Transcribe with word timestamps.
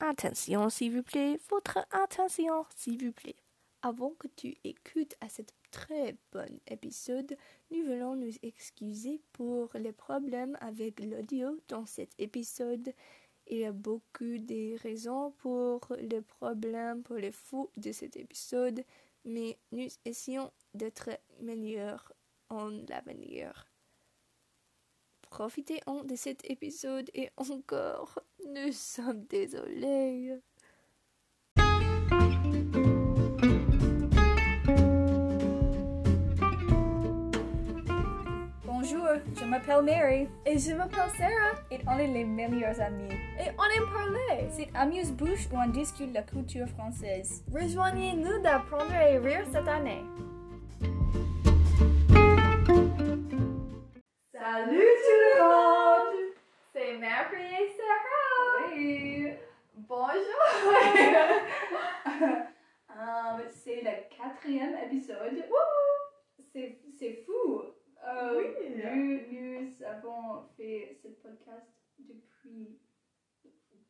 Attention, 0.00 0.70
s'il 0.70 0.94
vous 0.94 1.02
plaît, 1.02 1.40
votre 1.50 1.78
attention, 1.90 2.64
s'il 2.76 3.04
vous 3.04 3.12
plaît. 3.12 3.34
Avant 3.82 4.10
que 4.10 4.28
tu 4.28 4.56
écoutes 4.62 5.16
à 5.20 5.28
cet 5.28 5.52
très 5.72 6.16
bon 6.32 6.60
épisode, 6.68 7.36
nous 7.72 7.84
voulons 7.84 8.14
nous 8.14 8.32
excuser 8.42 9.20
pour 9.32 9.70
les 9.74 9.90
problèmes 9.90 10.56
avec 10.60 11.00
l'audio 11.00 11.58
dans 11.66 11.84
cet 11.84 12.10
épisode. 12.18 12.94
Il 13.48 13.58
y 13.58 13.64
a 13.64 13.72
beaucoup 13.72 14.38
de 14.38 14.80
raisons 14.80 15.32
pour 15.38 15.80
les 15.98 16.22
problèmes, 16.22 17.02
pour 17.02 17.16
les 17.16 17.32
fous 17.32 17.70
de 17.76 17.90
cet 17.90 18.16
épisode, 18.16 18.84
mais 19.24 19.58
nous 19.72 19.88
essayons 20.04 20.52
d'être 20.74 21.10
meilleurs 21.40 22.12
en 22.50 22.70
l'avenir. 22.88 23.67
Profitez 25.30 25.80
de 26.04 26.16
cet 26.16 26.50
épisode 26.50 27.10
et 27.14 27.30
encore, 27.36 28.18
nous 28.46 28.72
sommes 28.72 29.24
désolés. 29.26 30.40
Bonjour, 38.64 39.06
je 39.38 39.44
m'appelle 39.44 39.82
Mary 39.82 40.28
Et 40.46 40.58
je 40.58 40.72
m'appelle 40.74 41.10
Sarah. 41.16 41.60
et 41.70 41.78
on 41.86 41.98
est 41.98 42.06
les 42.06 42.24
meilleurs 42.24 42.80
amis. 42.80 43.12
Et 43.38 43.50
on 43.58 43.64
aime 43.76 43.92
parler. 43.92 44.48
C'est 44.50 44.68
Amuse-Bouche 44.74 45.48
où 45.52 45.56
on 45.56 45.68
discute 45.68 46.12
la 46.12 46.22
culture 46.22 46.68
française. 46.68 47.44
Rejoignez-nous 47.52 48.40
d'apprendre 48.42 48.92
et 48.94 49.18
rire 49.18 49.44
cette 49.52 49.68
année. 49.68 50.02
Salut! 54.32 54.87
Et 57.34 57.68
Sarah. 57.76 58.68
Oui. 58.74 59.28
Bonjour! 59.74 60.14
Euh, 62.90 63.38
c'est 63.50 63.82
le 63.82 64.16
quatrième 64.16 64.76
épisode. 64.84 65.44
C'est, 66.98 67.22
fou. 67.24 67.62
Euh, 68.04 68.38
Oui. 68.38 68.46
Nous, 68.82 69.20
nous 69.30 69.82
avons 69.84 70.42
fait 70.56 70.96
ce 71.02 71.08
podcast 71.08 71.70
depuis 71.98 72.78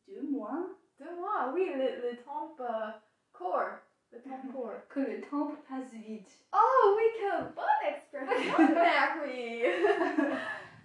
deux 0.07 0.21
mois. 0.21 0.67
Deux 0.99 1.15
mois, 1.15 1.51
oui, 1.53 1.71
le, 1.73 2.09
le 2.11 2.17
temps 2.23 2.55
euh, 2.59 2.91
court. 3.33 3.79
Le 4.11 4.21
temps 4.21 4.41
court. 4.53 4.73
Que 4.89 4.99
le 4.99 5.21
temps 5.21 5.51
passe 5.67 5.91
vite. 5.93 6.29
Oh 6.53 6.95
oui, 6.97 7.03
quelle 7.17 7.53
bonne 7.55 7.83
expression, 7.87 8.57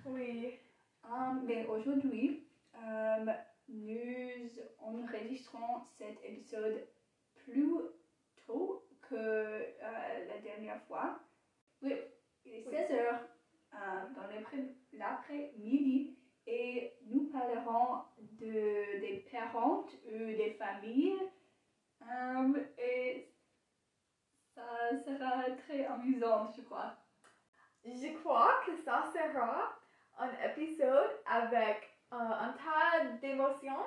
oui. 0.06 0.58
Euh, 1.04 1.32
mais 1.44 1.66
aujourd'hui, 1.66 2.46
euh, 2.76 3.32
nous 3.68 4.48
enregistrons 4.78 5.84
cet 5.98 6.22
épisode 6.24 6.86
plus 7.34 7.74
tôt 8.46 8.86
que 9.02 9.14
euh, 9.14 10.26
la 10.28 10.38
dernière 10.38 10.82
fois. 10.84 11.20
Oui, 11.82 11.94
il 12.44 12.54
est 12.54 12.66
Oui. 12.66 12.72
16 12.74 12.90
heures 12.92 13.20
euh, 13.74 14.08
dans 14.14 14.26
l'après- 14.28 14.74
l'après-midi 14.92 16.16
et 16.46 16.94
nous 17.06 17.30
parlerons 17.30 18.04
de, 18.18 19.00
des 19.00 19.26
parents 19.30 19.84
ou 20.06 20.10
des 20.10 20.56
familles. 20.58 21.18
Et 22.78 23.30
ça 24.54 24.90
sera 25.04 25.50
très 25.56 25.84
amusant, 25.86 26.50
je 26.52 26.62
crois. 26.62 26.96
Je 27.84 28.14
crois 28.18 28.62
que 28.66 28.76
ça 28.76 29.04
sera 29.12 29.74
un 30.18 30.30
épisode 30.50 31.10
avec 31.26 31.93
euh, 32.14 32.46
un 32.46 32.52
tas 32.52 33.04
d'émotions. 33.20 33.84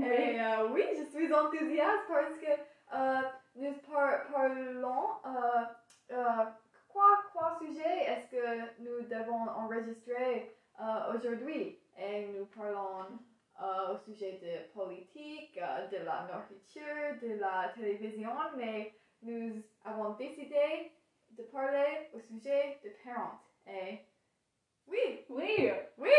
Et 0.00 0.40
euh, 0.40 0.68
oui, 0.70 0.82
je 0.96 1.04
suis 1.04 1.32
enthousiaste 1.32 2.04
parce 2.08 2.38
que 2.38 2.52
euh, 2.94 3.20
nous 3.56 3.74
par- 3.90 4.26
parlons. 4.32 5.08
Euh, 5.26 5.64
euh, 6.12 6.44
quoi, 6.88 7.18
quoi 7.32 7.58
sujet 7.60 8.04
est-ce 8.06 8.30
que 8.30 8.80
nous 8.82 9.02
devons 9.02 9.46
enregistrer 9.48 10.56
euh, 10.80 11.14
aujourd'hui? 11.16 11.78
Et 11.98 12.26
nous 12.28 12.46
parlons 12.46 13.18
euh, 13.62 13.94
au 13.94 13.98
sujet 13.98 14.32
de 14.42 14.72
politique, 14.72 15.58
euh, 15.58 15.86
de 15.88 15.98
la 16.04 16.26
nourriture, 16.32 17.20
de 17.22 17.38
la 17.40 17.72
télévision, 17.74 18.30
mais 18.56 18.94
nous 19.22 19.62
avons 19.84 20.10
décidé 20.14 20.92
de 21.30 21.42
parler 21.44 22.08
au 22.14 22.20
sujet 22.20 22.78
de 22.84 22.90
parents. 23.04 23.38
Et 23.66 23.98
oui, 24.86 25.24
Oui, 25.28 25.70
oui, 25.98 26.10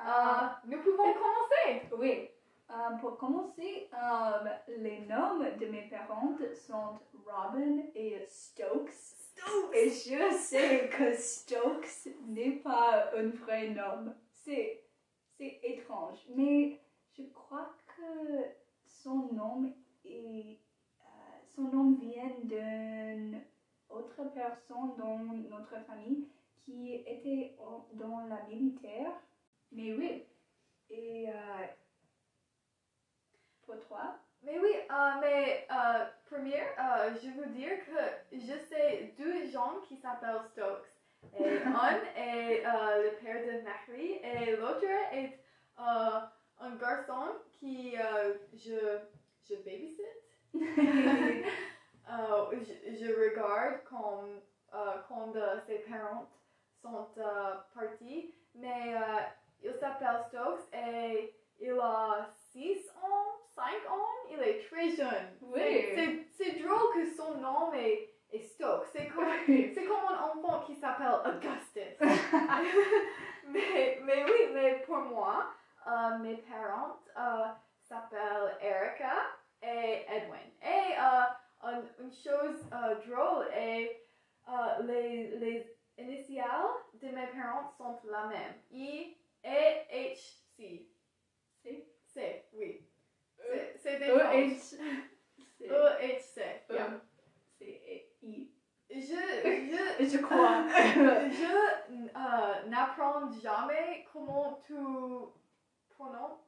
euh, 0.00 0.48
nous 0.66 0.78
pouvons 0.78 1.12
commencer. 1.14 1.82
Oui. 1.98 2.28
Euh, 2.68 2.96
pour 3.00 3.16
commencer, 3.16 3.88
euh, 3.94 4.48
les 4.78 5.00
noms 5.06 5.38
de 5.38 5.66
mes 5.66 5.88
parents 5.88 6.36
sont 6.54 6.98
Robin 7.24 7.84
et 7.94 8.24
Stokes. 8.26 9.14
Et 9.72 9.88
je 9.88 10.34
sais 10.34 10.88
que 10.88 11.14
Stokes 11.14 12.08
n'est 12.26 12.56
pas 12.56 13.10
un 13.16 13.28
vrai 13.28 13.68
nom. 13.68 14.12
C'est, 14.32 14.82
c'est 15.36 15.60
étrange. 15.62 16.18
Mais 16.34 16.80
je 17.16 17.22
crois 17.32 17.70
que 17.86 18.46
son 18.84 19.32
nom 19.32 19.72
est, 20.04 20.58
son 21.54 21.62
nom 21.62 21.92
vient 21.92 22.32
d'une 22.42 23.40
autre 23.88 24.24
personne 24.34 24.96
dans 24.98 25.18
notre 25.48 25.84
famille 25.86 26.26
qui 26.64 26.94
était 26.94 27.56
dans 27.92 28.26
la 28.28 28.42
militaire. 28.48 29.12
Mais 29.72 29.92
oui. 29.94 30.26
Et 30.90 31.28
euh, 31.28 31.66
pour 33.64 33.80
toi, 33.86 34.18
Mais 34.42 34.58
oui, 34.58 34.70
euh, 34.90 35.20
mais 35.20 35.66
euh, 35.70 36.04
première, 36.30 37.14
je 37.20 37.28
veux 37.30 37.46
dire 37.46 37.84
que 37.84 38.36
je 38.36 38.56
sais 38.68 39.14
deux 39.18 39.50
gens 39.50 39.80
qui 39.88 39.96
s'appellent 39.96 40.44
Stokes. 40.52 40.86
Et 41.38 41.58
un 41.64 42.00
est 42.14 42.62
le 42.62 43.16
père 43.20 43.44
de 43.44 43.62
Marie 43.62 44.20
et 44.22 44.56
l'autre 44.56 44.84
est 45.12 45.40
un 45.76 46.76
garçon 46.76 47.34
qui 47.52 47.96
je, 48.54 48.98
je 49.48 49.54
babysit. 49.56 50.00
Je, 52.52 52.94
je 52.94 53.12
regarde 53.12 53.82
comme, 53.82 54.40
quand 55.08 55.34
ses 55.66 55.78
parents 55.80 56.28
sont 56.80 57.08
partis, 57.74 58.32
mais 58.54 58.94
il 59.62 59.72
s'appelle 59.74 60.20
Stokes 60.28 60.68
et 60.72 61.34
il 61.60 61.78
a 61.80 62.28
6 62.52 62.90
ans, 63.02 63.38
5 63.54 63.64
ans, 63.90 64.06
il 64.30 64.40
est 64.42 64.66
très 64.68 64.90
jeune. 64.90 65.36
Oui. 65.42 66.26
C'est- 66.36 66.60
drôle 66.62 66.92
que 66.94 67.06
son 67.16 67.34
nom 67.38 67.72
est, 67.72 68.10
est 68.32 68.40
Stokes. 68.42 68.86
C'est 68.92 69.08
comme, 69.08 69.24
c'est 69.46 69.84
comme 69.84 70.04
un 70.10 70.22
enfant 70.30 70.60
qui 70.66 70.74
s'appelle 70.74 71.20
Augustus. 71.24 71.96
mais, 73.48 73.98
mais 74.02 74.24
oui, 74.24 74.50
mais 74.52 74.82
pour 74.86 74.98
moi, 74.98 75.46
euh, 75.86 76.18
mes 76.18 76.36
parents 76.38 76.96
euh, 77.16 77.46
s'appellent 77.82 78.56
Erica 78.60 79.14
et 79.62 80.04
Edwin. 80.08 80.50
Et 80.62 80.92
euh, 80.98 81.22
un- 81.62 81.82
une 82.02 82.12
chose 82.12 82.68
drôle 83.06 83.46
est 83.54 84.02
les, 84.82 85.28
les 85.38 85.76
initiales 85.98 86.68
de 86.94 87.08
mes 87.08 87.26
parents 87.28 87.68
sont 87.76 87.98
la 88.08 88.26
même. 88.26 88.54
I 88.70 89.16
H 89.46 90.16
C. 90.56 90.86
c'est 91.62 91.86
C, 92.04 92.44
oui. 92.54 92.80
E, 93.40 93.72
C'est- 93.76 93.98
des 93.98 94.06
E, 94.06 94.18
gens. 94.18 94.30
H, 94.32 94.58
C. 94.58 94.78
E, 95.70 97.00
c'est 97.58 98.08
I. 98.22 98.50
Je, 98.90 98.96
je, 98.98 100.04
Je 100.08 100.18
crois. 100.18 100.64
je 100.68 101.90
euh, 101.90 102.68
n'apprends 102.68 103.30
jamais 103.32 104.06
comment 104.12 104.60
tu 104.66 104.74
prononces, 105.90 106.40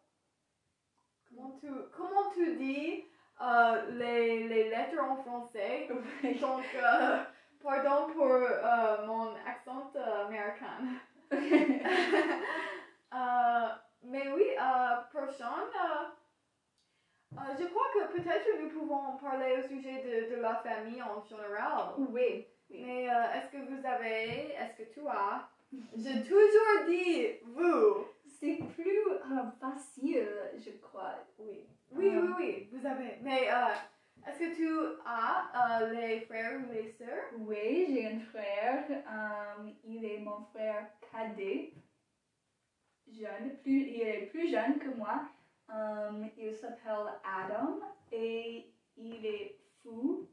comment 1.29 1.57
tu, 1.61 1.69
comment 1.97 2.31
tu 2.33 2.57
dis 2.57 3.05
euh, 3.41 3.91
les, 3.93 4.49
les 4.49 4.71
lettres 4.71 5.01
en 5.01 5.17
français. 5.17 5.89
Donc, 6.41 6.65
euh, 6.75 7.19
pardon 7.63 8.13
pour 8.13 8.27
mon 9.07 9.35
accent 9.47 9.93
américain. 10.27 10.79
Euh, 13.15 13.69
mais 14.05 14.29
oui, 14.29 14.45
euh, 14.59 14.97
prochain, 15.13 15.55
euh, 17.37 17.55
je 17.59 17.65
crois 17.67 17.87
que 17.95 18.13
peut-être 18.13 18.49
nous 18.61 18.69
pouvons 18.71 19.17
parler 19.19 19.57
au 19.59 19.69
sujet 19.69 20.03
de, 20.03 20.35
de 20.37 20.41
la 20.41 20.57
famille 20.57 21.03
en 21.03 21.23
général. 21.25 21.95
oui. 21.99 22.07
oui. 22.13 22.47
Mais 22.71 23.05
est-ce 23.05 23.51
que 23.51 23.57
vous 23.65 23.87
avez, 23.87 24.53
est-ce 24.53 24.77
que 24.83 24.93
tu 24.93 25.01
as? 25.09 25.49
J'ai 25.97 26.23
toujours 26.23 26.87
dit 26.87 27.27
vous. 27.43 28.05
C'est 28.39 28.59
plus 28.59 29.01
facile, 29.59 30.29
je 30.59 30.71
crois. 30.79 31.15
Oui. 31.39 31.67
Oui, 31.93 32.11
oui, 32.15 32.29
oui, 32.39 32.69
vous 32.73 32.87
avez. 32.87 33.17
Mais 33.23 33.49
euh, 33.51 33.75
est-ce 34.27 34.39
que 34.39 34.55
tu 34.55 34.69
as 35.05 35.81
euh, 35.83 35.93
les 35.93 36.21
frères 36.21 36.61
ou 36.61 36.73
les 36.73 36.89
sœurs? 36.93 37.31
Oui, 37.39 37.87
j'ai 37.89 38.07
un 38.07 38.21
frère. 38.21 38.85
euh, 38.91 39.71
il 39.85 40.05
est 40.05 40.19
mon 40.19 40.45
frère 40.53 40.87
cadet. 41.11 41.73
Jeune, 43.11 43.57
plus, 43.63 43.89
il 43.89 44.03
est 44.03 44.27
plus 44.27 44.51
jeune 44.51 44.79
que 44.79 44.89
moi. 44.91 45.23
Euh, 45.71 46.25
il 46.37 46.55
s'appelle 46.55 47.13
Adam 47.25 47.81
et 48.13 48.73
il 48.97 49.27
est 49.27 49.59
fou. 49.83 50.29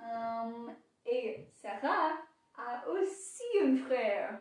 Euh, 0.00 0.68
et 1.06 1.46
Sarah 1.50 2.12
a 2.56 2.88
aussi 2.88 3.44
un 3.62 3.76
frère. 3.76 4.40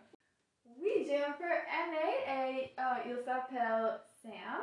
Oui, 0.79 1.05
j'ai 1.05 1.23
un 1.23 1.33
frère 1.33 1.63
aîné 1.67 2.59
et 2.59 2.75
il 3.07 3.17
s'appelle 3.17 4.01
Sam, 4.21 4.61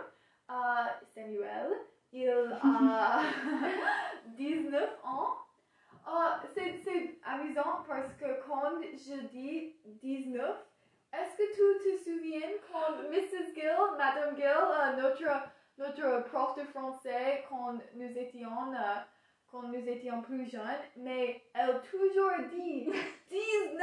euh, 0.50 0.86
Samuel. 1.14 1.70
Il 2.12 2.28
a 2.30 3.20
19 4.36 4.98
ans. 5.04 5.34
Euh, 6.08 6.46
c'est, 6.54 7.20
amusant 7.22 7.84
parce 7.86 8.14
que 8.14 8.40
quand 8.46 8.80
je 8.80 9.26
dis 9.26 9.76
19, 9.84 10.40
est-ce 10.40 10.64
que 10.64 10.67
souviens 12.08 12.49
quand 12.70 13.02
Mrs. 13.10 13.55
Gill, 13.55 13.96
Madame 13.96 14.37
Gill, 14.37 14.46
euh, 14.46 14.96
notre, 14.96 15.25
notre 15.78 16.25
prof 16.28 16.56
de 16.56 16.64
français, 16.64 17.44
quand 17.49 17.75
nous 17.94 18.19
étions, 18.19 18.72
euh, 18.72 18.96
quand 19.50 19.62
nous 19.62 19.88
étions 19.88 20.22
plus 20.22 20.50
jeunes, 20.50 20.82
mais 20.96 21.43
elle 21.55 21.81
toujours 21.90 22.32
dit 22.50 22.84
19 23.31 23.82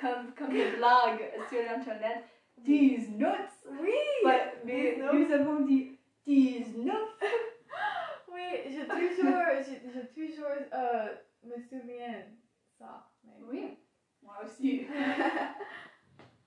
Comme, 0.00 0.34
comme 0.34 0.54
une 0.56 0.76
blague 0.76 1.30
sur 1.48 1.60
Internet. 1.70 2.24
19. 2.58 3.38
Oui! 3.80 3.92
Ouais, 4.24 4.52
mais 4.64 4.94
19. 4.96 5.14
nous 5.14 5.32
avons 5.32 5.60
dit 5.60 5.98
19. 6.26 6.96
Oui, 8.30 8.60
je 8.66 8.82
toujours, 8.84 9.42
je, 9.58 9.90
je 9.90 10.06
toujours 10.14 10.46
euh, 10.72 11.08
me 11.44 11.56
souviens 11.60 12.22
ça. 12.78 13.08
mais- 13.24 13.32
Oui, 13.48 13.78
moi 14.22 14.34
aussi. 14.44 14.86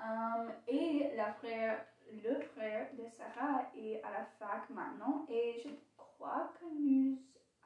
Um, 0.03 0.51
et 0.68 1.12
la 1.15 1.31
frère, 1.33 1.86
le 2.12 2.39
frère 2.56 2.88
de 2.94 3.06
Sarah 3.07 3.62
est 3.75 4.01
à 4.03 4.09
la 4.12 4.25
fac 4.39 4.68
maintenant 4.71 5.25
et 5.30 5.62
je 5.63 5.69
crois 5.95 6.51
que 6.59 6.65
nous 6.65 7.18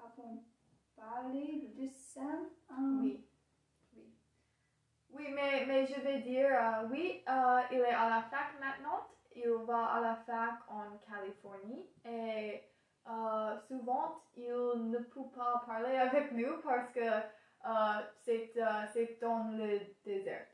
avons 0.04 0.44
parlé 0.98 1.72
de 1.78 1.88
ça. 1.88 2.22
um, 2.70 3.00
Oui. 3.02 3.26
Oui. 3.96 4.14
Oui, 5.12 5.28
mais, 5.34 5.66
mais 5.66 5.86
je 5.86 6.00
vais 6.02 6.20
dire, 6.20 6.50
euh, 6.52 6.88
oui, 6.92 7.24
euh, 7.30 7.62
il 7.72 7.80
est 7.80 7.94
à 7.94 8.10
la 8.10 8.22
fac 8.24 8.60
maintenant. 8.60 9.08
Il 9.34 9.50
va 9.66 9.86
à 9.86 10.02
la 10.02 10.16
fac 10.16 10.60
en 10.70 10.98
Californie 11.10 11.86
et 12.06 12.62
euh, 13.08 13.58
souvent 13.68 14.22
il 14.36 14.90
ne 14.90 15.00
peut 15.00 15.30
pas 15.36 15.64
parler 15.66 15.96
avec 15.98 16.32
nous 16.32 16.58
parce 16.64 16.90
que 16.92 17.02
c'est 18.24 19.20
dans 19.22 19.52
le 19.52 19.80
désert. 20.06 20.48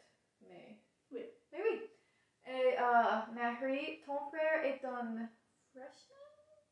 Mais 1.52 1.60
Oui. 1.70 1.82
Et 2.48 2.78
euh, 2.80 3.34
Marie, 3.34 4.02
ton 4.06 4.20
frère 4.30 4.64
est 4.66 4.84
un 4.84 5.30
freshman? 5.72 6.18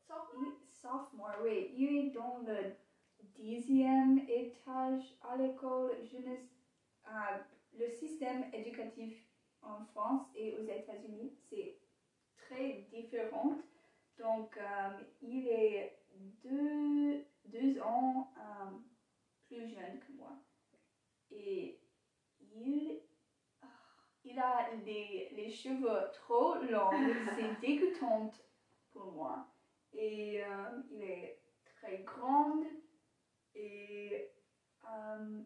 Sophomore? 0.06 0.52
Sophomore, 0.68 1.36
oui, 1.42 1.70
il 1.74 1.96
est 1.96 2.10
dans 2.10 2.38
le 2.38 2.72
dixième 3.36 4.18
étage 4.28 5.16
à 5.22 5.36
l'école. 5.36 5.96
Je 6.04 6.16
ne- 6.18 6.34
euh, 7.08 7.38
le 7.78 7.88
système 7.88 8.44
éducatif 8.52 9.14
en 9.62 9.84
France 9.92 10.26
et 10.34 10.54
aux 10.54 10.64
États-Unis, 10.64 11.32
c'est 11.48 11.78
très 12.36 12.86
différent. 12.90 13.52
Donc, 14.18 14.56
euh, 14.58 14.98
il 15.22 15.46
est 15.48 15.98
deux, 16.42 17.24
deux 17.44 17.80
ans 17.80 18.32
euh, 18.36 18.70
plus 19.46 19.68
jeune 19.68 19.98
que 20.00 20.12
moi. 20.12 20.32
Et 21.30 21.80
il, 22.40 23.00
il 24.30 24.38
a 24.38 24.68
les, 24.84 25.30
les 25.34 25.50
cheveux 25.50 26.10
trop 26.12 26.54
longs. 26.56 26.90
C'est 27.36 27.60
dégoûtant 27.60 28.30
pour 28.92 29.12
moi. 29.12 29.46
Et 29.92 30.42
euh, 30.42 30.82
il 30.90 31.02
est 31.02 31.40
très 31.64 31.98
grand. 31.98 32.62
Et 33.54 34.30
euh, 34.88 35.40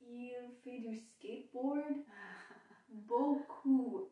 il 0.00 0.34
fait 0.62 0.78
du 0.78 0.96
skateboard 0.96 2.04
beaucoup. 2.88 4.08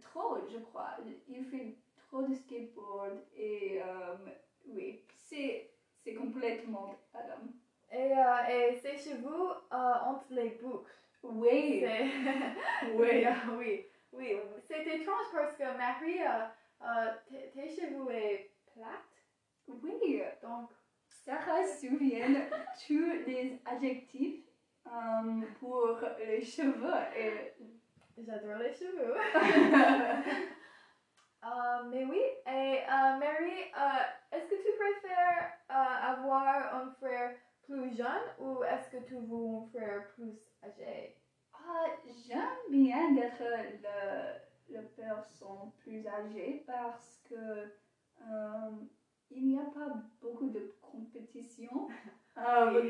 Trop, 0.00 0.38
je 0.48 0.58
crois. 0.58 0.96
Il 1.28 1.44
fait 1.44 1.76
trop 1.96 2.22
de 2.22 2.34
skateboard. 2.34 3.18
Et 3.36 3.80
euh, 3.82 4.16
oui, 4.66 5.04
c'est 5.16 5.70
c'est 6.02 6.14
complètement 6.14 6.98
Adam. 7.12 7.42
Et, 7.92 8.12
et 8.52 8.76
ses 8.76 8.96
cheveux 8.96 9.50
entre 9.70 10.32
les 10.32 10.50
boucles. 10.50 11.00
Oui, 11.22 11.80
C'est- 11.80 12.90
oui. 12.92 13.24
Euh, 13.24 13.56
oui, 13.58 13.86
oui. 14.12 14.36
C'est 14.66 14.86
étrange 14.86 15.26
parce 15.32 15.54
que 15.56 15.76
Marie, 15.76 16.20
euh, 16.22 17.12
tes- 17.28 17.68
cheveux 17.68 18.10
est 18.10 18.50
plate. 18.74 19.14
Oui. 19.68 20.22
Donc, 20.42 20.70
Sarah 21.06 21.64
souvient 21.66 22.26
tous 22.86 23.12
les 23.26 23.60
adjectifs 23.64 24.44
euh, 24.86 25.42
pour 25.60 25.98
les 26.18 26.42
cheveux. 26.44 26.94
Et 27.16 27.52
j'adore 28.18 28.58
les 28.58 28.72
cheveux. 28.72 29.14
Euh, 31.42 31.84
mais 31.90 32.04
oui, 32.04 32.20
et 32.46 32.80
euh, 32.82 33.16
Mary, 33.18 33.72
est-ce 34.30 34.44
que 34.44 34.56
tu 34.56 34.76
préfères 34.76 35.50
avoir 35.70 36.74
un 36.74 36.90
frère 37.00 37.34
plus 37.62 37.96
jeune 37.96 38.28
ou 38.38 38.62
est-ce 38.62 38.90
que 38.90 39.02
tu 39.02 39.14
veux 39.14 39.56
un 39.56 39.66
frère 39.72 40.06
plus? 40.16 40.36
Ah, 41.52 41.86
J'aime 42.04 42.70
bien 42.70 43.12
d'être 43.12 43.42
le, 43.82 44.74
le 44.76 44.82
personne 44.96 45.70
plus 45.78 46.06
âgée 46.06 46.62
parce 46.66 47.20
que 47.28 47.68
euh, 48.22 48.70
il 49.30 49.46
n'y 49.46 49.58
a 49.58 49.64
pas 49.64 49.88
beaucoup 50.20 50.48
de 50.48 50.72
compétition. 50.80 51.86
Euh, 52.38 52.80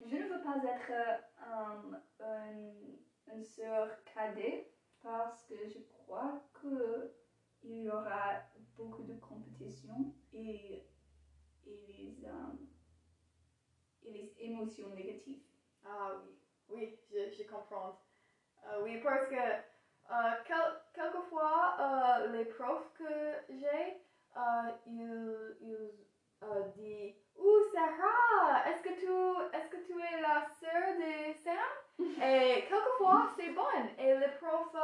je 0.00 0.16
ne 0.16 0.24
veux 0.24 0.42
pas 0.42 0.62
être 0.64 0.90
euh, 0.90 1.96
un, 2.20 3.32
une 3.32 3.42
sœur 3.42 3.88
cadet 4.04 4.68
parce 5.02 5.42
que 5.44 5.54
je 5.66 5.78
crois 5.78 6.42
que 6.52 7.10
il 7.62 7.82
y 7.82 7.88
aura 7.88 8.34
beaucoup 8.76 9.02
de 9.04 9.14
compétition 9.14 10.12
et, 10.32 10.82
et, 11.66 11.76
les, 11.88 12.26
euh, 12.26 12.52
et 14.02 14.10
les 14.12 14.32
émotions 14.38 14.88
négatives. 14.90 15.40
Ah 15.84 16.12
oui, 16.22 16.30
oui, 16.74 16.98
je, 17.10 17.30
je 17.36 17.42
comprends. 17.48 17.98
Euh, 18.66 18.80
oui, 18.82 19.00
parce 19.02 19.26
que 19.26 19.34
euh, 19.34 20.32
quel- 20.46 20.80
quelquefois, 20.94 21.76
euh, 21.80 22.32
les 22.32 22.44
profs 22.46 22.92
que 22.94 23.04
j'ai, 23.50 23.96
euh, 24.36 24.70
ils, 24.86 25.56
ils 25.60 26.72
disent 26.76 27.14
Ouh, 27.36 27.62
Sarah, 27.72 28.68
est-ce 28.68 28.82
que, 28.82 28.94
tu, 29.00 29.56
est-ce 29.56 29.68
que 29.68 29.84
tu 29.86 29.92
es 30.00 30.20
la 30.20 30.42
sœur 30.60 30.94
de 30.96 31.32
Sam? 31.32 31.98
Et 32.22 32.64
quelquefois, 32.68 33.26
c'est 33.36 33.50
bon. 33.50 33.62
Et 33.98 34.14
les 34.14 34.28
profs, 34.40 34.76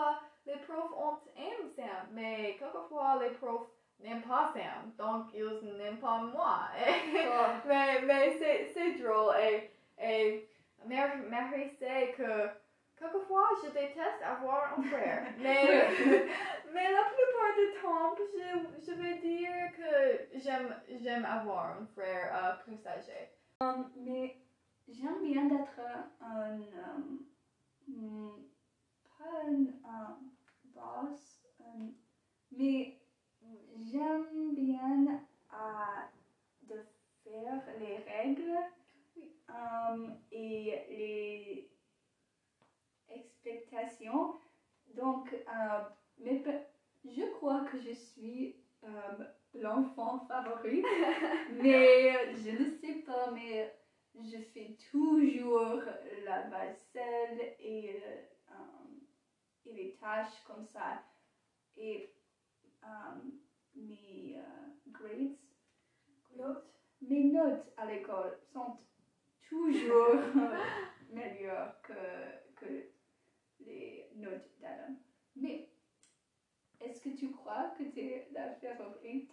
les 0.46 0.56
profs 0.58 0.92
ont 0.92 1.18
aiment 1.36 1.68
Sam, 1.68 2.08
mais 2.12 2.56
quelquefois, 2.58 3.18
les 3.22 3.30
profs 3.30 3.68
n'aiment 4.00 4.22
pas 4.22 4.50
Sam, 4.52 4.92
donc 4.98 5.26
ils 5.34 5.76
n'aiment 5.76 5.98
pas 6.00 6.18
moi. 6.18 6.60
Oh. 7.32 7.46
mais 7.66 8.00
mais 8.02 8.30
c'est, 8.38 8.64
c'est 8.72 8.92
drôle. 9.02 9.34
Et, 9.38 9.70
et 10.02 10.48
Mary, 10.86 11.20
Mary 11.28 11.70
sait 11.78 12.14
que 12.16 12.48
quelquefois 12.98 13.48
je 13.62 13.70
déteste 13.70 14.22
avoir 14.24 14.78
un 14.78 14.82
frère. 14.82 15.26
Mais, 15.38 15.88
mais 16.72 16.92
la 16.92 17.04
plupart 17.04 17.54
du 17.56 17.80
temps, 17.80 18.14
je, 18.18 18.86
je 18.86 18.92
vais 18.92 19.18
dire 19.18 19.72
que 19.76 20.38
j'aime, 20.38 20.74
j'aime 21.02 21.24
avoir 21.24 21.78
un 21.80 21.86
frère 21.94 22.30
euh, 22.32 22.62
plus 22.64 22.86
âgé. 22.86 23.30
Um, 23.60 23.90
mais 23.96 24.36
j'aime 24.88 25.22
bien 25.22 25.44
d'être 25.46 25.80
un, 26.20 26.60
um, 27.88 28.44
pas 29.18 29.42
un 29.46 29.52
um, 29.52 30.30
boss, 30.74 31.42
mais 32.52 32.96
j'aime 33.90 34.54
bien 34.54 35.20
à 35.50 36.08
de 36.62 36.84
faire 37.24 37.62
les 37.78 37.96
règles 37.98 38.58
um, 39.54 40.16
et 40.32 40.84
les 40.90 41.70
expectations. 43.08 44.34
Donc, 44.94 45.32
euh, 45.32 45.80
mais 46.18 46.42
je 47.04 47.22
crois 47.36 47.64
que 47.64 47.78
je 47.80 47.92
suis 47.92 48.56
um, 48.82 49.26
l'enfant 49.54 50.26
favori. 50.26 50.82
Mais 51.52 52.34
je 52.36 52.50
ne 52.50 52.70
sais 52.78 53.02
pas, 53.04 53.30
mais 53.32 53.74
je 54.14 54.38
fais 54.52 54.76
toujours 54.90 55.82
la 56.24 56.48
vaisselle 56.48 57.54
et, 57.58 58.00
euh, 58.50 58.56
et 59.66 59.72
les 59.72 59.96
tâches 59.96 60.42
comme 60.46 60.64
ça. 60.66 61.02
Et 61.76 62.14
euh, 62.84 63.20
mes 63.74 64.36
euh, 64.38 64.90
grades, 64.90 65.36
mes 67.00 67.24
notes 67.24 67.72
à 67.76 67.86
l'école 67.86 68.38
sont 68.52 68.78
toujours 69.50 70.20
meilleures 71.10 71.74
que, 71.82 71.92
que 72.56 72.66
les 73.60 74.08
notes 74.14 74.48
d'Adam. 74.60 74.94
Mais 75.36 75.68
est-ce 76.80 77.00
que 77.02 77.10
tu 77.10 77.30
crois 77.32 77.72
que 77.76 77.82
tu 77.84 78.00
es 78.00 78.28
la 78.32 78.54
favorite? 78.54 79.32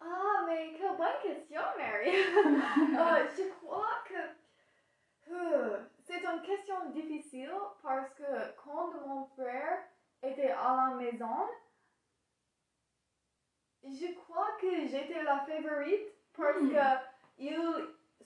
Ah, 0.00 0.44
mais 0.46 0.74
quelle 0.76 0.96
bonne 0.96 1.20
question, 1.22 1.60
Mary. 1.76 2.10
Euh, 2.98 3.28
je 3.36 3.48
crois 3.60 4.02
que 4.08 5.32
euh, 5.32 5.78
c'est 6.00 6.24
une 6.24 6.42
question 6.42 6.90
difficile 6.90 7.52
parce 7.82 8.10
que 8.14 8.56
quand 8.64 8.90
mon 9.06 9.26
frère 9.26 9.78
était 10.22 10.50
à 10.50 10.76
la 10.90 10.94
maison, 10.96 11.46
je 13.84 14.14
crois 14.14 14.56
que 14.60 14.86
j'étais 14.86 15.22
la 15.22 15.40
favorite 15.40 16.08
parce 16.36 16.56
Hmm. 16.60 16.70
que 16.70 16.78
il, 17.38 17.58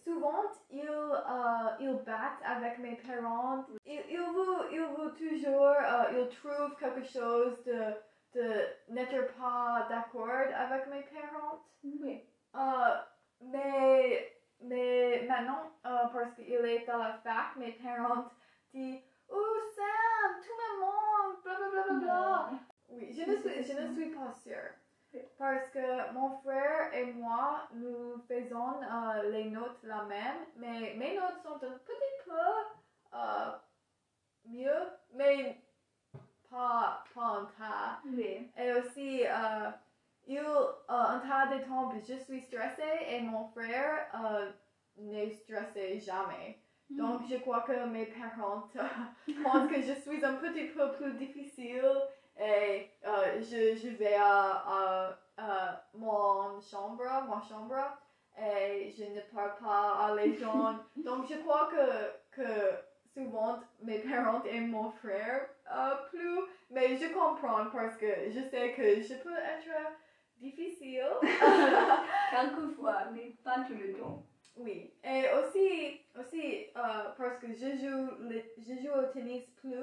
souvent 0.05 0.43
il, 0.71 0.89
euh, 0.89 1.71
il 1.81 1.95
bat 2.05 2.33
avec 2.45 2.79
mes 2.79 2.97
parents. 2.97 3.65
Il, 3.85 4.01
il, 4.09 4.19
veut, 4.19 4.73
il 4.73 4.81
veut 4.81 5.13
toujours, 5.15 5.67
euh, 5.67 6.13
il 6.13 6.29
trouve 6.37 6.77
quelque 6.79 7.05
chose 7.05 7.63
de, 7.65 7.95
de 8.35 8.67
n'être 8.89 9.35
pas 9.39 9.87
d'accord 9.89 10.29
avec 10.55 10.87
mes 10.89 11.03
parents. 11.03 11.61
Oui. 11.85 12.23
Euh, 12.55 12.97
mais, 13.41 14.33
mais 14.61 15.27
maintenant, 15.29 15.71
euh, 15.87 16.09
parce 16.13 16.35
qu'il 16.35 16.53
est 16.53 16.89
à 16.89 16.97
la 16.97 17.13
fac, 17.15 17.57
mes 17.57 17.73
parents 17.73 18.31
disent 18.73 19.03
Oh 19.29 19.57
Sam, 19.75 20.41
tout 20.43 21.43
bla 21.43 21.55
bla 21.57 21.69
bla 21.71 21.83
bla 21.83 21.99
bla. 21.99 22.51
Oui, 22.89 23.11
je 23.11 23.31
ne 23.31 23.37
suis, 23.37 23.65
je 23.65 23.81
ne 23.81 23.95
suis 23.95 24.11
pas 24.11 24.33
sûre. 24.33 24.71
Parce 25.39 25.69
que 25.73 26.13
mon 26.13 26.39
frère 26.39 26.95
et 26.95 27.13
moi, 27.13 27.69
nous 27.75 28.23
faisons 28.27 28.81
euh, 28.81 29.31
les 29.31 29.45
notes 29.51 29.83
la 29.83 30.05
même, 30.05 30.39
mais 30.57 30.95
mes 30.97 31.15
notes 31.15 31.43
sont 31.43 31.57
un 31.57 31.79
petit 31.79 32.25
peu 32.25 33.15
euh, 33.15 33.53
mieux, 34.47 34.89
mais 35.15 35.61
pas, 36.51 37.05
pas 37.15 37.21
un 37.21 37.45
tas. 37.59 38.01
Oui. 38.07 38.51
Et 38.57 38.73
aussi, 38.73 39.27
euh, 39.27 39.71
il, 40.27 40.39
euh, 40.39 40.73
un 40.89 41.19
tas 41.19 41.57
de 41.57 41.65
temps, 41.65 41.93
je 42.07 42.15
suis 42.15 42.41
stressée 42.43 43.07
et 43.09 43.21
mon 43.21 43.49
frère 43.49 44.55
n'est 44.97 45.31
stressé 45.31 46.01
jamais. 46.01 46.59
Donc, 46.89 47.23
je 47.29 47.37
crois 47.37 47.63
que 47.63 47.87
mes 47.87 48.07
parents 48.07 48.69
pensent 49.43 49.71
que 49.71 49.81
je 49.83 49.93
suis 49.93 50.25
un 50.25 50.35
petit 50.35 50.69
peu 50.69 50.93
plus 50.93 51.15
difficile 51.15 51.91
et 52.39 52.91
euh, 53.07 53.41
je, 53.41 53.77
je 53.77 53.89
vais 53.97 54.15
à, 54.15 54.63
à, 54.67 55.19
à 55.37 55.85
mon 55.95 56.61
chambre, 56.61 57.03
ma 57.29 57.41
chambre 57.49 57.77
et 58.39 58.91
je 58.97 59.05
ne 59.05 59.21
parle 59.35 59.57
pas 59.63 60.07
à 60.07 60.15
les 60.17 60.35
gens. 60.37 60.75
Donc, 60.97 61.27
je 61.29 61.37
crois 61.43 61.69
que, 61.71 62.11
que 62.41 62.71
souvent 63.13 63.61
mes 63.83 63.99
parents 63.99 64.43
aiment 64.45 64.71
mon 64.71 64.91
frère 64.91 65.49
euh, 65.71 65.95
plus, 66.11 66.41
mais 66.71 66.97
je 66.97 67.13
comprends 67.13 67.67
parce 67.73 67.97
que 67.97 68.07
je 68.31 68.41
sais 68.51 68.73
que 68.73 69.01
je 69.03 69.15
peux 69.23 69.37
être 69.37 69.93
difficile. 70.39 71.05
Quelquefois, 72.31 73.05
mais 73.13 73.35
pas 73.45 73.65
tout 73.67 73.75
le 73.75 73.93
temps. 73.95 74.23
Oui, 74.57 74.93
et 75.03 75.25
aussi, 75.39 76.01
aussi 76.19 76.67
euh, 76.77 77.11
parce 77.17 77.39
que 77.39 77.49
je 77.53 77.77
joue, 77.79 78.11
le- 78.21 78.45
je 78.59 78.75
joue 78.83 78.93
au 78.93 79.07
tennis 79.13 79.45
plus 79.57 79.77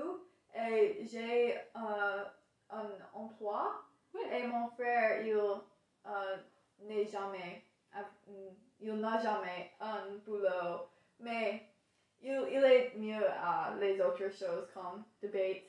et 0.56 1.00
j'ai 1.06 1.56
euh, 1.75 2.24
un 2.70 2.90
emploi 3.14 3.84
Oui. 4.14 4.22
et 4.32 4.48
mon 4.48 4.68
frère, 4.70 5.26
il 5.26 5.34
euh, 5.34 6.38
n'est 6.80 7.06
jamais, 7.06 7.64
il 8.80 8.94
n'a 8.96 9.20
jamais 9.22 9.72
un 9.80 10.16
boulot, 10.26 10.88
mais 11.20 11.68
il, 12.22 12.32
il 12.52 12.64
est 12.64 12.96
mieux 12.96 13.28
à 13.30 13.74
les 13.80 14.00
autres 14.02 14.30
choses 14.30 14.70
comme 14.74 15.04
debate. 15.22 15.64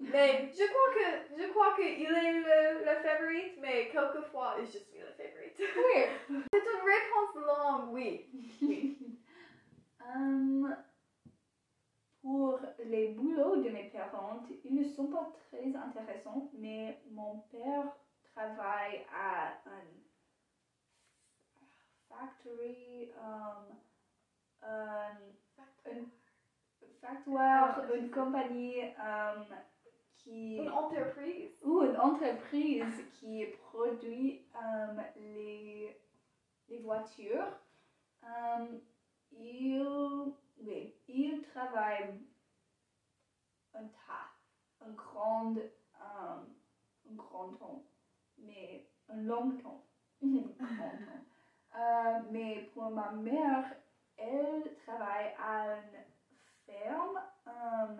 Mais 0.00 0.50
je 0.52 0.64
crois 0.66 0.94
que, 0.94 1.42
je 1.42 1.48
crois 1.50 1.74
qu'il 1.76 2.04
est 2.04 2.32
le, 2.32 2.84
le 2.84 3.02
favorite, 3.02 3.58
mais 3.60 3.88
quelquefois, 3.90 4.56
je 4.60 4.78
suis 4.78 4.98
le 4.98 5.12
favorite. 5.12 5.58
Oui. 5.58 6.02
C'est 6.52 6.58
une 6.58 6.84
réponse 6.84 7.34
longue, 7.46 7.92
oui. 7.92 8.28
Hum, 10.00 10.76
pour 12.24 12.58
les 12.86 13.08
boulots 13.08 13.56
de 13.56 13.68
mes 13.68 13.90
parents, 13.90 14.42
ils 14.64 14.74
ne 14.74 14.82
sont 14.82 15.08
pas 15.08 15.30
très 15.50 15.76
intéressants, 15.76 16.48
mais 16.54 16.98
mon 17.10 17.40
père 17.50 17.84
travaille 18.34 19.04
à 19.14 19.48
un 19.66 19.84
factory, 22.08 23.10
hum, 23.22 23.76
un, 24.62 25.10
un 25.90 26.06
factoire, 27.02 27.84
une 27.94 28.10
compagnie 28.10 28.80
hum, 28.80 29.44
qui 30.16 30.56
Une 30.56 30.70
entreprise. 30.70 31.50
ou 31.62 31.82
une 31.82 31.96
entreprise 31.98 33.04
qui 33.12 33.44
produit 33.70 34.46
euh, 34.56 34.96
les, 35.16 36.00
les 36.70 36.78
voitures, 36.78 37.52
il, 39.32 40.32
oui, 40.58 40.94
il 41.08 41.42
travaille 41.42 42.20
un 43.74 43.84
tas, 43.84 44.30
un 44.80 44.90
grand, 44.92 45.54
un 46.00 47.14
grand 47.14 47.52
temps, 47.54 47.84
mais 48.38 48.88
un 49.08 49.16
long 49.22 49.50
temps. 49.58 49.84
Grand 50.22 50.42
temps. 50.58 51.24
Euh, 51.76 52.20
mais 52.30 52.70
pour 52.72 52.90
ma 52.90 53.10
mère, 53.12 53.74
elle 54.16 54.62
travaille 54.86 55.34
à 55.38 55.76
une 55.76 56.04
ferme. 56.66 57.20
euh, 57.48 57.96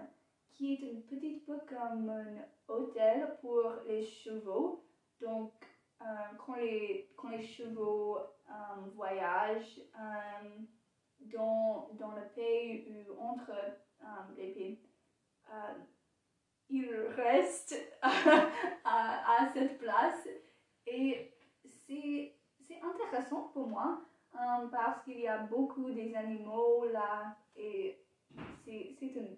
qui 0.52 0.74
est 0.74 0.90
un 0.96 1.00
petit 1.00 1.40
peu 1.46 1.58
comme 1.68 2.08
un 2.08 2.36
hôtel 2.68 3.36
pour 3.40 3.62
les 3.86 4.04
chevaux. 4.06 4.84
Donc, 5.20 5.52
euh, 6.00 6.04
quand, 6.38 6.54
les, 6.54 7.10
quand 7.16 7.28
les 7.28 7.42
chevaux 7.42 8.18
voyagent 8.94 9.80
dans, 11.24 11.88
dans 11.94 12.12
le 12.12 12.22
pays 12.34 12.86
ou 13.08 13.20
entre 13.20 13.50
euh, 13.50 14.06
les 14.36 14.52
pays, 14.52 14.78
euh, 15.50 15.74
ils 16.70 16.94
restent 17.16 17.76
à, 18.02 19.42
à 19.42 19.52
cette 19.52 19.78
place. 19.78 20.28
Et 20.86 21.32
c'est 21.86 22.34
intéressant 22.82 23.50
pour 23.52 23.68
moi 23.68 24.00
euh, 24.34 24.68
parce 24.70 25.02
qu'il 25.04 25.20
y 25.20 25.28
a 25.28 25.38
beaucoup 25.38 25.90
des 25.90 26.14
animaux 26.14 26.86
là 26.88 27.36
et 27.56 27.98
c'est 28.64 28.94
c'est 28.98 29.18
un 29.18 29.36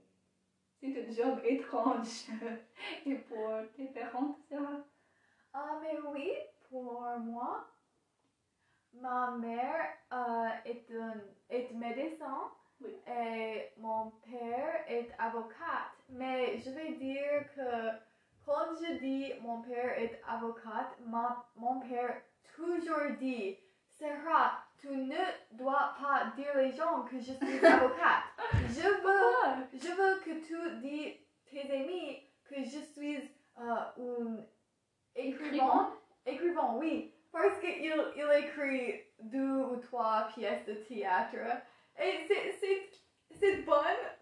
c'est 0.80 1.08
un 1.08 1.10
job 1.10 1.40
étrange. 1.44 2.26
Et 3.06 3.14
pour 3.16 3.50
tes 3.74 3.86
parents, 3.86 4.36
Sarah? 4.48 4.84
Ah, 5.52 5.80
mais 5.80 5.98
oui, 6.12 6.32
pour 6.68 7.02
moi, 7.20 7.66
ma 9.00 9.30
mère 9.32 9.86
euh, 10.12 10.48
est, 10.64 10.86
un, 10.94 11.14
est 11.50 11.70
médecin 11.72 12.50
Oui. 12.80 12.94
et 13.06 13.72
mon 13.78 14.10
père 14.28 14.84
est 14.88 15.10
avocat. 15.18 15.92
Mais 16.08 16.58
je 16.58 16.70
vais 16.70 16.92
dire 16.92 17.52
que 17.54 17.90
quand 18.44 18.74
je 18.80 18.98
dis 18.98 19.32
mon 19.40 19.62
père 19.62 19.98
est 19.98 20.20
avocat, 20.28 20.90
ma, 21.06 21.44
mon 21.56 21.80
père 21.80 22.22
toujours 22.54 23.16
dit 23.18 23.56
Sarah, 23.88 24.62
tu 24.78 24.88
ne 24.88 25.24
dois 25.52 25.94
pas 26.00 26.32
dire 26.36 26.54
les 26.56 26.72
gens 26.72 27.02
que 27.02 27.18
je 27.18 27.32
suis 27.32 27.66
avocate. 27.66 28.24
Je 28.52 28.88
veux 29.04 29.66
je 29.72 29.88
veux 29.88 30.20
que 30.20 30.46
tu 30.46 30.80
dis 30.80 31.16
tes 31.50 31.72
amis 31.74 32.18
que 32.44 32.62
je 32.62 32.78
suis 32.92 33.30
euh, 33.58 33.74
un 33.98 34.36
écrivain? 35.14 35.92
Écrivain, 36.26 36.74
oui. 36.74 37.14
Parce 37.36 37.58
qu'il 37.60 37.84
il 38.16 38.44
écrit 38.44 39.02
deux 39.20 39.56
ou 39.70 39.76
trois 39.76 40.28
pièces 40.34 40.64
de 40.66 40.74
théâtre. 40.74 41.36
Et 41.98 42.26
c'est- 42.28 43.56
bon, 43.66 43.74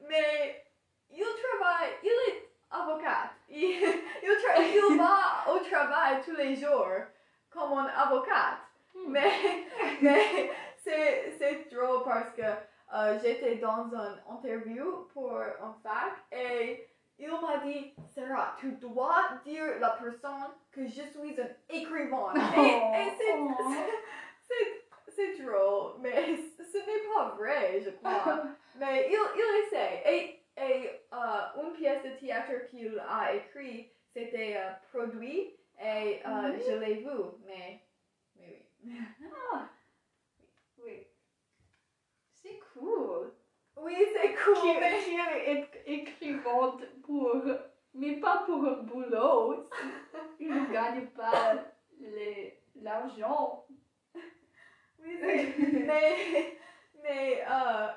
mais 0.08 0.64
il 1.10 1.22
travaille, 1.24 1.90
il 2.02 2.08
est 2.32 2.48
avocat. 2.70 3.30
Il, 3.48 3.60
il, 3.60 4.30
tra- 4.42 4.60
il 4.60 4.98
va 4.98 5.52
au 5.52 5.58
travail 5.60 6.20
tous 6.24 6.34
les 6.34 6.56
jours 6.56 6.88
comme 7.50 7.72
un 7.74 7.86
avocat. 7.86 8.58
Mais, 9.06 9.30
mais 10.02 10.50
c'est, 10.76 11.36
c'est 11.38 11.68
drôle 11.72 12.02
parce 12.04 12.30
que 12.32 12.42
euh, 12.42 13.18
j'étais 13.22 13.56
dans 13.56 13.84
une 13.92 14.20
interview 14.28 15.08
pour 15.12 15.38
un 15.38 15.76
fac 15.84 16.14
et 16.32 16.88
il 17.18 17.28
m'a 17.30 17.58
dit 17.64 17.94
Sarah, 18.14 18.56
tu 18.58 18.72
dois 18.72 19.38
dire 19.44 19.78
la 19.80 19.90
personne 19.90 20.50
que 20.72 20.86
je 20.86 21.02
suis 21.02 21.40
un 21.40 21.48
écrivain. 21.68 22.32
Et, 22.56 23.08
et 23.08 23.10
c'est, 23.16 23.34
Oh. 23.38 23.72
c'est, 24.42 24.84
c'est 25.08 25.42
drôle, 25.42 25.94
mais 26.00 26.36
ce 26.72 26.78
n'est 26.78 27.14
pas 27.14 27.30
vrai, 27.36 27.80
je 27.80 27.90
crois. 27.90 28.42
Mais 28.78 29.08
il, 29.08 29.18
il 29.36 29.64
essaie. 29.66 30.02
Et, 30.04 30.40
et 30.60 30.90
euh, 31.12 31.62
une 31.62 31.72
pièce 31.74 32.02
de 32.02 32.10
théâtre 32.18 32.66
qu'il 32.68 32.98
a 33.08 33.32
écrit, 33.34 33.92
c'était 34.12 34.56
euh, 34.56 34.70
produit 34.92 35.56
et 35.80 36.20
euh, 36.26 36.50
Oui. 36.52 36.62
je 36.66 36.72
l'ai 36.78 36.94
vu, 36.96 37.10
mais, 37.46 37.80
mais 38.36 38.66
oui. 38.84 38.98
Ah. 39.52 39.68
Oui. 40.78 41.06
C'est 42.34 42.58
cool. 42.72 43.32
Oui, 43.84 43.96
c'est 44.14 44.34
cool, 44.42 44.54
Qui, 44.54 44.80
mais 44.80 44.98
qui 45.00 45.16
est 45.50 45.68
écrivante 45.86 46.82
pour, 47.02 47.36
mais 47.92 48.14
pas 48.16 48.42
pour 48.46 48.64
un 48.64 48.82
boulot. 48.82 49.68
il 50.40 50.48
ne 50.48 50.72
gagne 50.72 51.06
pas 51.08 51.54
l'argent. 52.80 53.66
Oui, 54.98 55.18
mais, 55.20 56.56
mais 57.02 57.42
euh, 57.42 57.88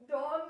dans 0.00 0.46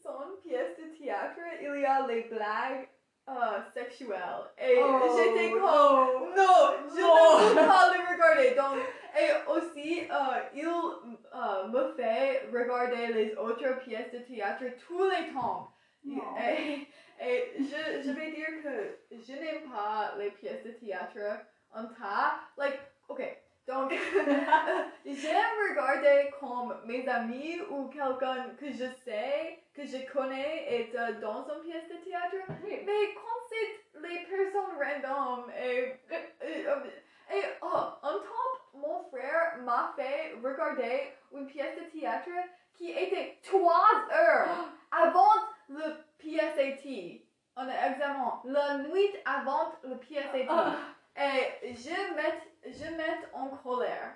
son 0.00 0.36
pièce 0.40 0.78
de 0.78 0.96
théâtre, 0.96 1.40
il 1.60 1.80
y 1.80 1.84
a 1.84 2.06
les 2.06 2.22
blagues 2.22 2.88
euh, 3.28 3.60
sexuelles. 3.74 4.44
Et 4.58 4.78
Oh, 4.80 5.00
j'étais 5.16 5.50
comme, 5.50 5.62
oh. 5.64 6.26
non, 6.36 6.88
je 6.88 7.00
ne 7.00 7.48
peux 7.50 7.66
pas 7.66 7.92
le 7.92 8.14
regarder. 8.14 8.54
Donc, 8.54 8.78
et 9.18 9.50
aussi, 9.50 10.02
euh, 10.08 10.40
il 10.54 11.09
euh, 11.34 11.68
me 11.68 11.92
fait 11.94 12.48
regarder 12.52 13.12
les 13.12 13.34
autres 13.36 13.78
pièces 13.80 14.12
de 14.12 14.18
théâtre 14.18 14.64
tous 14.86 15.04
les 15.04 15.32
temps. 15.32 15.72
Et, 16.04 16.88
et 17.22 17.52
je, 17.58 18.02
je 18.02 18.10
vais 18.12 18.30
dire 18.32 18.62
que 18.62 18.98
je 19.12 19.32
n'aime 19.32 19.70
pas 19.70 20.14
les 20.18 20.30
pièces 20.30 20.64
de 20.64 20.70
théâtre 20.70 21.18
en 21.72 21.84
tas. 21.86 22.40
Like, 22.56 22.80
ok, 23.08 23.22
donc 23.66 23.92
j'aime 25.04 25.56
regarder 25.70 26.30
comme 26.40 26.80
mes 26.86 27.06
amis 27.08 27.60
ou 27.70 27.88
quelqu'un 27.88 28.50
que 28.58 28.72
je 28.72 28.86
sais, 29.04 29.62
que 29.74 29.84
je 29.84 30.10
connais 30.12 30.66
est 30.68 30.94
euh, 30.96 31.20
dans 31.20 31.46
une 31.48 31.62
pièce 31.62 31.88
de 31.88 32.04
théâtre. 32.04 32.36
Oui. 32.64 32.80
Mais 32.84 33.14
quand 33.14 33.40
c'est 33.48 34.08
les 34.08 34.24
personnes 34.24 34.76
random 34.78 35.50
et, 35.50 35.94
et, 36.10 36.46
et, 36.46 37.36
et, 37.36 37.44
oh, 37.62 37.88
un 38.02 38.18
temps, 38.18 38.59
mon 38.74 39.04
frère 39.10 39.58
m'a 39.62 39.92
fait 39.96 40.34
regarder 40.42 41.12
une 41.32 41.46
pièce 41.46 41.76
de 41.78 41.84
théâtre 41.90 42.28
qui 42.74 42.90
était 42.90 43.38
trois 43.42 43.92
heures 44.12 44.48
avant 44.90 45.34
le 45.68 45.82
PSAT, 46.18 47.22
un 47.56 47.68
examen, 47.68 48.40
la 48.44 48.78
nuit 48.78 49.10
avant 49.24 49.72
le 49.82 49.96
PSAT. 49.98 50.46
Ah. 50.48 50.74
Et 51.16 51.74
je 51.74 52.14
mets, 52.14 52.72
je 52.72 52.96
mets 52.96 53.18
en 53.34 53.48
colère. 53.48 54.14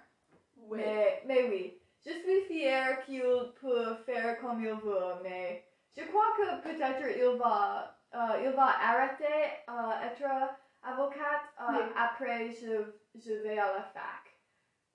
Oui. 0.56 0.78
Mais, 0.78 1.23
mais 1.26 1.42
oui, 1.44 1.78
je 2.04 2.11
suis 2.12 2.40
fière 2.46 3.04
qu'il 3.04 3.23
peut 3.61 3.94
faire 4.06 4.38
comme 4.40 4.62
il 4.64 4.73
veut, 4.75 5.14
mais 5.23 5.64
je 5.96 6.02
crois 6.04 6.34
que 6.37 6.61
peut-être 6.62 7.06
il 7.16 7.38
va, 7.38 7.96
euh, 8.14 8.42
il 8.44 8.50
va 8.50 8.66
arrêter 8.80 9.25
euh, 9.68 10.06
être 10.06 10.25
avocate 10.82 11.44
euh, 11.61 11.64
Oui. 11.70 11.78
après 11.96 12.50
je, 12.50 12.92
je 13.14 13.32
vais 13.42 13.58
à 13.58 13.66
la 13.75 13.82
fac. 13.82 14.33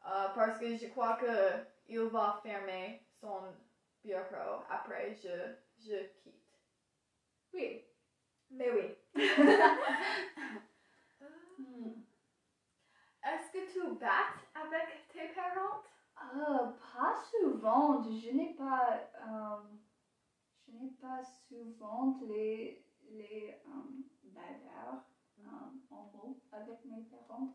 Euh, 0.10 0.30
parce 0.34 0.58
que 0.58 0.76
je 0.76 0.88
crois 0.88 1.18
que 1.18 1.66
il 1.88 2.00
va 2.00 2.40
fermer 2.42 3.06
son 3.22 3.44
bureau 4.04 4.64
après 4.68 5.14
je, 5.14 5.54
je 5.78 6.08
quitte. 6.18 6.58
Oui. 7.54 7.86
Mais 8.50 8.72
oui. 8.72 8.96
Hmm. 11.60 12.02
Est-ce 13.22 13.52
que 13.52 13.72
tu 13.72 13.96
battes 13.98 14.48
avec 14.56 15.08
tes 15.12 15.28
parents? 15.36 15.84
Euh, 16.34 16.72
pas 16.94 17.14
souvent. 17.30 18.02
Je 18.02 18.32
n'ai 18.32 18.54
pas, 18.56 18.98
euh, 19.16 19.62
je 20.66 20.72
n'ai 20.72 20.92
pas 20.92 21.22
souvent 21.48 22.18
les, 22.30 22.86
les 23.10 23.62
euh, 23.68 24.04
bagarres 24.24 25.04
euh, 25.40 25.92
en 25.92 26.04
mots 26.14 26.40
avec 26.52 26.86
mes 26.86 27.04
parents. 27.04 27.54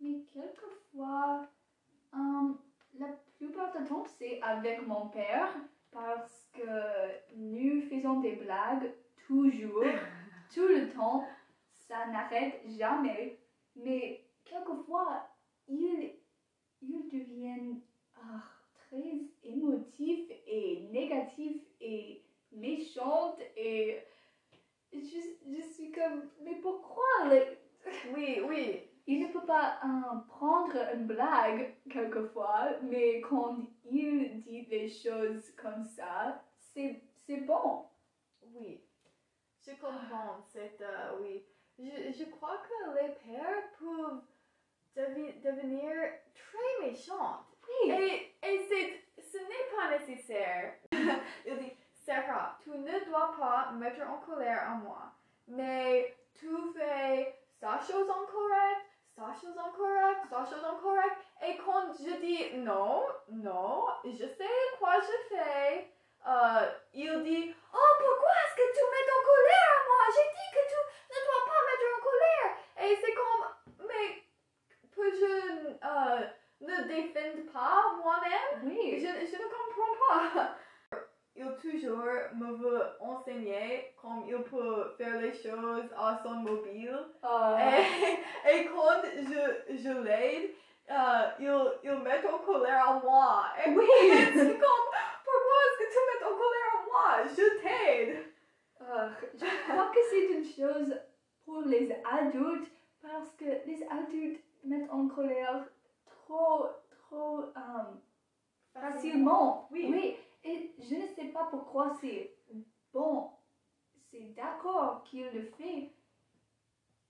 Mais 0.00 0.22
quelquefois, 0.32 1.48
euh, 2.14 2.52
la 2.98 3.06
plupart 3.38 3.76
du 3.76 3.84
temps, 3.86 4.04
c'est 4.18 4.40
avec 4.42 4.86
mon 4.86 5.08
père 5.08 5.54
parce 5.90 6.48
que 6.52 7.34
nous 7.36 7.80
faisons 7.82 8.20
des 8.20 8.36
blagues 8.36 8.92
toujours, 9.26 9.84
tout 10.54 10.66
le 10.68 10.88
temps. 10.88 11.24
Ça 11.72 12.06
n'arrête 12.08 12.60
jamais. 12.78 13.38
Mais 13.76 14.24
quelquefois, 14.44 15.28
ils, 15.68 16.12
ils 16.82 17.08
deviennent 17.08 17.80
ah, 18.16 18.42
très 18.74 19.20
émotifs 19.44 20.30
et 20.46 20.88
négatifs 20.90 21.62
et 21.80 22.22
méchantes 22.52 23.40
et 23.56 23.98
je, 24.92 24.98
je 24.98 25.62
suis 25.62 25.90
comme 25.90 26.30
mais 26.42 26.56
pourquoi 26.56 27.04
Oui, 28.14 28.40
oui. 28.46 28.80
Il 29.06 29.20
ne 29.26 29.32
peut 29.32 29.46
pas 29.46 29.78
euh, 29.84 30.18
prendre 30.28 30.76
une 30.94 31.06
blague 31.06 31.74
quelquefois 31.90 32.70
mais 32.82 33.20
quand 33.20 33.56
il 33.84 34.40
dit 34.42 34.66
des 34.66 34.88
choses 34.88 35.52
comme 35.56 35.84
ça 35.84 36.42
c'est 36.58 37.00
bon 37.46 37.86
Oui, 38.54 38.80
je 39.66 39.72
comprends. 39.72 40.36
C'est, 40.46 40.78
euh, 40.80 41.18
oui. 41.20 41.44
Je, 41.78 42.12
je 42.12 42.24
crois 42.30 42.58
que 42.58 42.94
les 43.00 43.08
pères 43.14 43.62
peuvent 43.78 44.22
devi- 44.94 45.40
devenir 45.40 45.92
très 46.34 46.86
méchants. 46.86 47.40
oui 47.84 47.90
Et, 47.90 48.34
et 48.46 48.68
ce 49.18 49.38
n'est 49.38 49.76
pas 49.76 49.98
nécessaire. 49.98 50.74
Il 51.46 51.58
dit, 51.58 51.72
Sarah, 51.94 52.56
tu 52.62 52.70
ne 52.70 53.04
dois 53.06 53.34
pas 53.38 53.72
mettre 53.72 54.02
en 54.08 54.18
colère 54.18 54.70
à 54.70 54.74
moi, 54.76 55.12
mais 55.48 56.14
tu 56.34 56.48
fais 56.74 57.34
sa 57.58 57.78
chose 57.80 58.08
incorrecte, 58.08 58.85
sa 59.16 59.32
chose 59.32 59.56
incorrecte, 59.56 60.28
sa 60.28 60.44
chose 60.44 60.64
incorrecte. 60.64 61.16
Et 61.42 61.56
quand 61.56 61.92
je 61.98 62.20
dis 62.20 62.58
non, 62.58 63.06
non, 63.30 63.86
je 64.04 64.26
sais 64.26 64.58
quoi 64.78 65.00
je 65.00 65.34
fais, 65.34 65.90
euh, 66.26 66.70
il 66.92 67.22
dit, 67.22 67.54
oh, 67.72 67.92
pourquoi 67.98 68.30
est-ce 68.44 68.56
que 68.56 68.68
tu 68.76 68.84
mets 68.84 69.12
en 69.16 69.22
colère 69.24 69.72
à 69.72 69.84
moi? 69.88 70.02
J'ai 70.14 70.28
dit 70.36 70.50
que 70.52 70.62
tu 70.68 70.78
ne 71.12 71.18
dois 71.24 71.42
pas 71.46 71.60
mettre 71.66 71.86
en 71.96 72.02
colère. 72.02 72.50
Et 72.82 72.96
c'est 72.96 73.14
comme, 73.14 73.88
mais 73.88 74.06
peux-je 74.94 75.32
euh, 75.82 76.26
ne 76.60 76.76
défendre 76.88 77.52
pas 77.52 77.94
moi-même? 78.02 78.60
Je, 78.62 78.68
oui 78.68 79.00
je 79.00 79.36
ne 79.36 79.48
comprends 79.48 79.94
pas. 80.08 80.56
Il 81.38 81.54
toujours 81.60 81.98
me 82.34 82.56
veut 82.56 82.82
enseigner 83.00 83.92
comme 84.00 84.24
il 84.26 84.38
peut 84.42 84.94
faire 84.96 85.20
les 85.20 85.32
choses 85.34 85.84
à 85.96 86.18
son 86.22 86.36
mobile. 86.36 86.98
Euh, 87.24 87.56
Et, 87.58 88.50
et 88.60 88.64
quand 88.66 89.02
je, 89.16 89.76
je 89.76 90.02
l'aide, 90.02 90.50
euh, 90.90 91.30
il, 91.38 91.72
il 91.84 91.98
met 91.98 92.26
en 92.26 92.38
colère 92.38 92.88
à 92.88 93.00
moi. 93.00 93.44
Et 93.64 93.70
Oui. 93.70 93.84
c'est 94.34 94.58
comme, 94.58 94.86
pourquoi 95.24 95.56
est-ce 95.66 95.78
que 95.78 95.92
tu 95.92 95.98
mets 96.06 96.24
en 96.24 96.36
colère 96.42 96.72
à 96.74 96.84
moi? 96.90 97.26
Je 97.36 97.60
t'aide. 97.62 98.24
Euh, 98.80 99.08
je 99.34 99.70
crois 99.72 99.90
que 99.92 99.98
c'est 100.10 100.26
une 100.32 100.44
chose 100.44 100.96
pour 101.44 101.62
les 101.62 101.92
adultes 102.18 102.70
parce 103.02 103.30
que 103.38 103.44
les 103.66 103.86
adultes 103.90 104.42
mettent 104.64 104.90
en 104.90 105.06
colère 105.08 105.64
trop, 106.06 106.66
trop 106.90 107.40
euh, 107.40 108.80
facilement. 108.80 109.68
Oui. 109.70 109.88
Ne 109.90 110.25
c'est 112.00 112.36
bon. 112.92 113.30
C'est 114.10 114.34
d'accord 114.34 115.02
qu'il 115.04 115.26
le 115.30 115.42
fait, 115.58 115.92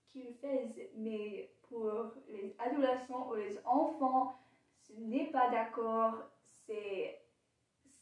qu'il 0.07 0.33
fait, 0.35 0.91
mais 0.95 1.51
pour 1.69 2.11
les 2.27 2.55
adolescents 2.59 3.29
ou 3.29 3.35
les 3.35 3.57
enfants, 3.65 4.37
ce 4.81 4.93
n'est 4.93 5.31
pas 5.31 5.49
d'accord. 5.49 6.15
C'est, 6.49 7.21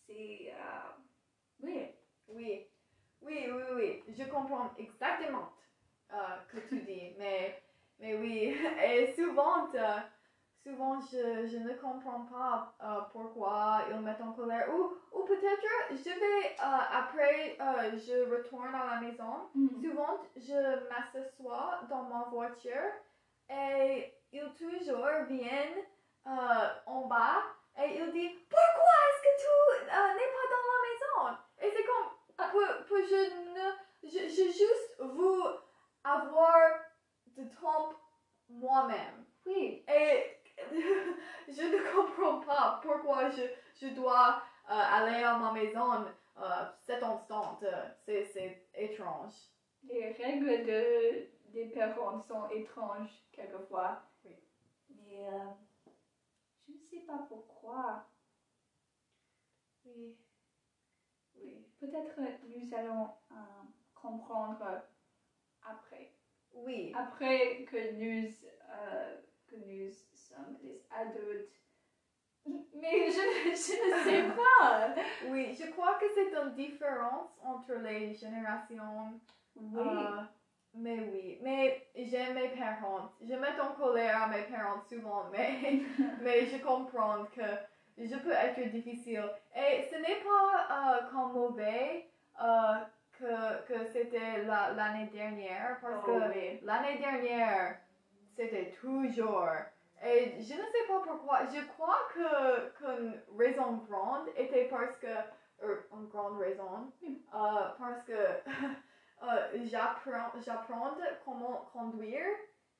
c'est, 0.05 0.53
euh, 0.53 0.91
oui. 1.61 1.91
Oui, 2.27 2.67
oui, 3.21 3.45
oui, 3.51 3.63
oui, 3.75 4.03
je 4.17 4.23
comprends 4.23 4.71
exactement 4.77 5.53
euh, 6.11 6.37
que 6.51 6.57
tu 6.67 6.79
dis, 6.81 7.13
mais, 7.17 7.61
mais 7.99 8.15
oui, 8.15 8.55
et 8.83 9.13
souvent, 9.15 9.71
euh, 9.75 9.99
souvent 10.65 10.99
je, 10.99 11.45
je 11.47 11.57
ne 11.57 11.73
comprends 11.73 12.25
pas 12.25 12.73
euh, 12.81 13.01
pourquoi 13.11 13.81
ils 13.89 13.99
mettent 13.99 14.21
en 14.21 14.31
colère, 14.33 14.67
ou, 14.73 14.93
ou 15.11 15.23
peut-être 15.23 15.63
je 15.91 16.09
vais, 16.09 16.55
euh, 16.59 16.99
après, 17.01 17.55
euh, 17.61 17.91
je 17.95 18.31
retourne 18.31 18.73
à 18.73 18.95
la 18.95 19.01
maison, 19.01 19.47
Mhm. 19.53 19.81
souvent 19.81 20.17
je 20.35 20.89
m'assois 20.89 21.81
dans 21.89 22.03
ma 22.03 22.23
voiture 22.31 22.91
et 23.49 24.11
ils 24.31 24.53
toujours 24.57 25.23
viennent 25.29 25.83
en 26.87 27.01
bas 27.05 27.43
et 27.77 27.99
ils 27.99 28.11
disent 28.11 28.39
pourquoi 28.49 28.93
est-ce 29.05 29.21
que 29.21 29.33
tu 29.43 29.85
n'es 29.85 30.31
pas 30.37 30.47
dans 30.55 30.65
la 30.73 30.79
maison 30.87 31.37
et 31.61 31.69
c'est 31.71 31.85
comme 31.85 32.09
Ah. 32.37 32.49
pour, 32.51 32.61
pour 32.87 32.97
je 32.97 33.21
ne 33.53 33.65
je, 34.03 34.27
je 34.27 34.45
juste 34.51 34.99
vous 34.99 35.43
avoir 36.03 36.57
de 37.37 37.43
temps 37.61 37.91
moi-même 38.49 39.25
Oui. 39.45 39.85
et 39.87 40.34
je 41.47 41.61
ne 41.61 41.93
comprends 41.93 42.39
pas 42.41 42.79
pourquoi 42.81 43.29
je, 43.29 43.41
je 43.75 43.93
dois 43.93 44.41
euh, 44.69 44.73
aller 44.73 45.23
à 45.23 45.37
ma 45.37 45.51
maison 45.51 46.05
euh, 46.37 46.65
cet 46.85 47.03
instant 47.03 47.59
Euh, 47.63 47.89
c'est 48.05 48.25
c'est 48.25 48.67
étrange 48.73 49.33
Les 49.83 50.11
règles 50.13 50.65
de, 50.65 51.29
des 51.53 51.67
parents 51.67 52.19
sont 52.23 52.49
étranges 52.49 53.13
quelquefois. 53.31 54.01
Oui. 54.25 54.35
Mais 54.89 55.27
euh, 55.27 55.51
je 56.67 56.73
ne 56.73 56.77
sais 56.89 57.05
pas 57.05 57.19
pourquoi. 57.29 58.05
oui 59.85 60.17
Oui. 61.35 61.65
Peut-être 61.79 62.19
nous 62.47 62.73
allons 62.73 63.09
comprendre 63.93 64.81
après. 65.63 66.11
Oui. 66.53 66.91
Après 66.95 67.65
que 67.65 67.91
nous, 67.93 68.31
que 69.47 69.55
nous 69.55 69.91
sommes 70.35 70.57
adultes. 70.91 71.51
Mais 72.75 73.07
je, 73.09 73.21
je 73.49 73.51
ne 73.51 73.55
sais 73.55 74.23
pas. 74.35 74.89
Oui, 75.29 75.57
je 75.59 75.71
crois 75.71 75.95
que 75.95 76.05
c'est 76.13 76.31
une 76.33 76.53
différence 76.53 77.29
entre 77.43 77.73
les 77.75 78.13
générations. 78.13 79.19
Oui. 79.55 79.79
Euh, 79.81 80.21
mais 80.75 80.99
oui, 80.99 81.39
mais 81.41 81.87
j'aime 81.95 82.35
mes 82.35 82.49
parents. 82.49 83.09
Je 83.21 83.33
mets 83.33 83.59
en 83.59 83.73
colère 83.73 84.23
à 84.23 84.27
mes 84.27 84.43
parents 84.43 84.81
souvent, 84.87 85.23
mais, 85.31 85.81
mais 86.21 86.45
je 86.45 86.57
comprends 86.63 87.23
que 87.25 87.41
je 87.97 88.15
peux 88.17 88.31
être 88.33 88.69
difficile. 88.71 89.23
Et 89.55 89.83
ce 89.89 89.95
n'est 89.95 90.21
pas 90.21 90.99
euh, 90.99 91.09
comme 91.09 91.31
mauvais 91.33 92.09
euh, 92.43 92.73
que, 93.17 93.63
que 93.67 93.85
c'était 93.85 94.43
la- 94.43 94.73
l'année 94.73 95.07
dernière, 95.11 95.77
parce 95.81 96.03
Oh, 96.03 96.05
que 96.05 96.29
oui. 96.37 96.59
l'année 96.63 96.97
dernière, 96.99 97.77
c'était 98.35 98.71
toujours. 98.81 99.47
Et 100.05 100.35
je 100.41 100.53
ne 100.53 100.65
sais 100.67 100.87
pas 100.87 100.99
pourquoi. 101.05 101.45
Je 101.45 101.65
crois 101.67 101.99
que 102.13 102.69
qu'une 102.77 103.21
raison 103.37 103.77
grande 103.89 104.29
était 104.35 104.65
parce 104.69 104.97
que. 104.97 105.07
euh, 105.63 105.81
une 105.93 106.07
grande 106.07 106.39
raison. 106.39 106.91
euh, 107.03 107.69
parce 107.79 108.03
que 108.03 108.13
euh, 109.23 109.65
j'apprends, 109.65 110.31
j'apprends 110.43 110.95
comment 111.23 111.69
conduire. 111.73 112.25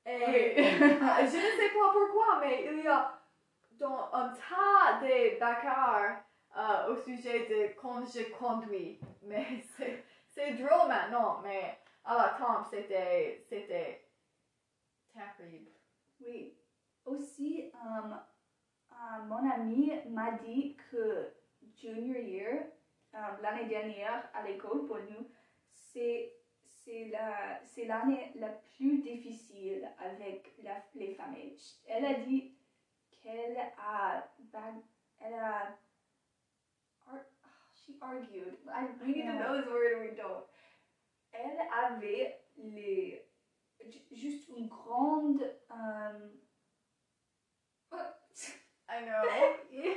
Et 0.05 0.55
je 0.57 1.38
ne 1.38 1.57
sais 1.59 1.69
pas 1.73 1.91
pourquoi, 1.91 2.39
mais 2.41 2.65
il 2.71 2.83
y 2.83 2.88
a 2.88 3.19
dans 3.71 4.09
un 4.13 4.29
tas 4.29 4.99
de 5.01 5.39
bagarres 5.39 6.23
euh, 6.57 6.91
au 6.93 6.95
sujet 6.97 7.47
de 7.47 7.79
quand 7.81 8.05
je 8.05 8.31
conduis. 8.38 8.99
Mais 9.23 9.45
c'est, 9.77 10.03
c'est 10.27 10.53
drôle 10.53 10.88
maintenant, 10.88 11.39
mais 11.43 11.79
à 12.03 12.15
la 12.17 12.29
temps, 12.38 12.63
c'était, 12.69 13.43
c'était 13.49 14.07
terrible. 15.13 15.71
Oui. 16.19 16.55
Aussi, 17.06 17.72
euh, 17.74 18.13
euh, 18.91 19.24
mon 19.28 19.50
ami 19.50 19.91
m'a 20.10 20.32
dit 20.32 20.76
que 20.91 21.32
junior 21.62 22.18
year, 22.18 22.65
euh, 23.13 23.18
l'année 23.41 23.65
dernière 23.65 24.28
à 24.34 24.44
l'école 24.44 24.86
pour 24.86 24.98
nous, 24.98 25.30
c'est 25.72 26.32
c'est 26.84 27.10
la 27.10 27.60
l'année 27.88 28.32
la 28.36 28.50
plus 28.50 29.00
difficile 29.02 29.89
avec 29.98 30.54
la- 30.63 30.84
les 30.96 31.12
familles. 31.15 31.56
Elle 31.88 32.06
a 32.06 32.13
dit 32.15 32.54
qu'elle 33.22 33.58
a 33.78 34.28
elle 35.20 35.34
a 35.34 35.78
she 37.74 37.94
argued. 38.02 38.58
I, 38.68 38.86
we 39.02 39.13
need 39.13 39.26
to 39.26 39.34
know 39.38 39.58
this 39.58 39.68
word 39.68 39.94
or 39.94 40.00
we 40.02 40.15
don't. 40.15 40.44
Elle 41.32 41.60
avait 41.72 42.41
les 42.58 43.22
ju- 43.86 44.06
juste 44.12 44.48
une 44.48 44.68
grande 44.68 45.41
euh, 45.72 46.30
I 48.89 49.05
know. 49.05 49.23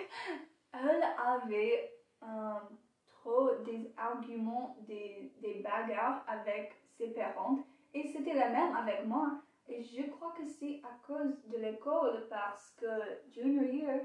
Elle 0.72 1.02
avait 1.18 1.92
euh, 2.22 2.58
trop 3.06 3.54
des 3.64 3.92
arguments, 3.96 4.76
des, 4.86 5.32
des 5.40 5.54
bagarres 5.60 6.24
avec 6.28 6.72
ses 6.96 7.08
parents 7.12 7.58
et 7.94 8.06
c'était 8.08 8.34
la 8.34 8.50
même 8.50 8.76
avec 8.76 9.04
moi. 9.06 9.40
Et 9.68 9.82
je 9.82 10.02
crois 10.10 10.32
que 10.32 10.46
c'est 10.46 10.80
à 10.84 10.98
cause 11.06 11.42
de 11.48 11.58
l'école 11.58 12.26
parce 12.30 12.70
que 12.72 12.86
junior 13.30 13.64
year, 13.64 14.00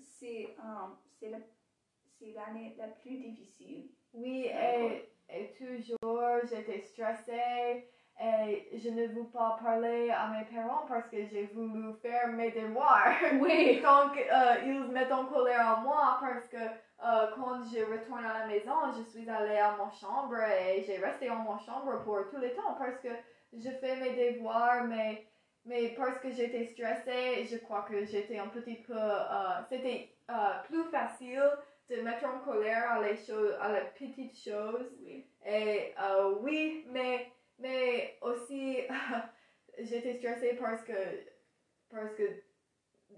c'est 0.00 0.56
euh, 0.58 1.28
la- 1.30 1.38
l'année 2.20 2.74
la 2.78 2.88
plus 2.88 3.16
difficile. 3.18 3.90
Oui, 4.14 4.46
et, 4.46 5.10
et 5.28 5.52
toujours 5.52 6.40
j'étais 6.48 6.80
stressée 6.80 7.88
et 8.18 8.78
je 8.78 8.88
ne 8.88 9.06
veux 9.08 9.26
pas 9.26 9.58
parler 9.62 10.10
à 10.10 10.28
mes 10.28 10.44
parents 10.46 10.86
parce 10.88 11.06
que 11.08 11.18
j'ai 11.26 11.46
voulu 11.54 11.92
faire 12.00 12.28
mes 12.28 12.50
devoirs. 12.50 13.12
Oui. 13.40 13.80
Donc, 13.82 14.16
euh, 14.16 14.54
ils 14.64 14.88
mettent 14.90 15.12
en 15.12 15.26
colère 15.26 15.68
à 15.68 15.80
moi 15.80 16.18
parce 16.20 16.46
que 16.48 16.56
euh, 16.56 17.26
quand 17.34 17.62
je 17.64 17.84
retourne 17.84 18.24
à 18.24 18.38
la 18.40 18.46
maison, 18.46 18.72
je 18.96 19.02
suis 19.02 19.28
allée 19.28 19.58
à 19.58 19.76
mon 19.76 19.90
chambre 19.90 20.34
et 20.40 20.82
j'ai 20.82 20.96
resté 20.96 21.28
en 21.28 21.36
mon 21.36 21.58
chambre 21.58 22.02
pour 22.04 22.20
tout 22.30 22.38
le 22.38 22.54
temps 22.54 22.74
parce 22.78 22.98
que 23.00 23.10
je 23.52 23.68
fais 23.80 23.96
mes 23.96 24.32
devoirs, 24.32 24.84
mais, 24.84 25.26
mais 25.66 25.88
parce 25.90 26.18
que 26.18 26.30
j'étais 26.30 26.64
stressée, 26.64 27.44
je 27.44 27.58
crois 27.58 27.82
que 27.82 28.04
j'étais 28.06 28.38
un 28.38 28.48
petit 28.48 28.76
peu... 28.76 28.94
euh, 28.96 29.60
C'était 29.68 30.14
euh, 30.30 30.34
plus 30.66 30.84
facile 30.84 31.42
de 31.90 32.00
mettre 32.00 32.24
en 32.26 32.38
colère 32.40 32.92
à 32.92 33.00
les 33.02 33.16
choses, 33.16 33.54
à 33.60 33.72
les 33.72 33.86
petites 33.98 34.36
choses. 34.36 34.90
Oui. 35.04 35.26
Et 35.44 35.94
oui, 36.40 36.84
mais, 36.90 37.30
mais 37.58 38.18
aussi, 38.22 38.80
j'étais 39.78 40.14
stressée 40.18 40.56
parce 40.60 40.82
que, 40.84 40.92
parce 41.90 42.14
que 42.14 42.24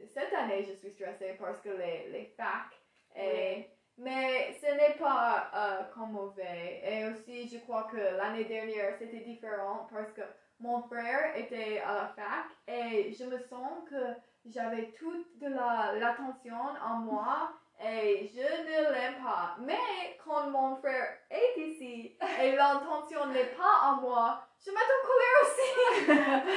cette 0.06 0.32
année, 0.32 0.64
je 0.64 0.74
suis 0.74 0.90
stressée 0.92 1.36
parce 1.38 1.60
que 1.60 1.70
les, 1.70 2.08
les 2.10 2.26
facs. 2.36 2.74
Et, 3.16 3.68
Mais 3.96 4.52
ce 4.60 4.66
n'est 4.66 4.96
pas 4.98 5.50
euh, 5.54 5.84
comme 5.92 6.12
mauvais. 6.12 6.80
Et 6.84 7.04
aussi, 7.06 7.48
je 7.48 7.58
crois 7.58 7.84
que 7.90 7.96
l'année 7.96 8.44
dernière, 8.44 8.94
c'était 8.98 9.20
différent 9.20 9.88
parce 9.90 10.12
que 10.12 10.22
mon 10.60 10.82
frère 10.82 11.36
était 11.36 11.80
à 11.80 11.94
la 11.94 12.08
fac 12.08 12.46
et 12.68 13.12
je 13.12 13.24
me 13.24 13.38
sens 13.38 13.88
que 13.88 14.02
j'avais 14.46 14.92
toute 14.92 15.38
de 15.38 15.48
la- 15.48 15.94
l'attention 15.98 16.56
en 16.82 16.96
moi 17.00 17.52
et 17.80 18.28
je 18.34 18.40
ne 18.40 18.92
l'aime 18.92 19.22
pas. 19.22 19.56
Mais 19.60 20.16
quand 20.24 20.50
mon 20.50 20.76
frère 20.76 21.18
est 21.30 21.60
ici 21.60 22.16
et 22.42 22.56
l'intention 22.56 23.26
n'est 23.26 23.54
pas 23.56 23.90
en 23.90 24.00
moi, 24.00 24.42
je 24.64 24.70
mets 24.70 24.76
en 24.76 25.06
colère 25.06 25.38
aussi. 25.44 26.48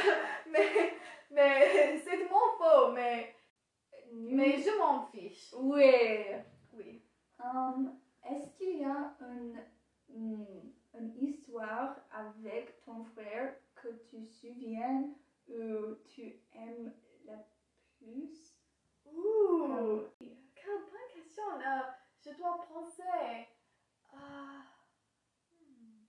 mais 0.51 0.93
mais 1.31 1.97
c'est 1.99 2.29
mon 2.29 2.57
faux, 2.57 2.91
mais, 2.93 3.35
mais 4.11 4.57
je 4.61 4.77
m'en 4.77 5.05
fiche. 5.07 5.53
Oui. 5.57 5.93
Oui. 6.73 7.01
Hum, 7.43 7.97
Est-ce 8.23 8.49
qu'il 8.57 8.79
y 8.79 8.83
a 8.85 9.15
une, 9.21 9.57
une, 10.13 10.73
une 10.93 11.15
histoire 11.23 11.95
avec 12.11 12.81
ton 12.83 13.03
frère 13.05 13.55
que 13.75 13.87
tu 14.09 14.25
souviens 14.27 15.09
ou 15.47 15.95
tu 16.05 16.35
aimes 16.53 16.93
la 17.25 17.37
plus? 17.99 18.55
Ouh, 19.05 19.67
bonne 20.19 20.40
question. 21.41 21.59
Euh, 21.59 21.81
je 22.23 22.31
dois 22.37 22.65
penser. 22.67 23.47
Ah, 24.13 24.63
hmm. 25.51 26.05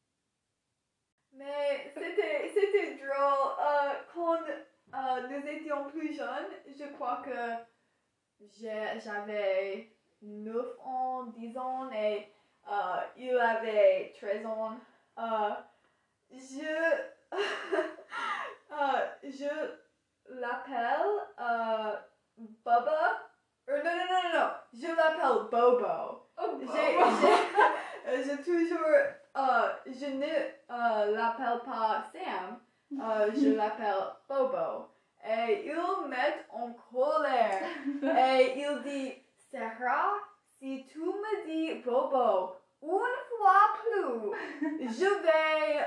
Mais 1.32 1.92
c'était, 1.94 2.50
c'était 2.52 2.94
drôle. 2.96 3.56
Euh, 3.60 3.92
quand 4.12 4.42
euh, 4.94 5.28
nous 5.28 5.46
étions 5.46 5.84
plus 5.90 6.14
jeunes, 6.14 6.52
je 6.66 6.84
crois 6.94 7.22
que 7.24 7.54
j'avais 9.00 9.96
9 10.20 10.78
ans, 10.80 11.24
10 11.24 11.58
ans 11.58 11.90
et 11.92 12.32
euh, 12.68 13.00
il 13.16 13.38
avait 13.38 14.12
13 14.18 14.46
ans. 14.46 14.76
Euh, 15.18 15.50
je, 16.30 16.96
euh, 18.72 19.10
je 19.22 19.78
l'appelle 20.28 22.04
Bubba. 22.36 23.31
Euh, 23.68 23.82
non, 23.82 23.90
non, 23.90 24.06
non, 24.10 24.22
non, 24.22 24.38
non, 24.40 24.50
je 24.72 24.86
l'appelle 24.88 25.48
Bobo. 25.50 26.26
Oh, 26.36 26.58
J'ai, 26.60 26.66
j'ai, 26.66 28.10
euh, 28.10 28.22
j'ai 28.24 28.42
toujours, 28.42 28.78
euh, 29.36 29.68
je 29.86 30.06
ne 30.06 30.24
euh, 30.24 31.16
l'appelle 31.16 31.60
pas 31.64 32.02
Sam, 32.12 32.58
je 32.90 33.48
l'appelle 33.56 34.02
Bobo. 34.28 34.88
Et 35.24 35.66
il 35.68 36.08
met 36.08 36.44
en 36.50 36.72
colère. 36.72 37.62
Et 38.02 38.58
il 38.58 38.82
dit, 38.82 39.12
Sarah, 39.50 40.14
si 40.58 40.84
tu 40.90 40.98
me 40.98 41.46
dis 41.46 41.74
Bobo 41.84 42.56
une 42.82 42.88
fois 43.38 43.60
plus, 43.80 44.32
je 44.80 45.22
vais, 45.22 45.84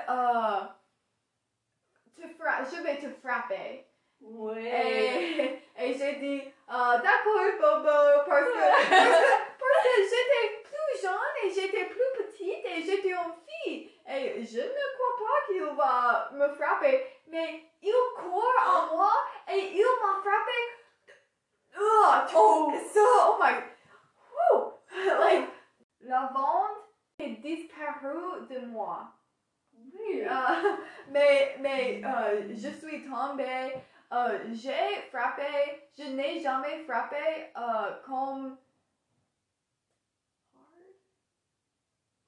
te 2.15 2.27
fra- 2.37 2.63
je 2.63 2.81
vais 2.81 2.97
te 2.97 3.09
frapper. 3.21 3.85
Oui. 4.21 4.65
Et, 4.65 5.61
et 5.77 5.93
j'ai 5.97 6.15
dit, 6.15 6.41
euh, 6.67 6.97
d'accord, 6.97 7.41
Bobo, 7.59 8.23
parce 8.27 8.45
que, 8.45 8.57
parce 8.89 9.83
que, 9.83 10.01
j'étais 10.01 10.63
plus 10.63 11.01
jeune 11.01 11.35
et 11.43 11.49
j'étais 11.49 11.85
plus 11.85 12.11
petite 12.17 12.65
et 12.65 12.81
j'étais 12.81 13.11
une 13.11 13.33
fille. 13.47 13.91
Et 14.07 14.43
je 14.43 14.59
ne 14.59 14.85
crois 14.95 15.15
pas 15.19 15.45
qu'il 15.47 15.63
va 15.75 16.29
me 16.33 16.53
frapper, 16.55 17.05
mais 17.27 17.63
il 17.81 17.93
court 18.15 18.53
en 18.65 18.95
moi 18.95 19.11
et 19.51 19.59
il 19.73 19.85
m'a 20.01 20.21
frappé. 20.21 20.59
Ugh, 21.77 22.29
Oh. 22.33 22.71
so, 22.93 23.01
oh 23.01 23.37
my, 23.39 23.61
whew, 24.31 24.73
like, 25.19 25.49
la 26.01 26.31
vente 26.33 26.77
est 27.19 27.41
disparue 27.41 28.47
de 28.49 28.65
moi. 28.65 29.11
Oui. 29.73 30.23
Euh, 30.23 30.75
mais 31.11 31.57
mais 31.59 32.01
euh, 32.03 32.47
je 32.49 32.69
suis 32.69 33.03
tombée, 33.03 33.73
euh, 34.11 34.39
j'ai 34.53 35.01
frappé, 35.11 35.43
je 35.97 36.03
n'ai 36.03 36.39
jamais 36.39 36.83
frappé 36.83 37.51
euh, 37.57 38.01
comme. 38.05 38.57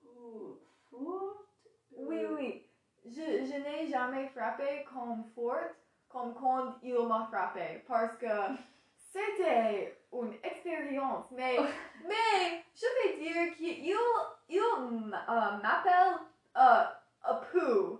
Ou 0.06 0.58
fort? 0.90 1.46
Oui, 1.92 2.26
oui. 2.26 2.64
Je, 3.06 3.46
je 3.46 3.58
n'ai 3.64 3.88
jamais 3.88 4.28
frappé 4.30 4.86
comme 4.92 5.24
fort 5.34 5.72
comme 6.10 6.34
quand 6.34 6.76
il 6.82 6.98
m'a 7.08 7.28
frappé 7.32 7.84
parce 7.88 8.16
que 8.18 8.26
c'était 8.98 9.98
une 10.14 10.34
expérience. 10.44 11.26
Mais, 11.32 11.58
mais 12.08 12.64
je 12.76 12.86
vais 13.10 13.18
dire 13.18 13.56
qu'il 13.56 13.86
il, 13.86 14.60
euh, 14.60 15.58
m'appelle 15.62 16.16
euh, 16.56 16.84
un 17.24 17.36
peu. 17.52 18.00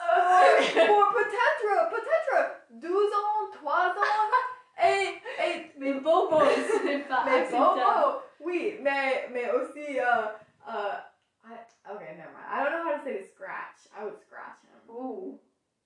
Euh, 0.00 0.56
pour 0.86 1.12
peut-être, 1.12 1.90
peut-être 1.90 2.57
12 2.70 3.12
ans, 3.12 3.50
3 3.52 3.88
ans. 3.90 3.92
Et, 4.80 5.20
et 5.44 5.72
Mais 5.76 5.94
Bobo, 5.94 6.38
ce 6.40 6.84
n'est 6.84 7.00
pas 7.02 7.24
mais 7.24 7.40
acceptable. 7.40 7.80
Bobo, 7.80 8.20
oui, 8.38 8.78
mais, 8.80 9.28
mais 9.32 9.50
aussi, 9.50 9.96
uh, 9.96 10.36
uh, 10.68 11.02
I, 11.44 11.54
okay, 11.90 12.14
never 12.16 12.30
mind. 12.30 12.46
I 12.48 12.62
don't 12.62 12.72
know 12.72 12.84
how 12.92 12.96
to 12.98 13.02
say 13.02 13.18
the 13.18 13.26
scratch. 13.26 13.88
I 13.98 14.04
would 14.04 14.20
scratch 14.20 14.62
him. 14.62 14.78
Oh. 14.88 15.40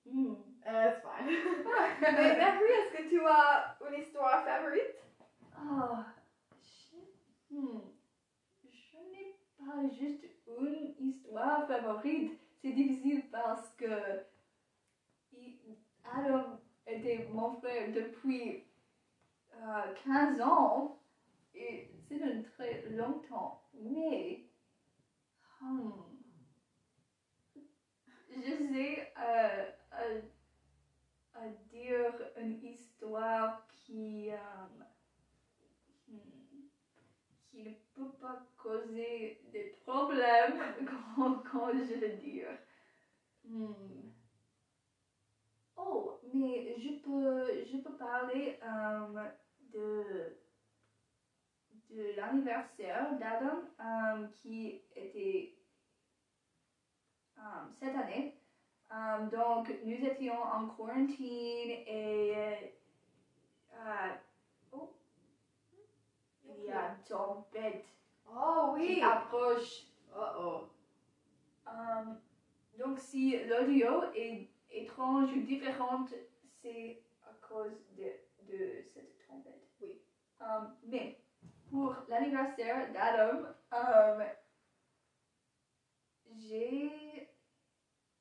Hmm. 0.07 0.33
Uh, 0.63 0.89
it's 0.91 1.01
fine. 1.01 1.25
mais 2.01 2.37
Marie, 2.37 2.71
est-ce 2.71 2.97
que 2.97 3.09
tu 3.09 3.25
as 3.25 3.75
une 3.89 3.99
histoire 3.99 4.43
favorite? 4.45 4.95
Ah, 5.57 6.05
je, 6.61 6.97
hmm, 7.55 7.81
je 8.63 8.97
n'ai 9.11 9.35
pas 9.57 9.89
juste 9.89 10.25
une 10.59 10.93
histoire 10.99 11.67
favorite. 11.67 12.39
C'est 12.61 12.73
difficile 12.73 13.23
parce 13.31 13.69
que 13.71 14.23
il- 15.31 15.57
Adam 16.05 16.59
était 16.87 17.27
mon 17.31 17.53
frère 17.59 17.91
depuis 17.93 18.63
euh, 19.53 19.93
15 20.03 20.41
ans 20.41 20.99
et 21.53 21.89
c'est 22.07 22.21
un 22.23 22.41
très 22.43 22.83
longtemps. 22.89 23.61
Mais 23.73 24.45
hmm, 25.61 25.91
je 28.29 28.53
sais 28.71 29.13
euh, 29.17 29.65
euh, 29.99 30.21
à 31.33 31.47
dire 31.69 32.13
une 32.37 32.57
histoire 32.63 33.67
qui 33.69 34.31
euh, 34.31 34.83
Hmm. 36.07 36.63
qui 37.51 37.63
ne 37.63 37.71
peut 37.93 38.11
pas 38.19 38.45
causer 38.57 39.39
des 39.51 39.75
problèmes 39.85 40.59
quand, 41.15 41.43
quand 41.49 41.71
je 41.71 41.95
le. 41.95 42.47
Hmm. 43.45 44.09
Oh, 45.75 46.19
mais 46.33 46.75
je 46.77 46.99
peux, 47.01 47.63
je 47.65 47.77
peux 47.77 47.93
parler 47.97 48.59
euh, 48.63 49.29
de, 49.73 50.37
de 51.89 52.15
l'anniversaire 52.15 53.17
d'Adam 53.19 53.61
euh, 53.79 54.27
qui 54.27 54.81
était 54.95 55.55
euh, 57.37 57.41
cette 57.79 57.95
année. 57.95 58.35
Donc, 59.31 59.73
nous 59.83 60.05
étions 60.05 60.39
en 60.39 60.67
quarantine 60.67 61.71
et 61.87 62.75
oh, 64.71 64.93
il 66.43 66.65
y 66.65 66.71
a 66.71 66.89
une 66.89 67.03
tempête 67.03 67.85
Oh 68.27 68.73
qui 68.77 68.81
oui. 68.81 69.01
approche. 69.01 69.87
Uh 70.15 70.19
oh. 70.37 70.61
Donc, 72.77 72.99
si 72.99 73.43
l'audio 73.45 74.03
est 74.15 74.52
étrange 74.73 75.31
ou 75.33 75.41
différente, 75.41 76.13
c'est 76.61 77.01
à 77.23 77.33
cause 77.47 77.77
de, 77.97 78.51
de 78.51 78.81
cette 78.93 79.25
tempête. 79.27 79.69
Oui. 79.81 80.01
Euh, 80.41 80.45
mais 80.83 81.19
pour 81.69 81.95
l'anniversaire 82.09 82.91
d'Adam, 82.93 83.47
euh, 83.73 84.25
j'ai 86.39 87.29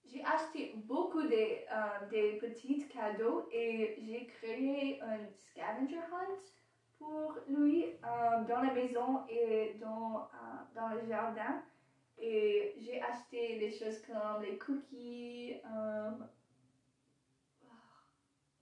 j'ai 0.04 0.22
acheté 0.24 0.74
beaucoup 0.76 1.22
de, 1.22 1.32
euh, 1.32 2.08
des 2.10 2.32
petits 2.38 2.86
cadeaux 2.88 3.48
et 3.50 3.96
j'ai 4.04 4.26
créé 4.26 5.00
un 5.00 5.26
scavenger 5.26 5.96
hunt 6.12 6.38
pour 6.98 7.34
lui 7.48 7.86
euh, 7.86 8.44
dans 8.44 8.60
la 8.60 8.74
maison 8.74 9.26
et 9.28 9.74
dans, 9.80 10.22
euh, 10.22 10.74
dans 10.74 10.88
le 10.88 11.06
jardin. 11.08 11.62
Et 12.18 12.74
j'ai 12.78 13.00
acheté 13.00 13.58
des 13.58 13.72
choses 13.72 14.02
comme 14.02 14.42
les 14.42 14.58
cookies, 14.58 15.54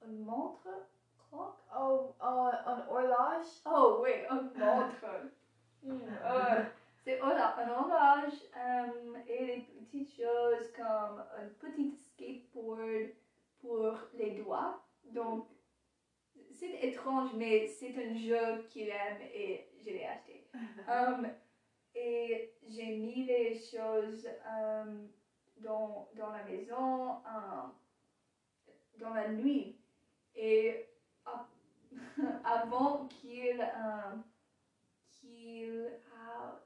une 0.07 0.25
montre, 0.25 0.69
clock. 1.29 1.57
Oh, 1.77 2.15
uh, 2.21 2.25
un 2.67 2.87
horloge. 2.89 3.47
Oh 3.67 4.01
oui, 4.03 4.11
une 4.31 4.51
montre. 4.59 5.07
C'est 7.05 7.21
un 7.21 7.71
horloge 7.71 8.35
et 9.27 9.47
des 9.47 9.67
petites 9.85 10.17
choses 10.17 10.73
comme 10.77 11.25
un 11.39 11.49
petit 11.59 11.93
skateboard 11.93 13.11
pour 13.61 13.97
les 14.15 14.33
doigts. 14.33 14.83
Donc, 15.05 15.47
c'est 16.53 16.79
étrange, 16.83 17.31
mais 17.35 17.67
c'est 17.67 17.95
un 17.97 18.15
jeu 18.15 18.67
qu'il 18.69 18.89
aime 18.89 19.23
et 19.33 19.71
je 19.79 19.91
l'ai 19.91 20.05
acheté. 20.05 20.47
Um, 20.89 21.27
et 21.95 22.53
j'ai 22.69 22.97
mis 22.97 23.25
les 23.25 23.55
choses 23.55 24.29
um, 24.47 25.09
dans, 25.57 26.09
dans 26.15 26.31
la 26.31 26.45
maison 26.45 27.23
um, 27.25 27.73
dans 28.99 29.15
la 29.15 29.29
nuit. 29.29 29.80
Et 30.35 30.87
ap- 31.25 31.47
avant 32.45 33.07
qu'il 33.09 33.61
um, 33.77 34.25
qu'il 35.11 35.91
a 36.17 36.59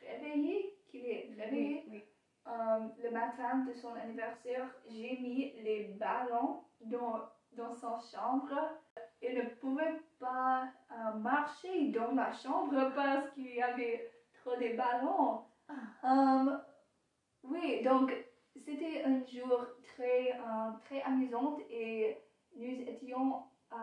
réveillé, 0.00 0.74
qu'il 0.86 1.06
est 1.06 1.30
réveillé, 1.36 1.84
Oui, 1.86 1.92
oui. 1.92 2.04
um, 2.46 2.92
le 2.98 3.10
matin 3.10 3.58
de 3.66 3.72
son 3.74 3.94
anniversaire, 3.94 4.66
j'ai 4.88 5.16
mis 5.18 5.52
les 5.62 5.84
ballons 5.98 6.62
dans, 6.80 7.20
dans 7.52 7.72
sa 7.72 7.98
chambre. 7.98 8.54
Il 9.22 9.34
ne 9.34 9.42
pouvait 9.60 10.00
pas 10.18 10.68
euh, 10.92 11.12
marcher 11.14 11.88
dans 11.90 12.12
la 12.12 12.32
chambre 12.32 12.92
parce 12.94 13.30
qu'il 13.30 13.54
y 13.54 13.62
avait 13.62 14.10
trop 14.32 14.56
de 14.56 14.76
ballons. 14.76 15.40
Um, 16.02 16.58
oui, 17.42 17.82
donc 17.82 18.12
c'était 18.56 19.02
un 19.04 19.22
jour 19.24 19.66
très, 19.82 20.32
euh, 20.32 20.70
très 20.84 21.02
amusant 21.02 21.56
et 21.68 22.16
nous 22.60 22.82
étions 22.82 23.44
euh, 23.72 23.76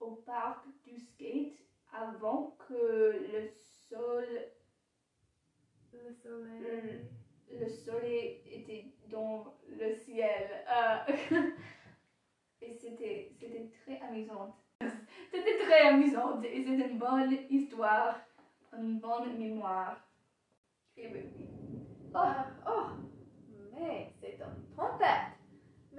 au 0.00 0.12
parc 0.26 0.64
du 0.84 0.98
skate 0.98 1.58
avant 1.92 2.56
que 2.66 3.12
le 3.32 3.50
sol 3.88 4.26
Le 5.92 6.12
soleil. 6.12 7.00
le 7.52 7.68
soleil 7.68 8.40
était 8.46 8.86
dans 9.08 9.54
le 9.68 9.94
ciel. 9.94 10.64
euh, 10.68 11.02
et 12.62 12.72
c'était, 12.74 13.32
c'était 13.38 13.70
très 13.84 14.00
amusant. 14.00 14.56
C'était 15.30 15.58
très 15.58 15.88
amusant 15.88 16.40
et 16.42 16.64
c'est 16.64 16.88
une 16.88 16.98
bonne 16.98 17.36
histoire, 17.50 18.18
une 18.72 18.98
bonne 18.98 19.36
mémoire. 19.38 20.00
Et 20.96 21.06
oui, 21.08 21.20
oui. 21.38 21.46
Oh, 22.14 22.18
oh, 22.66 22.86
mais 23.74 24.12
c'est 24.20 24.38
une 24.38 24.74
trompette. 24.76 25.39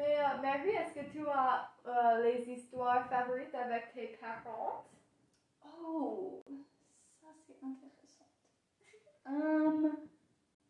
Mais 0.02 0.18
euh, 0.18 0.42
Mary, 0.42 0.70
est-ce 0.70 0.94
que 0.96 1.12
tu 1.12 1.28
as 1.28 1.70
euh, 1.86 2.24
les 2.24 2.50
histoires 2.50 3.08
favorites 3.08 3.54
avec 3.54 3.94
tes 3.94 4.18
parents? 4.20 4.84
Oh, 5.64 6.42
ça 7.22 7.28
c'est 7.46 7.64
intéressant. 7.64 8.26
Hum, 9.28 9.96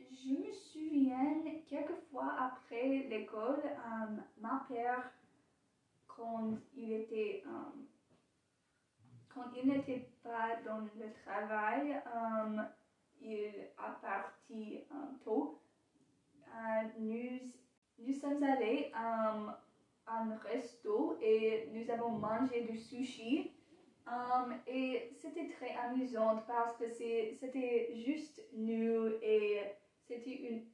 je 0.01 0.33
me 0.33 0.51
souviens 0.51 1.41
quelquefois 1.65 2.33
après 2.39 3.07
l'école, 3.09 3.63
hum, 3.85 4.21
ma 4.37 4.65
père, 4.67 5.09
quand 6.07 6.57
il 6.73 6.91
était, 6.91 7.41
hum, 7.45 7.87
quand 9.33 9.49
il 9.55 9.65
n'était 9.65 10.09
pas 10.23 10.57
dans 10.65 10.79
le 10.79 11.13
travail, 11.23 12.01
hum, 12.13 12.67
il 13.21 13.69
a 13.77 13.91
parti 13.91 14.83
tôt. 15.23 15.61
Euh, 16.53 16.87
nous, 16.99 17.39
nous 18.05 18.13
sommes 18.13 18.43
allés 18.43 18.91
hum, 18.95 19.53
à 20.05 20.21
un 20.21 20.35
resto 20.37 21.17
et 21.21 21.69
nous 21.73 21.89
avons 21.91 22.11
mangé 22.11 22.61
du 22.61 22.77
sushi. 22.77 23.51
Um, 24.07 24.55
et 24.67 25.11
c'était 25.13 25.47
très 25.47 25.75
amusant 25.75 26.43
parce 26.47 26.75
que 26.75 26.89
c'était 26.89 27.93
juste 28.03 28.41
nous 28.51 29.11
et 29.21 29.61
c'était 30.07 30.49
une, 30.49 30.65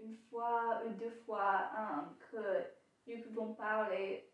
une 0.00 0.16
fois 0.30 0.82
ou 0.86 0.90
deux 0.92 1.10
fois 1.26 1.70
um, 1.76 2.16
que 2.30 2.64
nous 3.06 3.20
pouvons 3.22 3.54
parler 3.54 4.30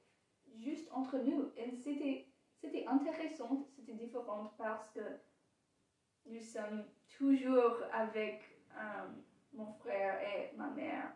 juste 0.58 0.88
entre 0.92 1.18
nous. 1.18 1.50
Et 1.56 1.70
c'était 1.74 2.86
intéressant, 2.86 3.66
c'était 3.74 3.94
différent 3.94 4.52
parce 4.58 4.90
que 4.90 5.00
nous 6.26 6.42
sommes 6.42 6.84
toujours 7.16 7.78
avec 7.92 8.42
um, 8.76 9.22
mon 9.54 9.72
frère 9.72 10.20
et 10.20 10.54
ma 10.56 10.68
mère. 10.68 11.12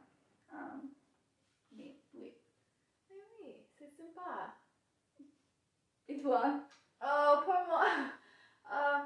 Um, 0.52 0.90
mais 1.72 1.96
oui. 2.14 2.34
Oui, 3.10 3.16
oui, 3.42 3.66
c'est 3.78 3.90
sympa. 3.90 4.54
Et 6.08 6.20
toi? 6.20 6.42
Euh, 7.02 7.36
pour 7.42 7.54
moi, 7.68 7.84
euh, 8.72 8.98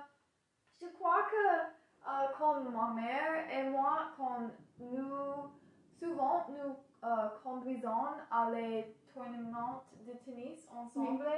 je 0.81 0.87
crois 0.89 1.23
que 1.25 2.09
euh, 2.09 2.29
quand 2.39 2.61
ma 2.63 2.89
mère 2.95 3.51
et 3.51 3.69
moi, 3.71 4.09
quand 4.17 4.51
nous 4.79 5.51
souvent 5.99 6.47
nous 6.49 6.77
euh, 7.05 7.29
conduisons 7.43 8.07
à 8.31 8.51
les 8.51 8.97
tournements 9.13 9.85
de 10.07 10.13
tennis 10.25 10.69
ensemble 10.75 11.29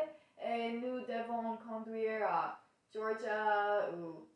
et 0.42 0.72
nous 0.78 1.00
devons 1.00 1.56
conduire 1.58 2.26
à 2.26 2.60
Georgia 2.92 3.90
ou 3.92 4.28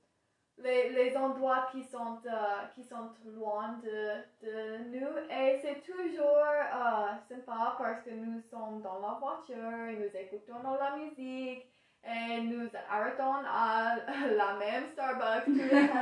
les, 0.58 0.90
les 0.90 1.16
endroits 1.16 1.68
qui 1.72 1.82
sont, 1.82 2.18
euh, 2.26 2.66
qui 2.74 2.82
sont 2.82 3.10
loin 3.24 3.78
de, 3.82 4.46
de 4.46 4.78
nous. 4.90 5.16
Et 5.30 5.58
c'est 5.62 5.82
toujours 5.82 6.44
euh, 6.46 7.06
sympa 7.28 7.76
parce 7.78 8.02
que 8.02 8.10
nous 8.10 8.40
sommes 8.40 8.82
dans 8.82 9.00
la 9.00 9.18
voiture 9.18 9.88
et 9.88 9.96
nous 9.96 10.16
écoutons 10.16 10.62
la 10.78 10.96
musique. 10.96 11.66
Et 12.02 12.40
nous 12.40 12.66
arrêtons 12.88 13.34
à 13.46 13.94
la 14.30 14.54
même 14.54 14.88
Starbucks 14.88 15.44
tous 15.44 15.52
les 15.52 15.68
jours. 15.68 15.96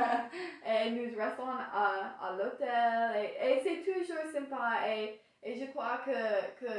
et 0.65 0.91
nous 0.91 1.17
restons 1.17 1.49
à, 1.49 2.15
à 2.21 2.31
l'hôtel. 2.37 3.15
Et, 3.17 3.51
et 3.51 3.59
c'est 3.61 3.83
toujours 3.83 4.23
sympa. 4.31 4.87
Et, 4.87 5.19
et 5.43 5.59
je 5.59 5.65
crois 5.71 5.99
que, 6.05 6.55
que 6.59 6.71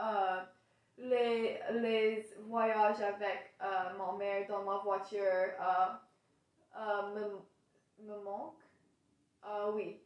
euh, 0.00 0.40
les, 0.98 1.60
les 1.72 2.26
voyages 2.40 3.00
avec 3.00 3.54
euh, 3.62 3.66
ma 3.96 4.16
mère 4.16 4.46
dans 4.48 4.62
ma 4.62 4.78
voiture 4.78 5.22
euh, 5.22 5.86
me, 7.14 8.06
me 8.06 8.22
manquent. 8.22 8.54
Euh, 9.46 9.72
oui. 9.74 10.00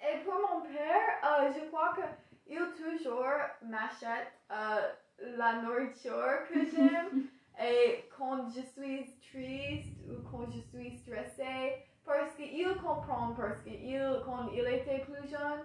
Et 0.00 0.24
pour 0.24 0.34
mon 0.34 0.62
père, 0.62 1.10
euh, 1.24 1.52
je 1.52 1.66
crois 1.66 1.94
que 1.94 2.02
il 2.46 2.58
toujours 2.76 3.24
m'achète 3.62 4.32
euh, 4.50 4.92
la 5.20 5.62
nourriture 5.62 6.48
que 6.48 6.64
j'aime. 6.70 7.28
Et 7.62 8.08
quand 8.16 8.48
je 8.48 8.60
suis 8.60 9.14
triste 9.30 9.98
ou 10.08 10.28
quand 10.28 10.50
je 10.50 10.60
suis 10.60 10.98
stressée, 10.98 11.84
parce 12.04 12.34
qu'il 12.34 12.74
comprend, 12.76 13.34
parce 13.34 13.60
qu'il, 13.60 14.20
quand 14.24 14.48
il 14.52 14.66
était 14.66 15.00
plus 15.00 15.28
jeune, 15.28 15.64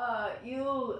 euh, 0.00 0.34
il 0.44 0.60
euh, 0.60 0.94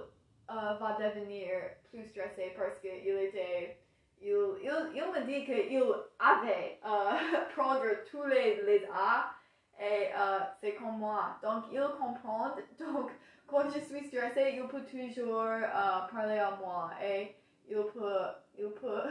va 0.47 0.97
devenir 0.99 1.49
plus 1.89 2.05
stressé 2.05 2.53
parce 2.55 2.79
qu'il 2.79 3.17
était, 3.17 3.79
il, 4.21 4.35
il, 4.63 4.71
il 4.95 5.03
me 5.03 5.25
dit 5.25 5.45
qu'il 5.45 5.83
avait 6.19 6.79
euh, 6.85 7.11
prendre 7.55 7.83
tous 8.09 8.23
les, 8.23 8.61
les 8.63 8.85
A 8.93 9.31
et 9.79 10.09
euh, 10.17 10.39
c'est 10.61 10.75
comme 10.75 10.97
moi. 10.97 11.37
Donc 11.43 11.65
il 11.71 11.81
comprend. 11.99 12.55
Donc 12.79 13.11
quand 13.47 13.69
je 13.69 13.79
suis 13.79 14.07
stressée, 14.07 14.55
il 14.55 14.67
peut 14.67 14.83
toujours 14.83 15.41
euh, 15.41 15.67
parler 16.11 16.39
à 16.39 16.51
moi 16.51 16.91
et 17.03 17.35
il 17.67 17.83
peut, 17.93 18.25
il 18.57 18.69
peut 18.71 19.01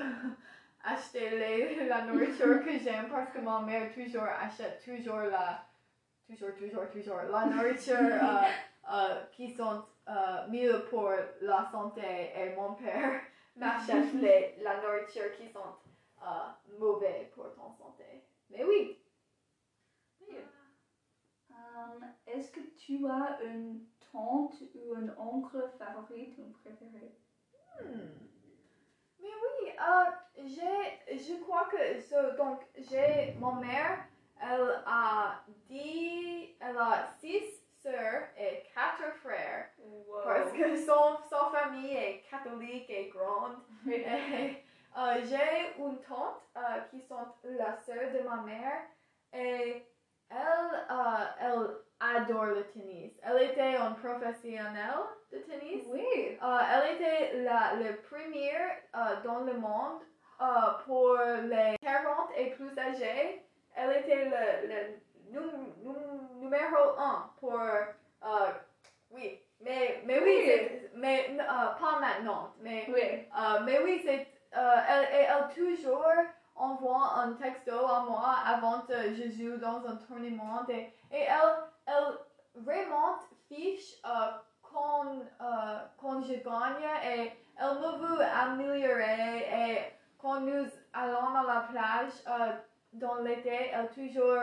acheter 0.84 1.30
les, 1.30 1.84
la 1.88 2.02
nourriture 2.02 2.62
que 2.64 2.78
j'aime 2.78 3.08
parce 3.10 3.30
que 3.30 3.38
ma 3.38 3.60
mère 3.60 3.92
toujours 3.92 4.24
achète 4.24 4.82
toujours 4.84 5.20
la, 5.30 5.64
toujours, 6.28 6.54
toujours, 6.56 6.88
toujours 6.90 7.22
la 7.30 7.46
nourriture 7.46 7.96
euh, 8.00 8.92
euh, 8.92 9.22
qui 9.32 9.50
sont 9.50 9.82
euh, 10.08 10.48
mieux 10.50 10.84
pour 10.90 11.10
la 11.40 11.68
santé 11.70 12.32
et 12.36 12.54
mon 12.54 12.74
père 12.74 13.20
m'achète 13.56 14.12
les, 14.14 14.56
la 14.62 14.80
nourriture 14.80 15.32
qui 15.36 15.48
sont 15.48 15.74
euh, 16.22 16.26
mauvais 16.78 17.30
pour 17.34 17.52
ton 17.54 17.70
santé. 17.72 18.24
Mais 18.50 18.64
oui. 18.64 18.98
Oui. 20.20 20.36
Euh, 21.50 22.06
Est-ce 22.26 22.50
que 22.50 22.60
tu 22.76 23.06
as 23.06 23.42
une 23.42 23.86
tante 24.12 24.54
ou 24.74 24.94
un 24.94 25.08
oncle 25.18 25.70
favorite 25.78 26.36
ou 26.38 26.52
préféré? 26.52 27.16
Hmm. 27.80 28.14
Mais 29.20 29.28
oui, 29.28 29.70
euh, 29.78 30.10
j'ai, 30.44 31.16
je 31.16 31.42
crois 31.42 31.68
que, 31.70 32.00
so, 32.00 32.36
donc, 32.36 32.60
j'ai, 32.76 33.34
ma 33.40 33.52
mère, 33.54 34.04
elle 34.40 34.82
a 34.86 35.42
dix, 35.68 36.56
elle 36.60 36.76
a 36.76 37.08
six 37.18 37.63
sœurs 37.84 38.22
et 38.38 38.62
quatre 38.74 39.14
frères. 39.22 39.68
Parce 40.24 40.52
que 40.52 40.76
son, 40.76 41.16
son 41.28 41.50
famille 41.52 41.94
est 41.96 42.22
catholique 42.30 42.88
et 42.88 43.08
grande. 43.14 43.56
Euh, 44.96 45.16
j'ai 45.24 45.82
une 45.82 45.98
tante 46.02 46.40
euh, 46.56 46.60
qui 46.88 47.00
sont 47.00 47.26
la 47.42 47.76
sœur 47.84 48.12
de 48.12 48.20
ma 48.28 48.36
mère 48.42 48.82
et 49.32 49.82
elle, 50.30 50.86
euh, 50.88 51.26
elle 51.40 51.68
adore 51.98 52.44
le 52.44 52.62
tennis. 52.68 53.12
Elle 53.24 53.42
était 53.42 53.74
une 53.74 53.96
professionnelle 53.96 55.02
de 55.32 55.38
tennis. 55.38 55.84
Oui. 55.88 56.38
Euh, 56.40 56.58
elle 56.72 56.94
était 56.94 57.42
la, 57.42 57.74
la 57.74 57.92
première 58.08 59.22
dans 59.24 59.40
le 59.40 59.54
monde 59.54 60.02
pour 60.86 61.16
les 61.42 61.76
40 61.82 62.30
et 62.36 62.50
plus 62.50 62.78
âgés. 62.78 63.42
Elle 63.74 63.96
était 63.96 64.26
le, 64.26 64.68
le 64.68 65.36
num- 65.40 65.74
num- 65.82 66.23
numéro 66.44 66.98
1 66.98 67.30
pour... 67.40 67.54
euh, 67.60 68.50
oui, 69.10 69.40
mais, 69.60 70.02
mais 70.04 70.18
oui, 70.20 70.24
Oui. 70.36 70.42
c'est- 70.46 70.90
mais 70.94 71.36
euh, 71.40 71.44
pas 71.80 71.98
maintenant. 72.00 72.52
Mais, 72.60 72.84
Oui. 72.88 73.00
euh, 73.02 73.60
mais 73.64 73.78
oui, 73.82 74.00
c'est... 74.04 74.26
elle, 74.52 75.04
et 75.12 75.26
elle 75.28 75.48
toujours 75.54 76.04
envoie 76.56 77.14
un 77.16 77.32
texto 77.34 77.72
à 77.86 78.00
moi 78.08 78.34
avant 78.46 78.80
que 78.82 79.14
je 79.14 79.30
joue 79.30 79.56
dans 79.56 79.84
un 79.86 79.96
tournament. 79.96 80.64
Et, 80.68 80.92
et 81.10 81.22
elle, 81.22 81.56
elle 81.86 82.62
vraiment 82.62 83.16
fiche 83.48 84.00
quand, 84.62 85.18
quand 86.00 86.20
je 86.22 86.34
gagne 86.34 86.88
et 87.16 87.32
elle 87.58 87.78
me 87.80 87.98
veut 87.98 88.22
améliorer. 88.22 89.38
Et 89.62 89.78
quand 90.18 90.40
nous 90.40 90.66
allons 90.92 91.34
à 91.34 91.42
la 91.46 91.60
plage 91.70 92.12
dans 92.92 93.16
l'été, 93.16 93.70
elle 93.72 93.90
toujours 93.90 94.38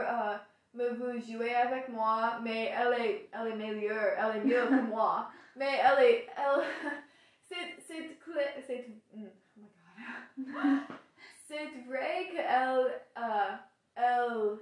me 0.74 0.90
veut 0.90 1.20
jouer 1.20 1.54
avec 1.54 1.90
moi, 1.90 2.40
mais 2.42 2.72
elle 2.76 2.94
est, 2.94 3.30
elle 3.34 3.48
est 3.48 3.56
meilleure, 3.56 4.18
elle 4.18 4.38
est 4.38 4.46
mieux 4.46 4.68
que 4.68 4.82
moi. 4.88 5.30
Mais 5.56 5.80
elle 5.84 6.04
est, 6.04 6.28
elle, 6.38 6.64
c'est, 7.44 7.76
c'est, 7.80 8.18
c'est, 8.66 8.86
oh 9.14 9.18
my 9.58 10.46
god. 10.46 10.80
c'est 11.48 11.68
vrai 11.88 12.30
qu'elle, 12.32 13.02
euh, 13.18 13.56
elle, 13.96 14.60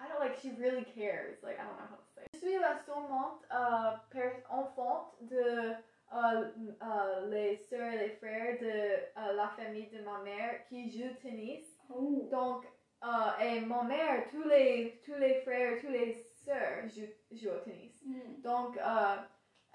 I 0.00 0.06
don't 0.08 0.20
like, 0.20 0.36
she 0.40 0.50
really 0.58 0.84
cares, 0.84 1.38
like, 1.42 1.58
I 1.58 1.64
don't 1.64 1.76
know 1.76 1.86
how 1.90 1.96
to 1.96 2.04
say. 2.14 2.26
Je 2.34 2.38
suis 2.38 2.58
la 2.58 2.76
seulement 2.78 3.40
per- 4.10 4.44
enfant 4.48 5.14
de 5.22 5.74
euh, 6.12 7.26
les 7.28 7.56
sœurs 7.56 7.92
et 7.92 7.98
les 7.98 8.10
frères 8.16 8.58
de 8.60 8.66
euh, 8.66 9.32
la 9.34 9.48
famille 9.48 9.88
de 9.88 10.02
ma 10.02 10.18
mère 10.18 10.64
qui 10.68 10.90
joue 10.90 11.14
tennis. 11.20 11.66
Oh. 11.90 12.28
Donc, 12.30 12.64
euh, 13.04 13.44
et 13.44 13.60
ma 13.60 13.82
mère, 13.84 14.24
tous 14.28 14.42
les, 14.48 15.00
tous 15.04 15.14
les 15.14 15.40
frères, 15.42 15.80
tous 15.80 15.88
les 15.88 16.12
sœurs 16.44 16.88
jouent, 16.88 17.36
jouent 17.36 17.50
au 17.50 17.58
tennis. 17.60 18.02
Hmm. 18.04 18.40
Donc, 18.42 18.76
euh, 18.76 19.16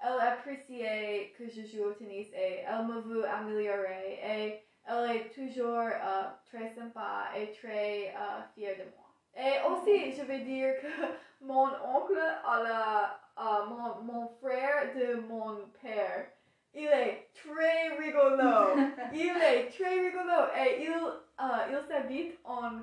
elle 0.02 0.20
appréciait 0.20 1.32
que 1.38 1.48
je 1.48 1.62
joue 1.62 1.84
au 1.84 1.92
tennis 1.92 2.28
et 2.34 2.64
elle 2.68 2.86
me 2.86 3.00
veut 3.00 3.26
améliorer. 3.26 4.20
Et 4.22 4.62
elle 4.86 5.16
est 5.16 5.30
toujours 5.30 5.88
euh, 5.88 6.24
très 6.44 6.68
sympa 6.74 7.30
et 7.34 7.50
très 7.52 8.14
fière 8.54 8.76
de 8.76 8.84
moi. 8.94 9.08
Et 9.36 9.66
aussi, 9.68 10.12
je 10.12 10.22
vais 10.22 10.40
dire 10.40 10.74
que 10.82 10.86
mon 11.40 11.68
oncle, 11.82 12.18
a 12.18 12.62
la, 12.62 13.64
mon, 13.64 14.02
mon 14.02 14.28
frère 14.40 14.94
de 14.94 15.14
mon 15.20 15.66
père, 15.80 16.26
il 16.74 16.86
est 16.86 17.30
très 17.32 17.96
rigolo. 17.96 18.76
il 19.14 19.30
est 19.30 19.70
très 19.70 20.00
rigolo 20.00 20.50
et 20.58 20.84
il, 20.84 20.92
il 21.70 21.88
s'habite 21.88 22.38
en, 22.44 22.80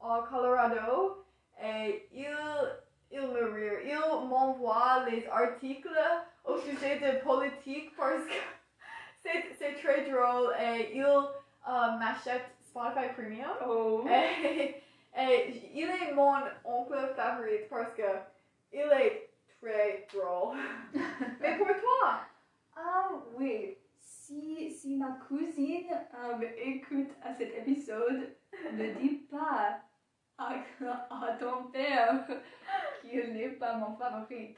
en 0.00 0.22
Colorado 0.22 1.24
et 1.62 2.08
il, 2.12 2.26
il 3.10 3.20
me 3.20 3.52
rire. 3.52 3.80
Il 3.84 4.28
m'envoie 4.28 5.04
les 5.08 5.26
articles 5.28 5.88
au 6.44 6.56
sujet 6.58 6.98
de 6.98 7.22
politique 7.22 7.94
parce 7.96 8.24
que 8.24 8.32
c'est, 9.22 9.44
c'est 9.58 9.74
très 9.74 10.10
drôle 10.10 10.54
et 10.60 10.96
il 10.96 11.04
euh, 11.04 11.98
m'achète 11.98 12.46
Spotify 12.62 13.08
Premium. 13.14 13.50
Oh. 13.66 14.04
Et, 15.12 15.20
et 15.20 15.70
il 15.74 15.90
est 15.90 16.12
mon 16.12 16.36
oncle 16.64 16.96
favori 17.16 17.66
parce 17.68 17.92
que 17.94 18.02
il 18.72 18.78
est 18.92 19.28
très 19.60 20.06
drôle. 20.14 20.56
Mais 21.40 21.56
pour 21.58 21.66
toi, 21.66 22.20
Ah 22.76 23.10
oui, 23.36 23.76
si, 23.98 24.70
si 24.70 24.96
ma 24.96 25.18
cousine 25.26 25.90
euh, 26.14 26.40
écoute 26.56 27.10
à 27.24 27.34
cet 27.34 27.52
épisode, 27.58 28.36
ne 28.72 28.92
dis 28.94 29.26
pas 29.30 29.80
à, 30.40 31.28
à 31.28 31.36
ton 31.36 31.64
père 31.64 32.26
qu'il 33.00 33.34
n'est 33.34 33.50
pas 33.50 33.76
mon 33.76 33.94
favori. 33.96 34.56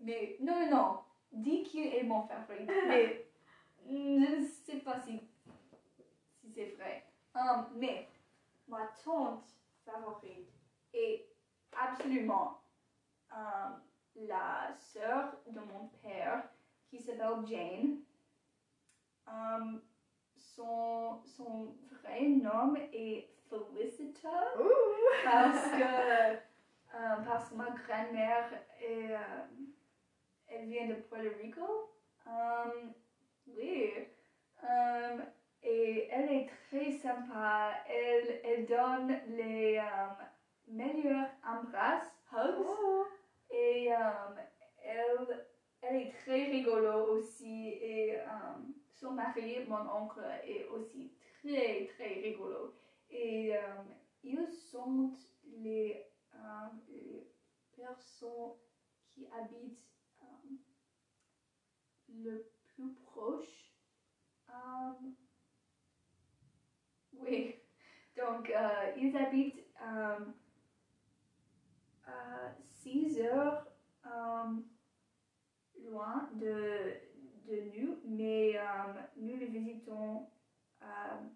Mais 0.00 0.36
non, 0.40 0.60
non, 0.60 0.76
non, 0.76 0.98
dis 1.32 1.62
qu'il 1.62 1.94
est 1.94 2.02
mon 2.02 2.22
favori. 2.26 2.66
Mais 2.88 3.26
je 3.86 3.92
ne 3.92 4.44
sais 4.44 4.78
pas 4.78 5.00
si, 5.00 5.20
si 6.40 6.50
c'est 6.50 6.74
vrai. 6.76 7.06
Euh, 7.36 7.62
mais 7.74 8.08
ma 8.68 8.86
tante 9.04 9.46
favorite 9.84 10.50
est 10.92 11.26
absolument 11.72 12.60
euh, 13.32 13.68
la 14.16 14.72
sœur 14.78 15.36
de 15.46 15.60
mon 15.60 15.88
père 16.02 16.48
qui 16.88 16.98
s'appelle 16.98 17.46
Jane. 17.46 17.98
Um, 19.28 19.82
son, 20.36 21.20
son 21.24 21.74
vrai 21.90 22.28
nom 22.28 22.74
est 22.92 23.28
Felicita 23.48 24.58
ouh, 24.58 25.24
parce 25.24 25.70
que, 25.70 26.34
euh, 26.94 27.16
parce 27.24 27.48
que 27.50 27.54
ma 27.54 27.70
grand-mère 27.70 28.50
est, 28.80 29.14
euh, 29.14 29.46
elle 30.48 30.68
vient 30.68 30.88
de 30.88 30.94
Puerto 30.94 31.28
Rico. 31.40 31.90
Um, 32.26 32.92
oui. 33.46 33.92
Um, 34.62 35.22
et 35.62 36.08
elle 36.10 36.32
est 36.32 36.50
très 36.68 36.90
sympa. 36.92 37.72
Elle, 37.88 38.40
elle 38.44 38.66
donne 38.66 39.16
les 39.28 39.78
um, 39.78 40.16
meilleurs 40.68 41.30
embrasses, 41.46 42.10
hugs. 42.32 42.66
Oh. 42.66 43.06
Et 43.50 43.92
um, 43.92 44.36
elle, 44.84 45.46
elle 45.82 45.96
est 45.96 46.12
très 46.24 46.44
rigolo 46.46 47.16
aussi. 47.16 47.68
Et 47.80 48.18
um, 48.20 48.74
son 48.92 49.12
mari, 49.12 49.64
mon 49.68 50.02
oncle, 50.02 50.24
est 50.44 50.66
aussi 50.66 51.12
très, 51.42 51.88
très 51.94 52.20
rigolo. 52.20 52.74
Et 53.10 53.56
um, 53.56 53.94
ils 54.22 54.46
sont 54.70 55.12
les, 55.62 56.06
um, 56.34 56.80
les 56.88 57.26
personnes 57.76 58.52
qui 59.08 59.26
habitent 59.32 59.86
um, 60.20 60.58
le 62.08 62.44
plus 62.74 62.92
proche. 62.94 63.72
Oui, 67.14 67.54
donc 68.16 68.50
euh, 68.50 68.92
ils 68.96 69.16
habitent 69.16 69.64
um, 69.80 70.34
à 72.06 72.52
6 72.60 73.18
heures 73.20 73.66
loin 75.82 76.28
de, 76.34 76.92
de 77.46 77.60
nous, 77.74 77.98
mais 78.04 78.56
nous 79.16 79.36
les 79.36 79.46
visitons 79.46 80.26
um, 80.80 81.30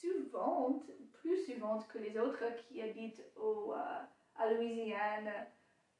souvent, 0.00 0.82
plus 1.14 1.44
souvent 1.44 1.78
que 1.82 1.98
les 1.98 2.16
autres 2.18 2.44
qui 2.66 2.82
habitent 2.82 3.24
au, 3.36 3.72
euh, 3.72 4.00
à 4.36 4.52
Louisiane 4.52 5.30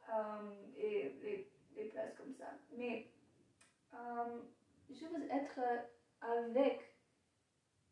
um, 0.09 0.53
et 0.76 1.11
les, 1.22 1.51
les 1.76 1.84
places 1.88 2.14
comme 2.16 2.32
ça. 2.34 2.46
Mais 2.76 3.11
um, 3.92 4.42
je 4.90 5.05
veux 5.07 5.24
être 5.30 5.61
avec 6.20 6.94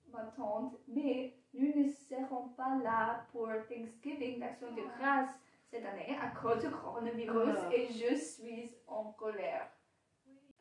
ma 0.09 0.25
tante, 0.37 0.77
mais 0.89 1.35
nous 1.53 1.73
ne 1.85 1.89
serons 1.89 2.49
pas 2.51 2.77
là 2.83 3.27
pour 3.33 3.49
Thanksgiving, 3.69 4.39
l'Action 4.39 4.73
de 4.73 4.83
grâce 4.99 5.31
cette 5.71 5.85
année 5.85 6.17
à 6.21 6.29
cause 6.31 6.63
du 6.63 6.71
coronavirus 6.71 7.59
Ah. 7.59 7.75
et 7.75 7.89
je 7.93 8.15
suis 8.15 8.75
en 8.87 9.13
colère. 9.13 9.69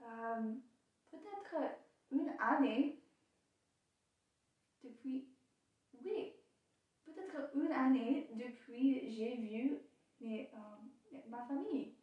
Euh, 0.01 0.53
Peut-être 1.11 1.55
une 2.11 2.33
année 2.39 2.99
depuis, 4.83 5.29
oui, 6.05 6.33
peut-être 7.05 7.51
une 7.55 7.71
année 7.71 8.29
depuis 8.33 9.11
j'ai 9.11 9.35
vu 9.35 9.77
mes, 10.21 10.51
euh, 10.53 11.17
ma 11.27 11.43
famille. 11.45 11.95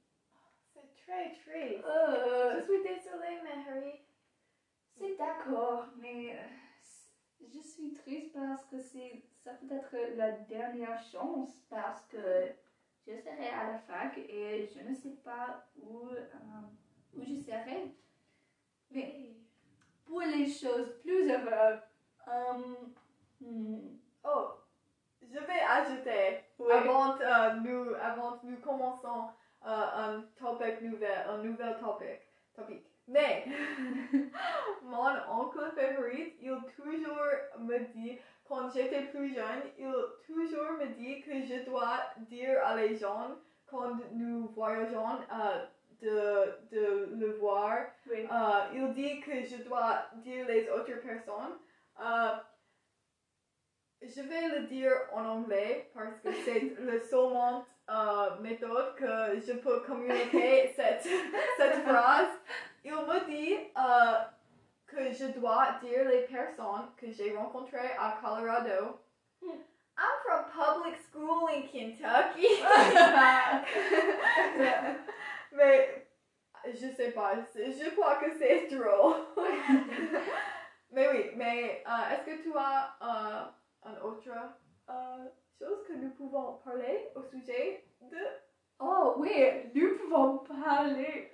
C'est 0.72 0.94
très 1.05 1.30
triste. 1.32 1.84
Euh, 1.84 2.61
Je 2.61 2.64
suis 2.64 2.82
désolée, 2.82 3.40
Mary. 3.42 4.00
C'est 4.98 5.16
d'accord, 5.16 5.86
mais 5.96 6.36
euh, 6.36 7.46
je 7.53 7.61
suis 7.61 7.92
triste 7.94 8.34
parce 8.34 8.64
que 8.66 8.78
c'est 8.78 9.24
ça 9.42 9.55
peut 9.55 9.74
être 9.74 10.16
la 10.16 10.32
dernière 10.32 11.03
chance 11.03 11.64
parce 11.68 12.05
que 12.07 12.53
je 13.07 13.16
serai 13.16 13.48
à 13.48 13.72
la 13.72 13.78
fac 13.78 14.16
et 14.16 14.68
je 14.72 14.88
ne 14.88 14.94
sais 14.94 15.16
pas 15.24 15.66
où, 15.76 16.07
euh, 16.07 17.16
où 17.16 17.22
je 17.24 17.40
serai. 17.40 17.92
Mais 18.90 19.34
pour 20.05 20.20
les 20.20 20.46
choses 20.46 21.00
plus 21.03 21.28
heureuses, 21.28 21.80
euh, 22.28 22.74
hmm, 23.43 23.97
Oh, 24.24 24.51
je 25.20 25.38
vais 25.38 25.61
ajouter, 25.68 26.45
Oui. 26.59 26.72
avant, 26.72 27.18
euh, 27.20 27.55
nous, 27.64 27.95
avant 28.01 28.38
nous 28.45 28.57
commençons 28.59 29.28
euh, 29.66 29.68
un 29.68 30.22
topic 30.38 30.80
nouvel, 30.82 31.26
un 31.28 31.38
nouvel 31.38 31.76
topic, 31.78 32.20
topic. 32.55 32.84
Mais, 33.09 33.45
mon 34.82 35.11
oncle 35.30 35.72
favori, 35.74 36.34
il 36.40 36.57
toujours 36.76 37.16
me 37.59 37.78
dit, 37.93 38.18
quand 38.49 38.70
j'étais 38.70 39.03
plus 39.07 39.34
jeune, 39.34 39.62
il 39.78 39.93
toujours 40.26 40.72
me 40.78 40.86
dit 40.95 41.20
que 41.22 41.43
je 41.43 41.64
dois 41.64 41.99
dire 42.18 42.59
à 42.64 42.76
les 42.76 42.97
gens, 42.97 43.30
quand 43.66 43.97
nous 44.12 44.49
voyageons, 44.55 45.18
euh, 45.32 45.66
de, 46.01 46.76
de 46.76 47.14
le 47.16 47.32
voir, 47.38 47.78
oui. 48.11 48.26
euh, 48.30 48.61
il 48.74 48.93
dit 48.95 49.20
que 49.20 49.43
je 49.45 49.62
dois 49.62 50.07
dire 50.16 50.47
les 50.47 50.68
autres 50.70 51.01
personnes. 51.01 51.59
Je 54.05 54.20
vais 54.20 54.48
le 54.48 54.66
dire 54.66 54.90
en 55.12 55.24
anglais 55.24 55.88
parce 55.94 56.18
que 56.18 56.32
c'est 56.44 56.74
la 56.80 57.00
seule 57.00 57.62
euh, 57.88 58.36
méthode 58.40 58.96
que 58.96 59.38
je 59.40 59.53
peux 59.59 59.78
communiquer 59.80 60.72
cette, 60.76 61.07
cette 61.57 61.84
phrase. 61.84 62.26
Il 62.84 62.90
me 62.92 63.24
dit 63.26 63.55
euh, 63.76 64.18
que 64.88 65.12
je 65.12 65.26
dois 65.38 65.78
dire 65.80 66.05
les 66.09 66.22
personnes 66.22 66.90
que 66.96 67.12
j'ai 67.12 67.36
rencontrées 67.36 67.92
à 67.96 68.18
Colorado. 68.20 68.98
I'm 69.42 70.18
from 70.24 70.46
public 70.50 70.96
school 71.12 71.48
in 71.48 71.62
Kentucky. 71.68 72.61
Mais 75.53 76.07
je 76.66 76.88
sais 76.96 77.12
pas, 77.12 77.34
je 77.55 77.90
crois 77.90 78.16
que 78.16 78.32
c'est 78.36 78.66
drôle. 78.68 79.26
mais 80.90 81.09
oui, 81.09 81.30
mais 81.36 81.84
euh, 81.86 82.14
est-ce 82.14 82.24
que 82.24 82.42
tu 82.42 82.53
as 82.57 82.96
un 83.85 84.01
autre 84.03 84.28
euh, 84.89 85.28
chose 85.59 85.85
que 85.87 85.95
nous 85.95 86.11
pouvons 86.11 86.59
parler 86.64 87.09
au 87.14 87.22
sujet 87.22 87.85
de 88.01 88.18
Oh 88.80 89.14
oui, 89.18 89.30
nous 89.74 89.97
pouvons 89.97 90.39
parler 90.39 91.30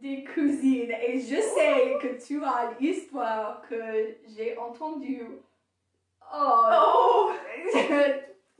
des 0.00 0.24
cousines 0.24 0.90
et 0.90 1.18
je 1.18 1.40
sais 1.40 1.96
que 2.00 2.22
tu 2.24 2.42
as 2.44 2.72
l'histoire 2.78 3.62
que 3.68 4.16
j'ai 4.28 4.56
entendue. 4.56 5.40
Oh, 6.32 6.68
Oh! 6.72 7.32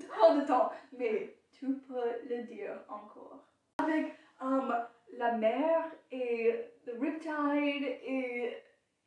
trop 0.09 0.35
de 0.35 0.47
temps, 0.47 0.73
mais 0.97 1.37
tu 1.53 1.67
peux 1.67 2.13
le 2.29 2.43
dire 2.45 2.73
encore. 2.89 3.41
Avec 3.79 4.15
um, 4.41 4.75
la 5.17 5.33
mer 5.33 5.91
et 6.11 6.73
le 6.87 6.99
riptide 6.99 7.99
et... 8.05 8.57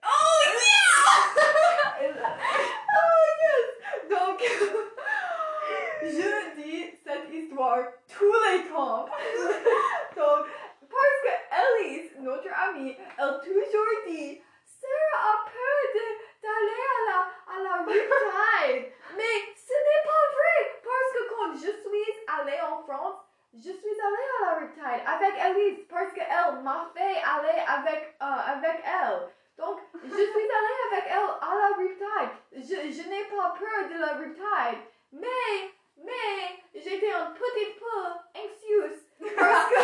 Oh 0.03 0.41
yeah! 0.45 2.13
oh 2.13 3.23
yes! 3.41 3.72
Donc, 4.09 4.41
je 6.01 6.55
dis 6.55 6.93
cette 7.03 7.29
histoire 7.31 7.83
tous 8.07 8.33
les 8.49 8.63
temps. 8.69 9.05
Donc, 10.15 10.47
parce 10.89 11.19
que 11.23 11.33
Elise, 11.81 12.11
notre 12.19 12.49
amie, 12.53 12.97
elle 13.17 13.39
toujours 13.43 13.93
dit 14.07 14.41
Sarah 14.65 15.31
a 15.31 15.45
peur 15.45 15.79
d'aller 16.41 16.81
à 16.91 16.99
la, 17.09 17.19
à 17.53 17.59
la 17.63 17.83
riptide. 17.83 18.91
Mais 19.17 19.35
ce 19.55 19.73
n'est 19.73 20.03
pas 20.03 20.25
vrai 20.35 20.57
parce 20.83 21.09
que 21.13 21.23
quand 21.29 21.53
je 21.53 21.71
suis 21.71 22.11
allée 22.27 22.61
en 22.61 22.83
France, 22.83 23.21
je 23.55 23.71
suis 23.71 23.99
allée 24.05 24.29
à 24.39 24.45
la 24.45 24.59
riptide 24.59 25.03
avec 25.07 25.33
Elise 25.37 25.85
parce 25.89 26.11
qu'elle 26.13 26.61
m'a 26.63 26.91
fait 26.95 27.21
aller 27.23 27.59
avec, 27.67 28.15
euh, 28.21 28.55
avec 28.55 28.83
elle. 28.83 29.29
Donc, 29.57 29.79
je 30.03 30.09
suis 30.09 30.15
allée 30.17 30.79
avec 30.91 31.05
elle 31.09 31.29
à 31.41 31.55
la 31.55 31.75
riptide. 31.77 32.31
Je, 32.53 32.91
je 32.91 33.09
n'ai 33.09 33.25
pas 33.25 33.53
peur 33.57 33.89
de 33.89 33.99
la 33.99 34.13
riptide. 34.15 34.79
Mais, 35.11 35.71
mais, 35.97 36.59
j'étais 36.73 37.11
un 37.13 37.31
petit 37.31 37.79
peu 37.79 38.39
anxieuse 38.39 39.05
parce 39.37 39.69
que, 39.69 39.75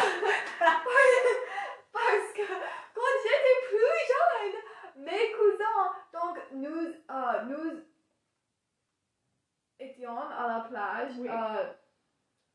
parce 1.94 2.34
que 2.34 2.48
quand 2.96 3.14
j'étais 3.24 3.68
plus 3.70 4.00
jeune, 4.10 5.04
mes 5.06 5.32
cousins, 5.34 5.94
donc 6.14 6.38
nous, 6.52 6.94
euh, 7.12 7.42
nous 7.44 7.82
étions 9.80 10.18
à 10.20 10.48
la 10.48 10.60
plage 10.70 11.12
Oui. 11.20 11.30
euh, 11.30 11.74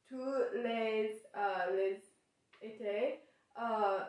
tous 0.08 0.34
les, 0.58 1.22
euh, 1.36 1.70
les 1.76 2.02
étés. 2.60 3.20
Euh, 3.58 4.00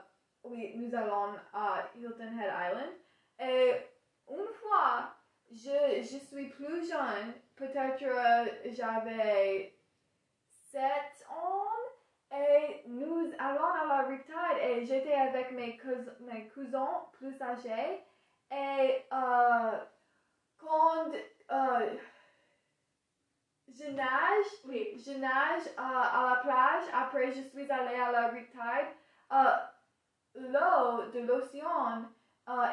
oui, 0.43 0.73
nous 0.75 0.93
allons 0.95 1.35
à 1.53 1.87
Hilton 1.95 2.37
Head 2.39 2.51
Island. 2.51 2.93
Et 3.39 3.73
une 4.29 4.47
fois, 4.61 5.13
je, 5.51 6.01
je 6.01 6.17
suis 6.17 6.49
plus 6.49 6.89
jeune, 6.89 7.33
peut-être 7.55 8.03
euh, 8.03 8.45
j'avais 8.71 9.75
7 10.71 10.81
ans, 11.29 12.35
et 12.37 12.81
nous 12.87 13.31
allons 13.39 13.65
à 13.65 13.85
la 13.87 14.01
Riptide 14.07 14.57
et 14.61 14.85
j'étais 14.85 15.13
avec 15.13 15.51
mes, 15.51 15.77
cous- 15.77 16.11
plus 17.13 17.41
âgés. 17.41 18.03
Et 18.51 19.05
euh, 19.11 19.79
quand 20.57 21.11
euh, 21.51 21.97
je 23.67 23.85
nage, 23.91 24.45
Oui, 24.65 24.95
je 24.97 25.11
nage 25.11 25.67
euh, 25.67 25.81
à 25.81 26.35
la 26.35 26.41
plage, 26.41 26.83
après 26.93 27.31
je 27.31 27.41
suis 27.41 27.69
allée 27.71 27.95
à 27.95 28.11
la 28.11 28.27
Riptide. 28.27 28.89
Euh, 29.31 29.55
L'eau 30.37 31.09
de 31.13 31.19
l'océan 31.21 32.03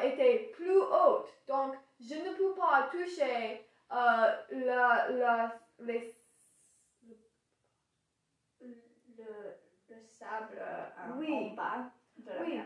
était 0.03 0.51
plus 0.53 0.75
haute, 0.77 1.29
donc 1.47 1.75
je 1.99 2.13
ne 2.15 2.35
peux 2.35 2.53
pas 2.53 2.89
toucher 2.91 3.65
la, 3.89 5.09
la, 5.09 5.55
les, 5.79 6.13
le, 8.59 9.53
le 9.89 10.01
sable 10.01 10.57
euh, 10.59 11.13
Oui. 11.17 11.33
en 11.33 11.55
bas 11.55 11.89
de 12.17 12.31
la 12.31 12.41
Oui. 12.41 12.55
mer. 12.55 12.65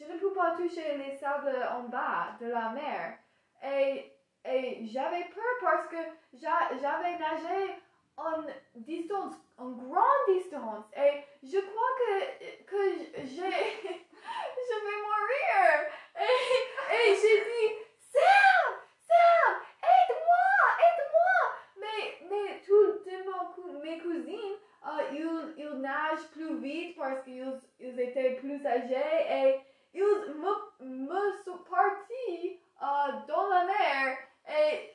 Je 0.00 0.06
ne 0.10 0.18
peux 0.18 0.32
pas 0.32 0.52
toucher 0.56 0.96
les 0.96 1.14
sables 1.16 1.54
en 1.70 1.82
bas 1.82 2.28
de 2.40 2.46
la 2.46 2.70
mer. 2.70 3.18
Et, 3.62 4.10
et 4.46 4.86
j'avais 4.86 5.24
peur 5.24 5.54
parce 5.60 5.86
que 5.88 5.96
j'a- 6.32 6.70
j'avais 6.80 7.18
nagé 7.18 7.74
en 8.16 8.42
distance, 8.76 9.34
en 9.58 9.68
grande 9.72 10.26
distance. 10.28 10.86
Et 10.96 11.22
je 11.42 11.58
crois 11.58 11.90
que, 11.98 12.64
que 12.64 12.98
j'ai, 13.18 13.26
je 13.26 14.76
vais 14.84 15.00
mourir. 15.04 15.90
Et, 16.18 16.94
et 16.94 17.14
j'ai 17.14 17.40
dit, 17.44 17.74
Sam, 17.98 18.74
Sam, 19.02 19.54
aide-moi, 19.82 20.46
aide-moi. 20.80 21.36
Mais, 21.76 22.26
mais 22.30 22.60
toutes 22.66 23.82
mes 23.82 23.98
cousines, 23.98 24.56
euh, 24.86 25.02
ils, 25.12 25.54
ils 25.62 25.74
nagent 25.80 26.26
plus 26.32 26.56
vite 26.58 26.96
parce 26.96 27.22
qu'ils 27.24 27.60
ils 27.78 28.00
étaient 28.00 28.36
plus 28.36 28.64
âgés 28.66 29.60
ils 29.94 30.02
me, 30.02 30.84
me 30.86 31.32
sont 31.44 31.58
partis 31.68 32.58
euh, 32.82 33.12
dans 33.28 33.48
la 33.48 33.64
mer 33.64 34.16
et 34.48 34.94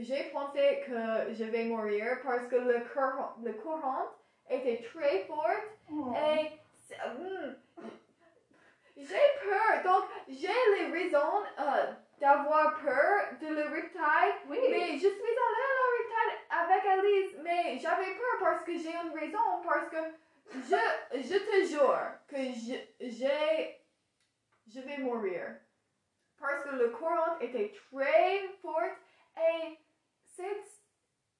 j'ai 0.00 0.24
pensé 0.32 0.82
que 0.86 1.32
je 1.34 1.44
vais 1.44 1.64
mourir 1.64 2.18
parce 2.24 2.46
que 2.46 2.56
le 2.56 2.80
courant, 2.92 3.34
le 3.44 3.52
courant 3.52 4.06
était 4.48 4.82
très 4.92 5.24
fort 5.26 5.50
Oh. 5.92 6.12
et 6.16 6.50
hmm, 6.90 7.54
j'ai 8.96 9.26
peur. 9.44 9.82
Donc 9.84 10.04
j'ai 10.28 10.48
les 10.78 10.86
raisons 10.90 11.42
euh, 11.60 11.92
d'avoir 12.20 12.74
peur 12.80 13.28
de 13.40 13.46
le 13.54 13.62
reptile 13.68 14.34
Oui. 14.48 14.58
mais 14.70 14.92
je 14.94 14.98
suis 14.98 15.08
allée 15.08 15.66
à 15.68 15.74
la 15.76 15.86
retraite 15.94 16.40
avec 16.50 16.86
Alice, 16.86 17.36
mais 17.44 17.78
j'avais 17.78 18.14
peur 18.14 18.38
parce 18.40 18.64
que 18.64 18.72
j'ai 18.72 18.90
une 18.94 19.16
raison, 19.16 19.38
parce 19.64 19.88
que 19.88 19.96
je, 20.54 21.20
je 21.20 21.38
te 21.38 21.66
jure 21.68 22.00
que 22.28 22.36
j'ai, 23.00 23.75
je 24.66 24.80
vais 24.80 24.98
mourir. 24.98 25.56
Parce 26.38 26.64
que 26.64 26.76
le 26.76 26.90
courant 26.90 27.38
était 27.40 27.72
très 27.90 28.48
fort 28.60 28.82
et 29.36 29.78
c'est, 30.36 30.62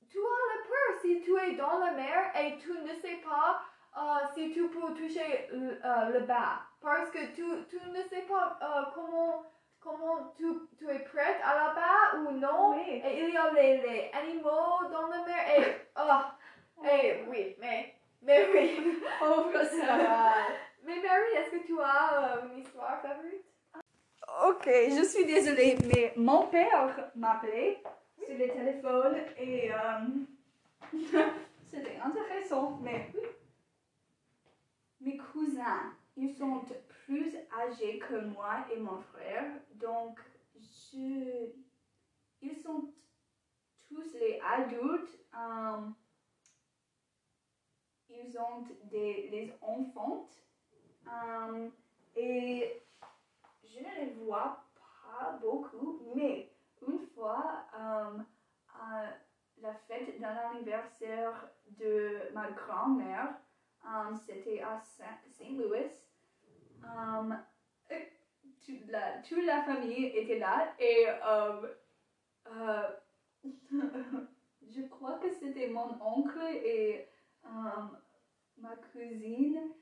tu 0.08 0.18
as 0.18 0.54
la 0.54 0.62
peur 0.68 1.00
si 1.02 1.20
tu 1.20 1.36
es 1.38 1.56
dans 1.56 1.78
la 1.78 1.92
mer 1.92 2.32
et 2.36 2.56
tu 2.58 2.72
ne 2.72 2.94
sais 2.94 3.20
pas 3.22 3.60
euh, 3.96 4.26
si 4.34 4.52
tu 4.52 4.68
peux 4.68 4.94
toucher 4.94 5.48
le, 5.52 5.78
euh, 5.84 6.18
le 6.18 6.20
bas. 6.20 6.62
Parce 6.80 7.10
que 7.10 7.26
tu, 7.34 7.44
tu 7.68 7.76
ne 7.88 8.02
sais 8.08 8.22
pas 8.22 8.58
euh, 8.62 8.90
comment, 8.94 9.44
comment 9.80 10.32
tu, 10.36 10.46
tu 10.78 10.88
es 10.88 10.98
prête 11.00 11.40
à 11.44 11.54
la 11.54 11.74
bas 11.74 12.18
ou 12.18 12.32
non. 12.32 12.76
Oui. 12.76 13.02
Et 13.04 13.24
il 13.24 13.34
y 13.34 13.36
a 13.36 13.50
les, 13.52 13.78
les 13.78 14.10
animaux 14.14 14.88
dans 14.90 15.08
la 15.08 15.24
mer 15.24 15.58
et 15.58 15.62
oh, 15.96 16.84
et 16.84 17.24
oui, 17.28 17.56
mais 17.58 17.94
mais 18.22 18.48
oui. 18.52 19.00
Pauvre 19.18 19.62
Sarah. 19.80 20.34
Mais 20.86 21.00
Mary, 21.02 21.30
est-ce 21.36 21.50
que 21.50 21.66
tu 21.66 21.80
as 21.80 22.36
euh, 22.36 22.48
une 22.48 22.60
histoire 22.60 23.02
favorite? 23.02 23.44
Ok, 24.46 24.66
je 24.66 25.04
suis 25.04 25.24
désolée, 25.24 25.76
mais 25.84 26.12
mon 26.16 26.46
père 26.46 27.10
m'appelait 27.16 27.82
sur 28.16 28.28
le 28.28 28.46
téléphone 28.46 29.16
et 29.36 29.72
euh, 29.72 30.92
c'était 31.66 31.98
intéressant, 31.98 32.78
mais 32.82 33.10
mes 35.00 35.16
cousins, 35.16 35.92
ils 36.16 36.32
sont 36.32 36.64
plus 37.04 37.34
âgés 37.52 37.98
que 37.98 38.24
moi 38.26 38.64
et 38.72 38.78
mon 38.78 39.00
frère, 39.00 39.44
donc 39.74 40.20
je, 40.54 41.50
ils 42.42 42.56
sont 42.62 42.92
tous 43.88 44.12
les 44.14 44.40
adultes, 44.40 45.18
euh, 45.34 45.80
ils 48.08 48.38
ont 48.38 48.64
des 48.84 49.52
enfants 49.60 50.28
euh, 51.06 51.68
et 52.16 52.82
je 53.64 53.80
ne 53.80 54.04
les 54.04 54.12
vois 54.24 54.64
pas 55.12 55.38
beaucoup, 55.40 56.00
mais 56.14 56.52
une 56.86 56.98
fois, 57.14 57.64
euh, 57.74 58.18
à 58.74 59.04
la 59.58 59.74
fête 59.74 60.20
d'un 60.20 60.36
anniversaire 60.52 61.50
de 61.78 62.32
ma 62.32 62.50
grand-mère, 62.50 63.34
euh, 63.84 64.14
c'était 64.26 64.62
à 64.62 64.80
St. 64.80 65.50
Louis, 65.50 65.90
euh, 66.84 67.34
toute, 68.64 69.44
la, 69.44 69.62
famille 69.62 70.06
était 70.06 70.38
là 70.38 70.74
et 70.78 71.06
euh, 71.08 71.74
euh, 72.48 72.88
je 74.62 74.82
crois 74.88 75.18
que 75.18 75.30
c'était 75.30 75.68
mon 75.68 75.96
oncle 76.02 76.42
et 76.42 77.08
euh, 77.44 77.48
ma 78.58 78.76
cousine. 78.92 79.72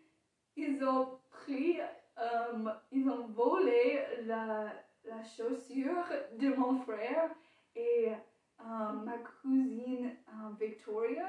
Ils 0.56 0.84
ont 0.84 1.18
pris 1.30 1.80
euh, 2.18 2.70
ils 2.92 3.08
ont 3.08 3.26
volé 3.28 4.00
la, 4.24 4.72
la 5.04 5.22
chaussure 5.24 6.04
de 6.38 6.54
mon 6.54 6.80
frère 6.82 7.30
et 7.74 8.12
euh, 8.60 8.92
ma 9.04 9.18
cousine 9.18 10.16
euh, 10.28 10.50
Victoria. 10.58 11.26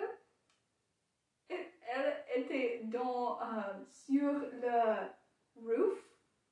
Elle 1.47 2.43
était 2.43 2.81
dans, 2.85 3.39
sur 3.89 4.33
le 4.33 5.07
roof, 5.55 5.99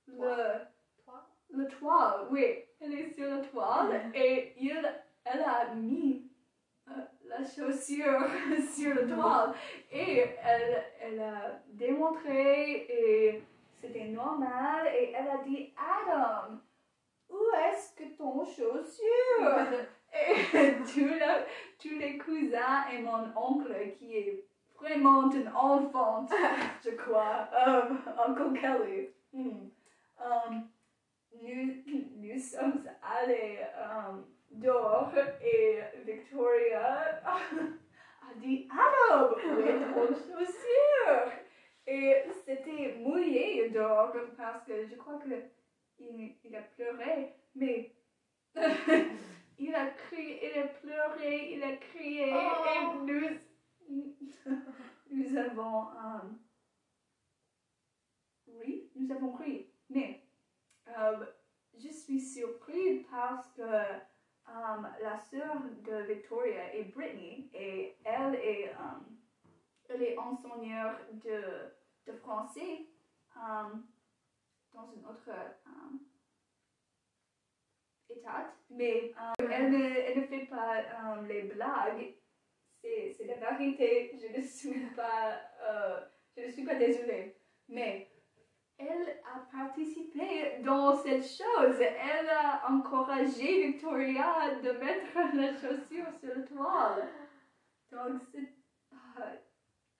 le, 0.07 0.59
Toi? 1.03 1.27
le 1.49 1.67
toit, 1.67 2.27
oui, 2.31 2.65
elle 2.79 2.93
est 2.93 3.09
sur 3.13 3.29
le 3.29 3.41
toit 3.41 3.89
et 4.13 4.53
il, 4.57 4.79
elle 5.25 5.41
a 5.41 5.73
mis 5.73 6.22
la 7.37 7.45
chaussure 7.45 8.27
sur 8.75 8.93
le 8.93 9.07
toit 9.07 9.53
et 9.91 10.25
elle, 10.43 10.83
elle 11.01 11.19
a 11.19 11.59
démontré 11.71 12.85
et 12.89 13.43
c'était 13.81 14.05
normal 14.05 14.87
et 14.87 15.13
elle 15.13 15.27
a 15.27 15.43
dit 15.43 15.73
Adam, 15.77 16.59
où 17.29 17.39
est-ce 17.67 17.95
que 17.95 18.15
ton 18.15 18.45
chaussure? 18.45 19.57
Et 20.13 20.43
tous, 20.93 21.07
la- 21.19 21.43
tous 21.79 21.97
les 21.97 22.19
cousins 22.19 22.85
et 22.91 23.01
mon 23.01 23.35
oncle 23.35 23.73
qui 23.97 24.15
est 24.15 24.45
vraiment 24.79 25.23
un 25.31 25.55
enfant, 25.55 26.27
je 26.85 26.91
crois, 26.91 27.47
um, 27.65 27.99
Uncle 28.27 28.53
Kelly. 28.59 29.09
Hmm. 29.33 29.69
Um, 30.19 30.69
nous, 31.41 31.83
nous 32.17 32.39
sommes 32.39 32.83
allés 33.01 33.57
um, 33.75 34.23
dehors 34.53 35.11
et 35.41 35.79
Victoria 36.05 37.21
a 37.25 38.33
dit 38.37 38.67
Adam, 38.71 39.35
où 39.35 39.59
est 39.59 39.79
ton 39.79 40.07
chaussure 40.07 41.31
Et 41.87 42.23
c'était 42.45 42.95
mouillé 42.99 43.69
dehors 43.69 44.13
parce 44.37 44.63
que 44.65 44.87
je 44.87 44.95
crois 44.95 45.19
que 45.19 45.29
il, 45.99 46.35
il 46.43 46.55
a 46.55 46.61
pleuré, 46.61 47.33
mais 47.55 47.91
il 49.59 49.75
a 49.75 49.87
crié, 49.91 50.51
il 50.51 50.59
a 50.59 50.67
pleuré, 50.67 51.53
il 51.53 51.63
a 51.63 51.75
crié 51.77 52.33
Oh. 52.33 52.65
et 52.67 53.05
nous, 53.05 53.39
nous 55.11 55.37
avons 55.37 55.87
euh, 55.87 56.29
ri, 58.59 58.89
nous 58.95 59.11
avons 59.11 59.33
ri, 59.33 59.67
mais 59.89 60.23
euh, 60.87 61.25
je 61.77 61.89
suis 61.89 62.19
surprise 62.19 63.05
parce 63.09 63.47
que 63.53 63.61
euh, 64.53 64.81
la 65.01 65.19
sœur 65.19 65.55
de 65.83 66.03
Victoria 66.13 66.73
est 66.75 66.83
Brittany 66.93 67.49
et 67.53 67.95
elle 68.03 68.35
est, 68.35 68.69
euh, 68.69 68.99
elle 69.89 70.03
est 70.03 70.17
enseignante 70.17 70.97
de, 71.13 71.71
de 72.05 72.17
français 72.17 72.85
euh, 73.37 73.73
dans 74.73 74.81
un 74.81 75.09
autre 75.09 75.29
euh, 75.29 75.97
état, 78.09 78.53
mais 78.69 79.13
elle, 79.39 79.71
ne, 79.71 79.83
elle 79.83 80.19
ne 80.21 80.27
fait 80.27 80.45
pas 80.45 80.83
les 81.27 81.43
blagues. 81.43 82.13
C'est 82.81 83.13
c'est 83.17 83.25
la 83.25 83.35
vérité, 83.51 84.11
je 84.21 84.37
ne 84.37 84.43
suis 84.43 84.87
pas, 84.95 85.39
euh, 85.61 86.01
je 86.35 86.43
ne 86.43 86.51
suis 86.51 86.65
pas 86.65 86.75
désolée, 86.75 87.37
mais 87.69 88.09
elle 88.77 89.21
a 89.23 89.39
participé 89.55 90.59
dans 90.63 90.95
cette 90.95 91.23
chose. 91.23 91.79
Elle 91.79 92.29
a 92.29 92.69
encouragé 92.69 93.67
Victoria 93.67 94.55
de 94.61 94.71
mettre 94.71 95.15
la 95.35 95.53
chaussure 95.53 96.11
sur 96.19 96.35
le 96.35 96.45
toile. 96.45 97.07
Donc, 97.91 98.21
c'est. 98.31 98.53
ah, 98.91 99.21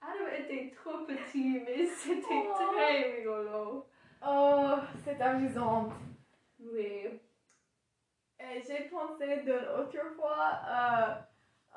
Adam 0.02 0.28
était 0.38 0.74
trop 0.76 1.06
petit, 1.06 1.62
mais 1.66 1.86
c'était 1.98 2.48
Oh. 2.50 2.54
très 2.74 3.16
rigolo. 3.18 3.86
Oh, 4.26 4.76
c'est 5.04 5.22
amusant. 5.22 5.90
Oui. 6.60 7.20
Et 8.40 8.62
j'ai 8.68 8.90
pensé 8.90 9.38
d'une 9.44 9.54
autre 9.80 10.16
fois 10.16 10.60
euh, 10.68 11.14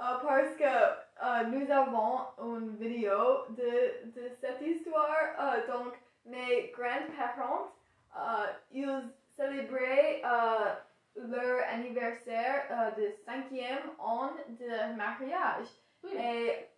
euh, 0.01 0.19
parce 0.27 0.57
que 0.57 0.65
euh, 0.65 1.45
nous 1.49 1.71
avons 1.71 2.27
une 2.57 2.77
vidéo 2.77 3.47
de, 3.51 4.11
de 4.11 4.29
cette 4.41 4.61
histoire. 4.63 5.37
Donc, 5.69 5.95
mes 6.27 6.72
grands-parents, 6.72 7.72
euh, 8.16 8.47
ils 8.72 9.11
célébraient 9.37 10.22
euh, 10.24 10.74
leur 11.16 11.62
anniversaire 11.68 12.64
euh, 12.70 12.91
de 13.01 13.12
cinquième 13.24 13.91
an 13.99 14.31
de 14.49 14.95
mariage. 14.97 15.66
Oui. 16.05 16.11
Et 16.14 16.68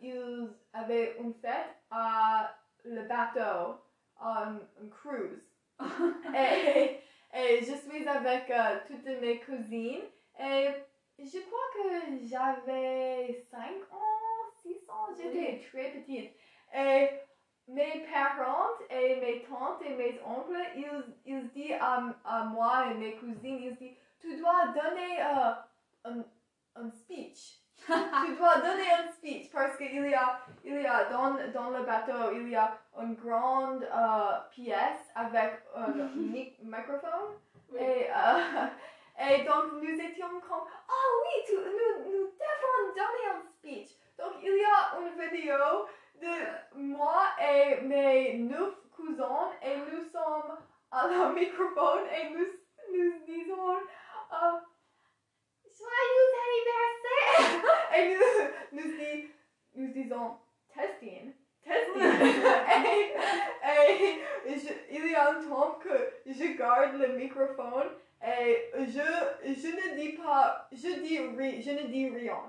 ils 0.00 0.48
avaient 0.72 1.16
une 1.18 1.34
fête 1.34 1.76
à 1.90 2.54
le 2.84 3.02
bateau, 3.02 3.80
un, 4.20 4.56
un 4.56 4.88
cruise. 4.90 5.42
et, 6.34 7.00
et 7.36 7.64
je 7.64 7.74
suis 7.74 8.08
avec 8.08 8.52
toutes 8.86 9.20
mes 9.20 9.40
cousines. 9.40 10.04
Et 10.40 10.68
je 11.18 11.38
crois 11.40 11.68
que 11.74 12.26
j'avais 12.26 13.44
5 13.50 13.60
ans, 13.92 14.50
6 14.62 14.88
ans, 14.88 15.08
j'étais 15.16 15.60
très 15.68 15.90
petite. 15.90 16.32
Et 16.74 17.08
mes 17.68 18.06
parents 18.12 18.68
et 18.90 19.16
mes 19.16 19.42
tantes 19.42 19.80
et 19.84 19.94
mes 19.94 20.20
oncles, 20.24 20.56
ils, 20.76 21.04
ils 21.24 21.48
disent 21.50 21.76
à, 21.80 22.02
à 22.24 22.44
moi 22.44 22.86
et 22.90 22.94
mes 22.94 23.16
cousines, 23.16 23.58
ils 23.62 23.76
disent, 23.76 23.96
tu 24.20 24.36
dois 24.36 24.66
donner 24.68 25.20
euh, 25.20 25.52
un, 26.04 26.24
un 26.82 26.90
speech. 26.90 27.60
tu 27.86 28.36
dois 28.36 28.56
donner 28.58 28.90
un 28.98 29.10
speech 29.12 29.50
parce 29.52 29.76
qu'il 29.76 29.94
y 30.08 30.14
a, 30.14 30.38
il 30.64 30.80
y 30.80 30.86
a 30.86 31.04
dans, 31.10 31.34
dans 31.52 31.70
le 31.70 31.84
bateau, 31.84 32.32
il 32.32 32.48
y 32.48 32.56
a 32.56 32.78
une 33.00 33.14
grande 33.14 33.82
euh, 33.82 34.38
pièce 34.50 35.10
avec 35.14 35.62
un 35.74 35.88
mic- 36.16 36.58
microphone. 36.62 37.34
Et, 37.76 38.06
euh, 38.08 38.66
et 39.30 39.44
donc 39.44 39.72
nous 39.82 40.00
étions 40.00 40.28
comme, 40.48 40.64
ah 40.88 41.08
oui, 41.22 41.42
tu- 41.46 41.56
nous, 41.56 42.04
nous 42.12 42.26
devons 42.26 42.94
donner 42.94 43.26
un 43.34 43.42
speech. 43.58 43.90
Donc 44.18 44.34
il 44.42 44.56
y 44.56 44.64
a 44.64 45.00
une 45.00 45.30
vidéo 45.30 45.86
de 46.22 46.78
moi 46.78 47.22
et 47.54 47.80
mes 47.82 48.34
neuf 48.38 48.74
cousins 48.90 49.50
et 49.62 49.76
nous 49.76 50.02
sommes 50.10 50.56
à 50.90 51.08
la 51.08 51.28
microphone 51.30 52.04
et 52.08 52.30
nous, 52.30 52.46
nous 52.92 53.12
disons 53.26 53.72
euh, 53.76 54.58
Joyeux 55.76 56.30
anniversaire 56.44 57.96
et 57.96 58.14
nous, 58.14 58.80
nous, 58.80 58.96
dis- 58.96 59.28
nous 59.74 59.88
disons 59.92 60.36
testing, 60.74 61.32
testing 61.62 62.02
et, 63.64 64.50
et 64.50 64.58
je- 64.58 64.80
il 64.90 65.10
y 65.10 65.14
a 65.14 65.30
un 65.30 65.42
temps 65.42 65.78
que 65.82 66.12
je 66.26 66.56
garde 66.56 66.94
le 66.96 67.08
microphone 67.16 67.90
et 68.26 68.70
je, 68.78 69.00
je 69.42 69.68
ne 69.68 69.96
dis 70.00 70.12
pas, 70.12 70.68
je 70.72 71.00
dis 71.02 71.16
je 71.62 71.70
ne 71.72 71.86
dis 71.88 72.08
rien. 72.08 72.40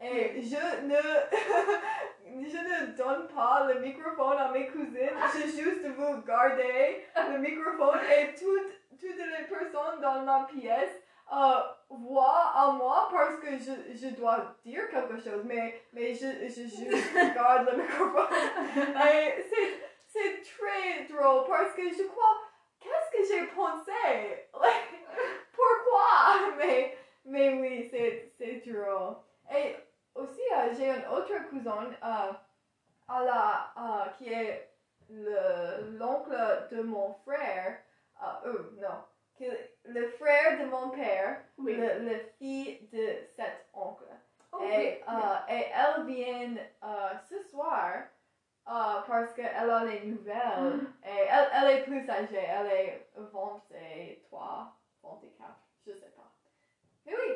Et 0.00 0.40
je 0.42 0.86
ne, 0.86 0.94
je 2.48 2.56
ne 2.56 2.96
donne 2.96 3.28
pas 3.28 3.66
le 3.72 3.80
microphone 3.80 4.38
à 4.38 4.50
mes 4.50 4.66
cousines, 4.68 5.16
je 5.34 5.40
juste 5.42 5.86
vous 5.96 6.22
garder 6.22 7.06
le 7.16 7.38
microphone 7.38 8.00
et 8.10 8.34
toutes, 8.34 8.98
toutes 8.98 9.16
les 9.16 9.44
personnes 9.46 10.00
dans 10.00 10.22
la 10.22 10.48
pièce 10.50 11.02
euh, 11.30 11.60
voient 11.90 12.52
à 12.54 12.72
moi 12.72 13.08
parce 13.12 13.36
que 13.36 13.58
je, 13.58 13.96
je 13.96 14.14
dois 14.14 14.56
dire 14.64 14.88
quelque 14.88 15.18
chose, 15.18 15.42
mais, 15.44 15.82
mais 15.92 16.14
je, 16.14 16.48
je 16.48 16.62
juste 16.62 17.34
garde 17.34 17.68
le 17.70 17.82
microphone. 17.82 18.34
C'est, 19.50 19.80
c'est 20.06 20.40
très 20.42 21.04
drôle 21.04 21.46
parce 21.46 21.74
que 21.74 21.82
je 21.82 22.04
crois, 22.04 22.40
qu'est-ce 22.80 23.10
que 23.10 23.34
j'ai 23.34 23.46
pensé? 23.48 24.48
Like, 24.58 24.88
pourquoi? 25.52 26.54
Mais, 26.58 26.96
mais 27.24 27.50
oui, 27.60 27.88
c'est, 27.90 28.32
c'est 28.38 28.62
drôle. 28.66 29.16
Et 29.54 29.76
aussi, 30.18 30.40
euh, 30.54 30.74
j'ai 30.76 30.90
un 30.90 31.10
autre 31.10 31.48
cousin 31.48 31.90
euh, 32.02 32.32
à 33.08 33.24
la, 33.24 33.72
euh, 33.76 34.10
qui 34.18 34.32
est 34.32 34.70
le, 35.08 35.96
l'oncle 35.98 36.36
de 36.70 36.82
mon 36.82 37.12
frère. 37.26 37.78
Euh, 38.22 38.26
euh, 38.46 38.70
non, 38.80 39.04
qui 39.34 39.46
le 39.84 40.08
frère 40.08 40.58
de 40.58 40.64
mon 40.64 40.90
père, 40.90 41.40
Oui. 41.58 41.76
le, 41.76 42.10
le 42.10 42.18
fille 42.38 42.80
de 42.92 43.24
cet 43.36 43.68
oncle. 43.72 44.04
Ok. 44.52 44.62
Et, 44.64 45.00
et 45.48 45.64
elle 45.72 46.04
vient 46.04 46.56
ce 47.28 47.38
soir 47.48 48.02
parce 48.64 49.32
qu'elle 49.34 49.70
a 49.70 49.84
les 49.84 50.00
nouvelles. 50.06 50.80
Et 51.04 51.26
elle, 51.30 51.48
elle 51.54 51.78
est 51.78 51.82
plus 51.84 52.08
âgée, 52.10 52.36
elle 52.36 52.66
est 52.66 53.08
23, 53.14 54.76
24, 55.02 55.54
je 55.86 55.92
sais 55.92 56.10
pas. 56.16 56.30
Mais 57.06 57.14
oui, 57.14 57.34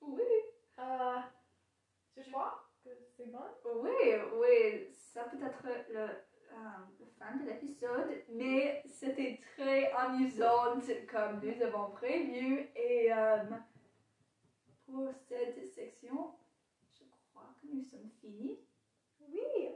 Oui. 0.00 0.22
Euh, 0.80 1.20
je 2.16 2.30
crois 2.30 2.68
que 2.82 2.90
c'est 3.16 3.30
bon? 3.30 3.44
Oui, 3.64 4.14
oui, 4.34 4.88
ça 4.92 5.24
peut 5.24 5.38
être 5.44 5.62
le, 5.90 6.00
euh, 6.00 6.78
le 6.98 7.06
fin 7.18 7.36
de 7.36 7.46
l'épisode, 7.46 8.10
mais 8.30 8.82
c'était 8.86 9.40
très 9.54 9.92
amusant 9.92 10.80
comme 11.10 11.40
nous 11.42 11.62
avons 11.62 11.90
prévu. 11.90 12.68
Et 12.74 13.12
euh, 13.12 13.44
pour 14.86 15.08
cette 15.28 15.64
section, 15.74 16.34
je 16.92 17.04
crois 17.30 17.54
que 17.60 17.66
nous 17.72 17.84
sommes 17.84 18.10
finis. 18.20 18.58
Oui, 19.20 19.68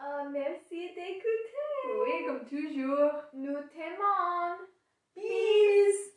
euh, 0.00 0.28
merci 0.30 0.88
d'écouter. 0.94 1.58
Oui, 2.02 2.26
comme 2.26 2.44
toujours. 2.44 3.22
Nous 3.32 3.58
t'aimons. 3.72 4.66
Peace! 5.14 6.14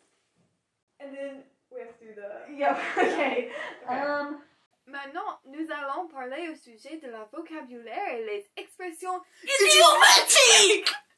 And 1.00 1.14
then 1.14 1.44
we 1.72 1.80
have 1.80 1.98
to 2.00 2.06
do 2.06 2.14
the... 2.16 2.54
Yep, 2.58 2.78
okay. 2.98 3.50
Okay. 3.84 4.00
Um, 4.00 4.42
Maintenant, 4.88 5.40
nous 5.46 5.68
allons 5.72 6.08
parler 6.08 6.50
au 6.50 6.56
sujet 6.56 6.98
de 6.98 7.08
la 7.08 7.24
vocabulaire 7.26 8.16
et 8.16 8.26
les 8.26 8.52
expressions 8.58 9.22
Idiomatique 9.44 10.92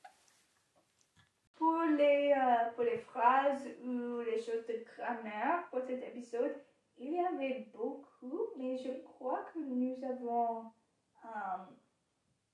pour, 1.56 1.82
les, 1.98 2.34
euh, 2.38 2.70
pour 2.76 2.84
les 2.84 3.00
phrases 3.00 3.68
ou 3.84 4.20
les 4.20 4.42
choses 4.42 4.66
de 4.68 4.84
grammaire 4.96 5.68
pour 5.72 5.82
cet 5.82 6.04
épisode, 6.04 6.56
il 6.98 7.14
y 7.14 7.20
avait 7.20 7.68
beaucoup, 7.74 8.50
mais 8.58 8.78
je 8.78 8.92
crois 9.04 9.44
que 9.54 9.60
nous 9.60 9.98
avons, 10.04 10.72
euh, 11.26 11.64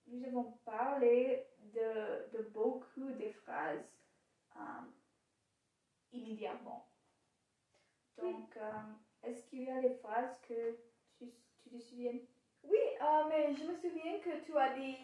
nous 0.08 0.26
avons 0.26 0.58
parlé 0.64 1.48
de, 1.74 2.38
de 2.38 2.44
beaucoup 2.54 3.12
des 3.14 3.34
phrases 3.34 3.92
euh, 4.56 4.60
immédiatement. 6.14 6.89
Donc, 8.22 8.58
euh, 8.58 8.72
est-ce 9.24 9.44
qu'il 9.50 9.64
y 9.64 9.70
a 9.70 9.82
des 9.82 9.96
phrases 9.96 10.36
que 10.48 10.78
tu, 11.18 11.32
tu 11.64 11.70
te 11.70 11.78
souviens? 11.78 12.20
Oui, 12.64 12.78
euh, 13.02 13.24
mais 13.30 13.54
je 13.54 13.64
me 13.64 13.76
souviens 13.76 14.20
que 14.20 14.44
tu 14.44 14.58
as 14.58 14.70
dit 14.72 14.98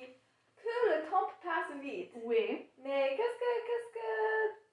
que 0.56 0.90
le 0.90 1.10
temps 1.10 1.30
passe 1.44 1.76
vite. 1.82 2.12
Oui. 2.24 2.70
Mais 2.78 3.16
qu'est-ce 3.16 3.38
que, 3.38 3.66
qu'est-ce 3.68 3.94
que, 3.94 4.66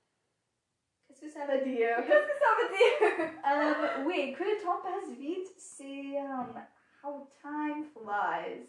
Qu'est-ce 1.08 1.20
que 1.20 1.28
ça 1.28 1.46
veut 1.46 1.60
dire? 1.60 1.96
Qu'est-ce 1.96 2.26
que 2.26 2.38
ça 2.38 2.54
veut 2.58 2.76
dire? 2.76 3.28
Euh, 3.44 4.04
oui, 4.06 4.32
que 4.32 4.44
le 4.44 4.62
temps 4.62 4.80
passe 4.82 5.10
vite, 5.10 5.52
c'est 5.58 6.18
um, 6.18 6.54
how 7.02 7.28
time 7.42 7.84
flies. 7.92 8.68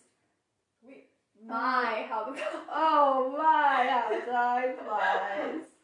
Oui. 0.81 1.07
My, 1.35 2.05
how 2.09 2.25
the 2.25 2.39
Oh 2.69 3.35
my, 3.37 3.87
how 3.87 4.09
time 4.25 4.75
flies. 4.77 5.77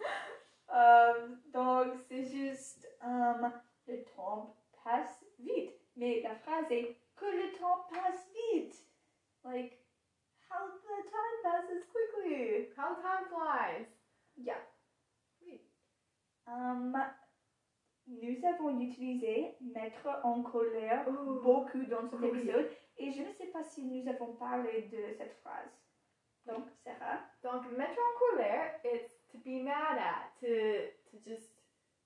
Euh, 0.74 1.28
donc, 1.54 1.94
c'est 2.08 2.26
juste 2.26 2.88
um, 3.02 3.52
le 3.90 4.04
temps 4.16 4.56
passe 4.84 5.24
vite. 5.40 5.74
Mais 5.96 6.22
la 6.22 6.36
phrase 6.36 6.66
est 6.72 6.96
que 7.16 7.26
le 7.26 7.52
temps 7.60 7.86
passe 7.90 8.30
vite. 8.54 8.76
Like, 9.44 9.78
how 10.50 10.68
the 10.68 11.04
time 11.04 11.38
passes 11.44 11.86
quickly. 11.92 12.70
How 12.78 12.96
time 12.96 13.26
flies. 13.30 13.88
Yeah. 14.38 14.62
Oui. 15.42 15.62
Um, 16.48 16.96
nous 18.08 18.46
avons 18.46 18.80
utilisé 18.80 19.56
mettre 19.62 20.08
en 20.24 20.42
colère 20.44 21.06
Oh. 21.08 21.40
beaucoup 21.44 21.84
dans 21.86 22.08
cet 22.10 22.20
Oui. 22.22 22.30
épisode 22.40 22.70
et 22.98 23.12
je 23.12 23.22
ne 23.22 23.32
sais 23.34 23.48
pas 23.48 23.64
si 23.64 23.84
nous 23.86 24.08
avons 24.10 24.34
parlé 24.36 24.84
de 24.84 25.14
cette 25.18 25.34
phrase. 25.42 25.70
Donc, 26.46 26.66
Sarah? 26.84 27.20
Donc, 27.44 27.70
mettre 27.78 28.00
en 28.00 28.20
colère, 28.32 28.80
it's 28.84 29.14
to 29.32 29.38
be 29.40 29.62
mad 29.64 29.98
at, 30.00 30.32
to, 30.40 30.48
to 31.12 31.18
just, 31.24 31.54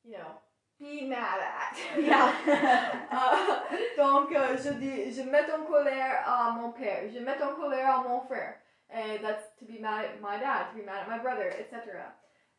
you 0.04 0.18
know, 0.18 0.36
be 0.80 1.08
mad 1.08 1.40
at. 1.40 1.74
Euh, 3.14 3.78
donc, 3.98 4.32
euh, 4.36 4.58
je 4.58 4.74
dis, 4.74 5.12
je 5.12 5.22
mets 5.22 5.52
en 5.52 5.64
colère 5.66 6.28
à 6.28 6.52
mon 6.52 6.72
père, 6.72 7.10
je 7.10 7.20
mets 7.20 7.42
en 7.42 7.56
colère 7.56 8.00
à 8.00 8.04
mon 8.04 8.22
frère. 8.22 8.56
Et 8.90 9.20
that's 9.22 9.56
to 9.58 9.66
be 9.66 9.80
mad 9.80 10.06
at 10.06 10.22
my 10.22 10.40
dad, 10.40 10.72
to 10.72 10.78
be 10.78 10.86
mad 10.86 11.04
at 11.04 11.10
my 11.10 11.20
brother, 11.20 11.50
etc. 11.50 11.82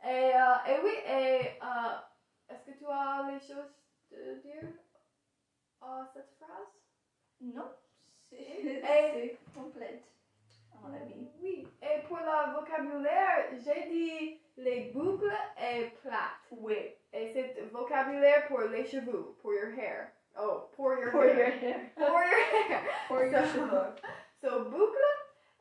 Et, 0.05 0.33
euh, 0.35 0.73
et 0.73 0.81
oui, 0.83 0.93
et 1.07 1.59
euh, 1.62 1.97
est-ce 2.49 2.71
que 2.71 2.79
tu 2.79 2.85
as 2.87 3.31
les 3.33 3.41
choses 3.41 3.73
de 4.11 4.35
dire 4.43 4.69
à 5.81 6.07
cette 6.12 6.35
phrase? 6.39 6.73
Non, 7.41 7.71
c'est 8.31 9.39
complète, 9.55 10.05
à 10.75 10.89
mon 10.89 10.95
avis. 10.95 11.29
Oui. 11.41 11.66
Et 11.83 12.07
pour 12.09 12.18
le 12.18 12.55
vocabulaire, 12.55 13.47
j'ai 13.64 13.89
dit 13.91 14.41
les 14.57 14.91
boucles 14.95 15.33
et 15.61 15.91
plates. 16.03 16.49
Oui. 16.51 16.77
Et 17.12 17.33
c'est 17.33 17.61
vocabulaire 17.72 18.47
pour 18.49 18.61
les 18.62 18.85
cheveux, 18.87 19.35
pour 19.41 19.53
your 19.53 19.72
hair. 19.79 20.11
Oh, 20.39 20.68
pour 20.75 20.95
your 20.99 21.11
For 21.12 21.25
hair. 21.25 21.37
your 21.37 21.47
hair. 21.47 21.91
For 21.97 22.25
your 22.25 22.68
hair. 22.68 22.83
For 23.09 23.25
your 23.27 23.47
So- 23.47 23.59
cheveux. 23.59 23.95
So 24.43 24.64
boucle, 24.64 25.12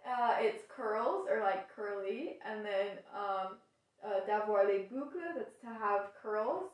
uh, 0.05 0.35
it's 0.41 0.63
curls 0.67 1.25
or 1.31 1.39
like 1.39 1.73
curly, 1.73 2.37
and 2.45 2.65
then 2.65 2.97
um, 3.15 3.55
uh, 4.03 4.19
d'avoir 4.27 4.65
les 4.67 4.89
boucles, 4.91 5.21
that's 5.37 5.55
to 5.61 5.67
have 5.67 6.11
curls, 6.21 6.65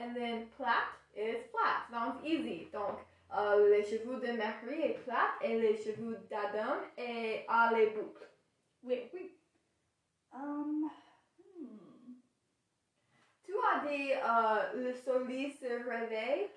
and 0.00 0.14
then 0.14 0.46
plait 0.56 0.86
is 1.16 1.42
flat. 1.50 1.90
Donc 1.90 2.24
easy. 2.24 2.68
Donc 2.72 3.00
uh, 3.32 3.70
les 3.70 3.84
cheveux 3.84 4.16
de 4.20 4.32
Marie 4.36 4.82
est 4.82 4.98
plate 5.04 5.36
et 5.42 5.58
les 5.58 5.76
cheveux 5.76 6.18
d'Adam 6.30 6.76
est 6.96 7.44
à 7.48 7.72
les 7.74 7.86
boucles. 7.88 8.28
Oui, 8.82 9.10
oui. 9.14 9.32
Um, 10.32 10.88
hmm. 11.58 12.14
Tu 13.42 13.52
as 13.54 13.86
dit 13.86 14.12
euh, 14.12 14.82
le 14.82 14.92
soleil 14.92 15.50
se 15.50 15.66
réveille? 15.88 16.48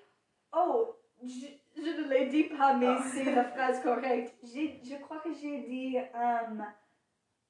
Oh, 0.52 0.96
je, 1.22 1.46
je 1.76 1.82
ne 1.82 2.08
l'ai 2.08 2.26
dit 2.26 2.44
pas, 2.44 2.74
mais 2.74 2.88
Oh. 2.88 3.02
c'est 3.12 3.24
la 3.24 3.44
phrase 3.44 3.82
correcte. 3.82 4.34
Je 4.42 5.00
crois 5.00 5.18
que 5.18 5.32
j'ai 5.32 5.60
dit 5.62 5.96
um, 6.14 6.64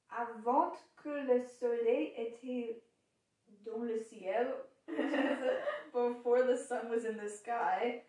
avant 0.09 0.71
que 1.03 1.09
le 1.09 1.41
soleil 1.41 2.13
était 2.17 2.81
dans 3.65 3.83
le 3.83 3.97
ciel. 3.97 4.47
Before 5.93 6.43
the 6.43 6.57
sun 6.57 6.89
was 6.89 7.05
in 7.05 7.17
the 7.17 7.29
sky, 7.29 8.03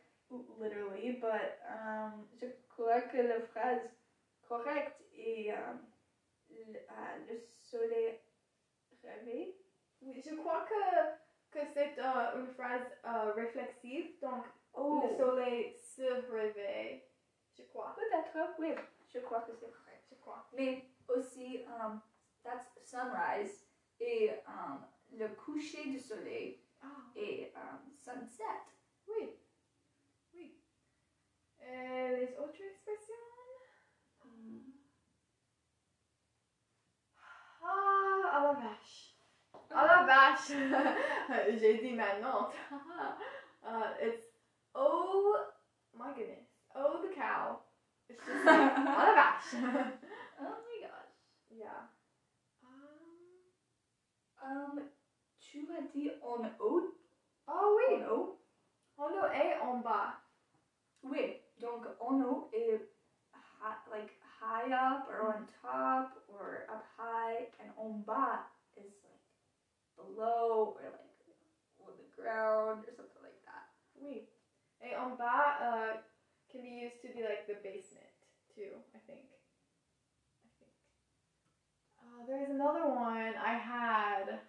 literally, 0.58 1.18
but 1.20 1.58
um, 1.68 2.26
je 2.40 2.46
crois 2.68 3.00
que 3.02 3.18
la 3.18 3.40
phrase 3.52 3.88
correcte 4.48 5.00
est 5.16 5.50
um, 5.52 5.80
le, 6.50 6.78
ah, 6.88 7.16
le 7.28 7.38
soleil 7.58 8.20
réveille. 9.02 9.54
Oui, 10.00 10.20
je 10.24 10.34
crois 10.34 10.64
que, 10.68 11.58
que 11.58 11.64
c'est 11.72 11.98
euh, 11.98 12.40
une 12.40 12.48
phrase 12.54 12.86
euh, 13.04 13.32
réflexive, 13.32 14.18
donc 14.20 14.44
Oh, 14.74 15.02
le 15.04 15.16
soleil 15.16 15.76
se 15.80 16.30
réveille. 16.30 17.02
Je 17.54 17.62
crois. 17.64 17.94
peut-être, 17.94 18.54
oui, 18.58 18.74
je 19.08 19.18
crois 19.20 19.42
que 19.42 19.52
c'est 19.52 19.70
correct. 19.70 20.04
Je 20.10 20.14
crois. 20.16 20.48
Mais 20.54 20.86
aussi, 21.08 21.62
um, 21.66 22.00
that's 22.42 22.66
sunrise 22.82 23.66
et 24.00 24.30
um, 24.46 24.84
le 25.12 25.28
coucher 25.34 25.84
du 25.90 25.98
soleil 25.98 26.62
Ah, 26.82 26.86
et 27.14 27.52
um, 27.54 27.92
sunset. 27.94 28.44
Oui. 31.72 31.78
Oui. 31.78 31.78
Et 31.78 32.16
les 32.16 32.36
autres 32.38 32.60
expressions? 32.60 33.14
Ah, 37.62 38.30
à 38.32 38.42
la 38.42 38.52
vache. 38.52 39.14
À 39.70 39.86
la 39.86 40.02
vache. 40.04 40.52
J'ai 41.58 41.78
dit 41.78 41.92
maintenant. 41.92 42.50
uh, 43.64 43.94
it's 44.00 44.26
oh 44.74 45.36
my 45.94 46.12
goodness. 46.14 46.46
Oh 46.74 47.00
the 47.02 47.14
cow. 47.14 47.60
It's 48.08 48.24
just 48.26 48.44
like 48.44 48.74
à 48.76 48.84
la 48.84 49.14
vache. 49.14 49.54
Oh 50.40 50.44
my 50.44 50.86
gosh. 50.86 51.14
yeah. 51.50 51.88
Um, 52.62 53.12
Um, 54.44 54.90
tu 55.38 55.68
as 55.78 55.82
dit 55.92 56.10
en 56.20 56.44
haut? 56.58 56.96
oh 57.46 57.76
oui. 57.76 58.02
En 58.02 58.08
haut? 58.10 58.38
En 58.98 59.04
haut 59.04 59.32
et 59.32 59.54
en 59.60 59.78
bas. 59.82 60.14
Oui, 61.04 61.41
donc 61.60 61.86
haut 62.00 62.50
est 62.52 62.80
hi, 63.32 63.74
like 63.90 64.10
high 64.40 64.72
up 64.72 65.06
or 65.08 65.34
on 65.34 65.46
top 65.62 66.18
or 66.28 66.66
up 66.68 66.84
high, 66.96 67.46
and 67.60 67.70
en 67.78 68.02
bas 68.06 68.42
is 68.76 68.92
like 69.04 69.22
below 69.96 70.74
or 70.76 70.90
like 70.90 71.12
on 71.80 71.92
the 71.96 72.08
ground 72.16 72.84
or 72.86 72.92
something 72.96 73.22
like 73.22 73.40
that. 73.44 73.66
Oui. 74.00 74.28
Et 74.80 74.94
en 74.94 75.16
bas 75.16 75.60
uh, 75.60 75.96
can 76.50 76.62
be 76.62 76.70
used 76.70 77.00
to 77.02 77.08
be 77.08 77.22
like 77.22 77.46
the 77.46 77.54
basement 77.62 78.10
too, 78.54 78.74
I 78.94 78.98
think. 79.06 79.26
I 80.42 80.48
think. 80.58 80.74
Uh, 82.00 82.26
there's 82.26 82.50
another 82.50 82.88
one 82.88 83.34
I 83.38 83.54
had. 83.54 84.26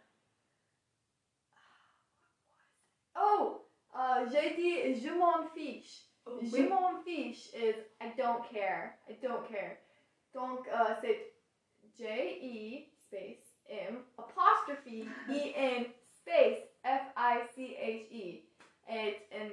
What 3.13 3.39
was? 3.39 3.53
Oh! 3.53 3.59
Uh, 3.95 4.25
j'ai 4.31 4.55
dit 4.55 4.95
je 4.99 5.11
m'en 5.13 5.45
fiche. 5.53 6.12
Oh, 6.25 6.39
Je 6.41 6.63
m'en 6.63 7.01
fiche 7.03 7.49
is 7.53 7.75
I 8.01 8.13
don't 8.17 8.43
care. 8.49 8.97
I 9.09 9.13
don't 9.21 9.45
care. 9.49 9.77
Donc, 10.33 10.67
uh, 10.67 10.95
c'est 11.01 11.33
J-E 11.97 12.87
space 12.95 13.55
M 13.67 14.03
apostrophe 14.17 14.85
E-N 15.29 15.85
space 16.11 16.59
F-I-C-H-E. 16.83 18.41
Et, 18.89 19.17
et 19.31 19.51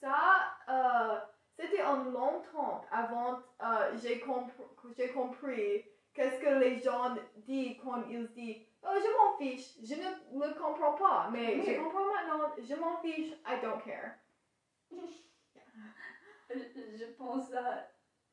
ça, 0.00 0.52
euh, 0.68 1.18
c'était 1.58 1.82
en 1.82 2.04
longtemps 2.04 2.84
avant 2.90 3.38
euh, 3.62 3.96
j'ai 4.02 4.18
compr- 4.18 5.12
compris 5.12 5.84
qu'est-ce 6.14 6.38
que 6.38 6.58
les 6.60 6.78
gens 6.80 7.14
disent 7.36 7.76
quand 7.82 8.02
ils 8.08 8.26
disent 8.28 8.62
oh, 8.82 8.88
je 8.94 9.10
m'en 9.16 9.36
fiche, 9.36 9.74
je 9.82 9.94
ne 9.94 10.46
le 10.46 10.54
comprends 10.54 10.94
pas, 10.94 11.28
mais 11.32 11.56
Oui. 11.58 11.64
je 11.66 11.72
comprends 11.80 12.06
maintenant, 12.06 12.50
je 12.62 12.74
m'en 12.76 12.96
fiche, 12.98 13.32
I 13.46 13.60
don't 13.62 13.82
care. 13.84 14.14
Je 16.98 17.04
pense 17.16 17.52
à 17.54 17.86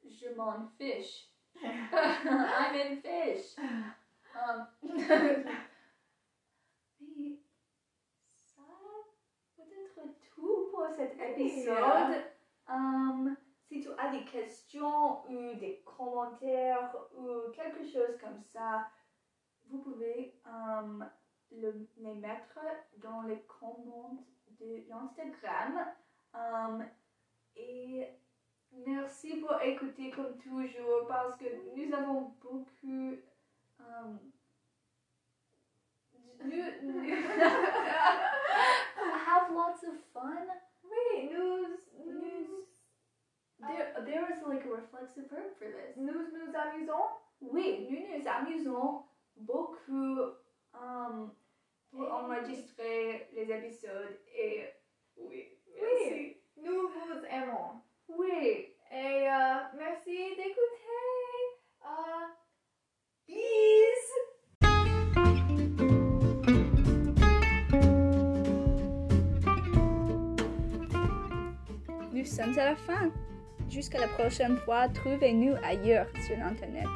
je 0.03 0.29
m'en 0.35 0.67
fiche. 0.77 1.29
I'm 1.63 2.75
in 2.75 2.95
fish. 3.01 3.55
Um, 4.35 4.67
mais 6.99 7.39
ça 8.33 8.61
peut-être 9.55 9.99
tout 10.35 10.69
pour 10.71 10.87
cet 10.95 11.19
épisode. 11.19 12.23
Um, 12.69 13.35
si 13.67 13.81
tu 13.81 13.89
as 13.97 14.11
des 14.11 14.23
questions 14.25 15.25
ou 15.29 15.55
des 15.55 15.81
commentaires 15.83 16.95
ou 17.15 17.49
quelque 17.51 17.83
chose 17.85 18.17
comme 18.19 18.41
ça, 18.41 18.87
vous 19.65 19.79
pouvez 19.79 20.39
um, 20.45 21.09
le- 21.51 21.87
les 21.97 22.15
mettre 22.15 22.59
dans 22.97 23.23
les 23.23 23.41
commentaires 23.43 24.23
de 24.59 24.85
l'Instagram. 24.87 25.93
Et 27.57 28.07
merci 28.85 29.37
pour 29.37 29.59
écouter 29.61 30.11
comme 30.11 30.37
toujours 30.37 31.07
parce 31.07 31.35
que 31.37 31.45
nous 31.75 31.93
avons 31.93 32.33
beaucoup. 32.41 33.15
um, 33.79 34.19
nous, 36.43 36.63
nous- 36.83 37.09
have 39.27 39.51
lots 39.51 39.83
of 39.87 39.97
fun. 40.13 40.45
Oui, 40.83 41.29
nous, 41.31 41.67
nous, 42.05 42.65
There, 43.59 43.93
there 44.05 44.25
is 44.31 44.43
like 44.47 44.63
a 44.65 44.69
reflexive 44.69 45.29
verb 45.31 45.51
for 45.57 45.65
this. 45.65 45.95
nous 45.97 46.13
nous 46.13 46.53
amusons. 46.55 47.09
Oui, 47.41 47.87
nous 47.89 48.17
nous 48.19 48.27
amusons 48.27 49.03
beaucoup 49.35 50.19
um, 50.73 51.31
pour 51.91 52.11
enregistrer 52.13 53.27
les 53.33 53.51
épisodes 53.51 54.19
et 54.35 54.65
oui, 55.17 55.49
Oui. 55.81 56.36
Nous 56.63 56.87
vous 56.89 57.19
aimons. 57.29 57.81
Oui. 58.07 58.73
Et 58.91 59.27
euh, 59.29 59.59
merci 59.77 60.29
d'écouter. 60.35 61.51
Euh, 61.83 62.25
Peace. 63.25 64.13
Nous 72.13 72.25
sommes 72.25 72.57
à 72.57 72.65
la 72.65 72.75
fin. 72.75 73.11
Jusqu'à 73.69 73.99
la 73.99 74.07
prochaine 74.07 74.57
fois, 74.57 74.87
trouvez-nous 74.89 75.55
ailleurs 75.63 76.07
sur 76.25 76.37
Internet. 76.39 76.87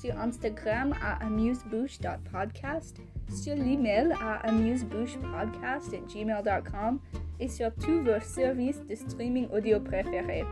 Sur 0.00 0.18
Instagram 0.18 0.94
à 1.02 1.22
amusebouche.podcast, 1.26 2.96
sur 3.28 3.54
l'email 3.54 4.14
à 4.22 4.36
amusebouchepodcast@gmail.com 4.48 7.00
et 7.40 7.48
sur 7.48 7.74
tous 7.74 8.02
vos 8.02 8.20
services 8.20 8.82
de 8.86 8.94
streaming 8.94 9.48
audio 9.52 9.80
préférés. 9.80 10.44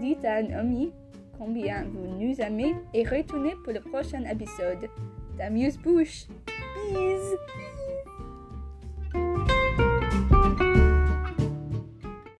Dites 0.00 0.24
à 0.24 0.36
un 0.36 0.50
ami 0.50 0.92
combien 1.38 1.84
vous 1.84 2.06
nous 2.18 2.40
aimez 2.40 2.74
et 2.92 3.04
retournez 3.04 3.54
pour 3.64 3.72
le 3.72 3.80
prochain 3.80 4.24
épisode 4.24 4.88
d'Amuse-Bouche. 5.38 6.26
Bisous! 6.90 7.75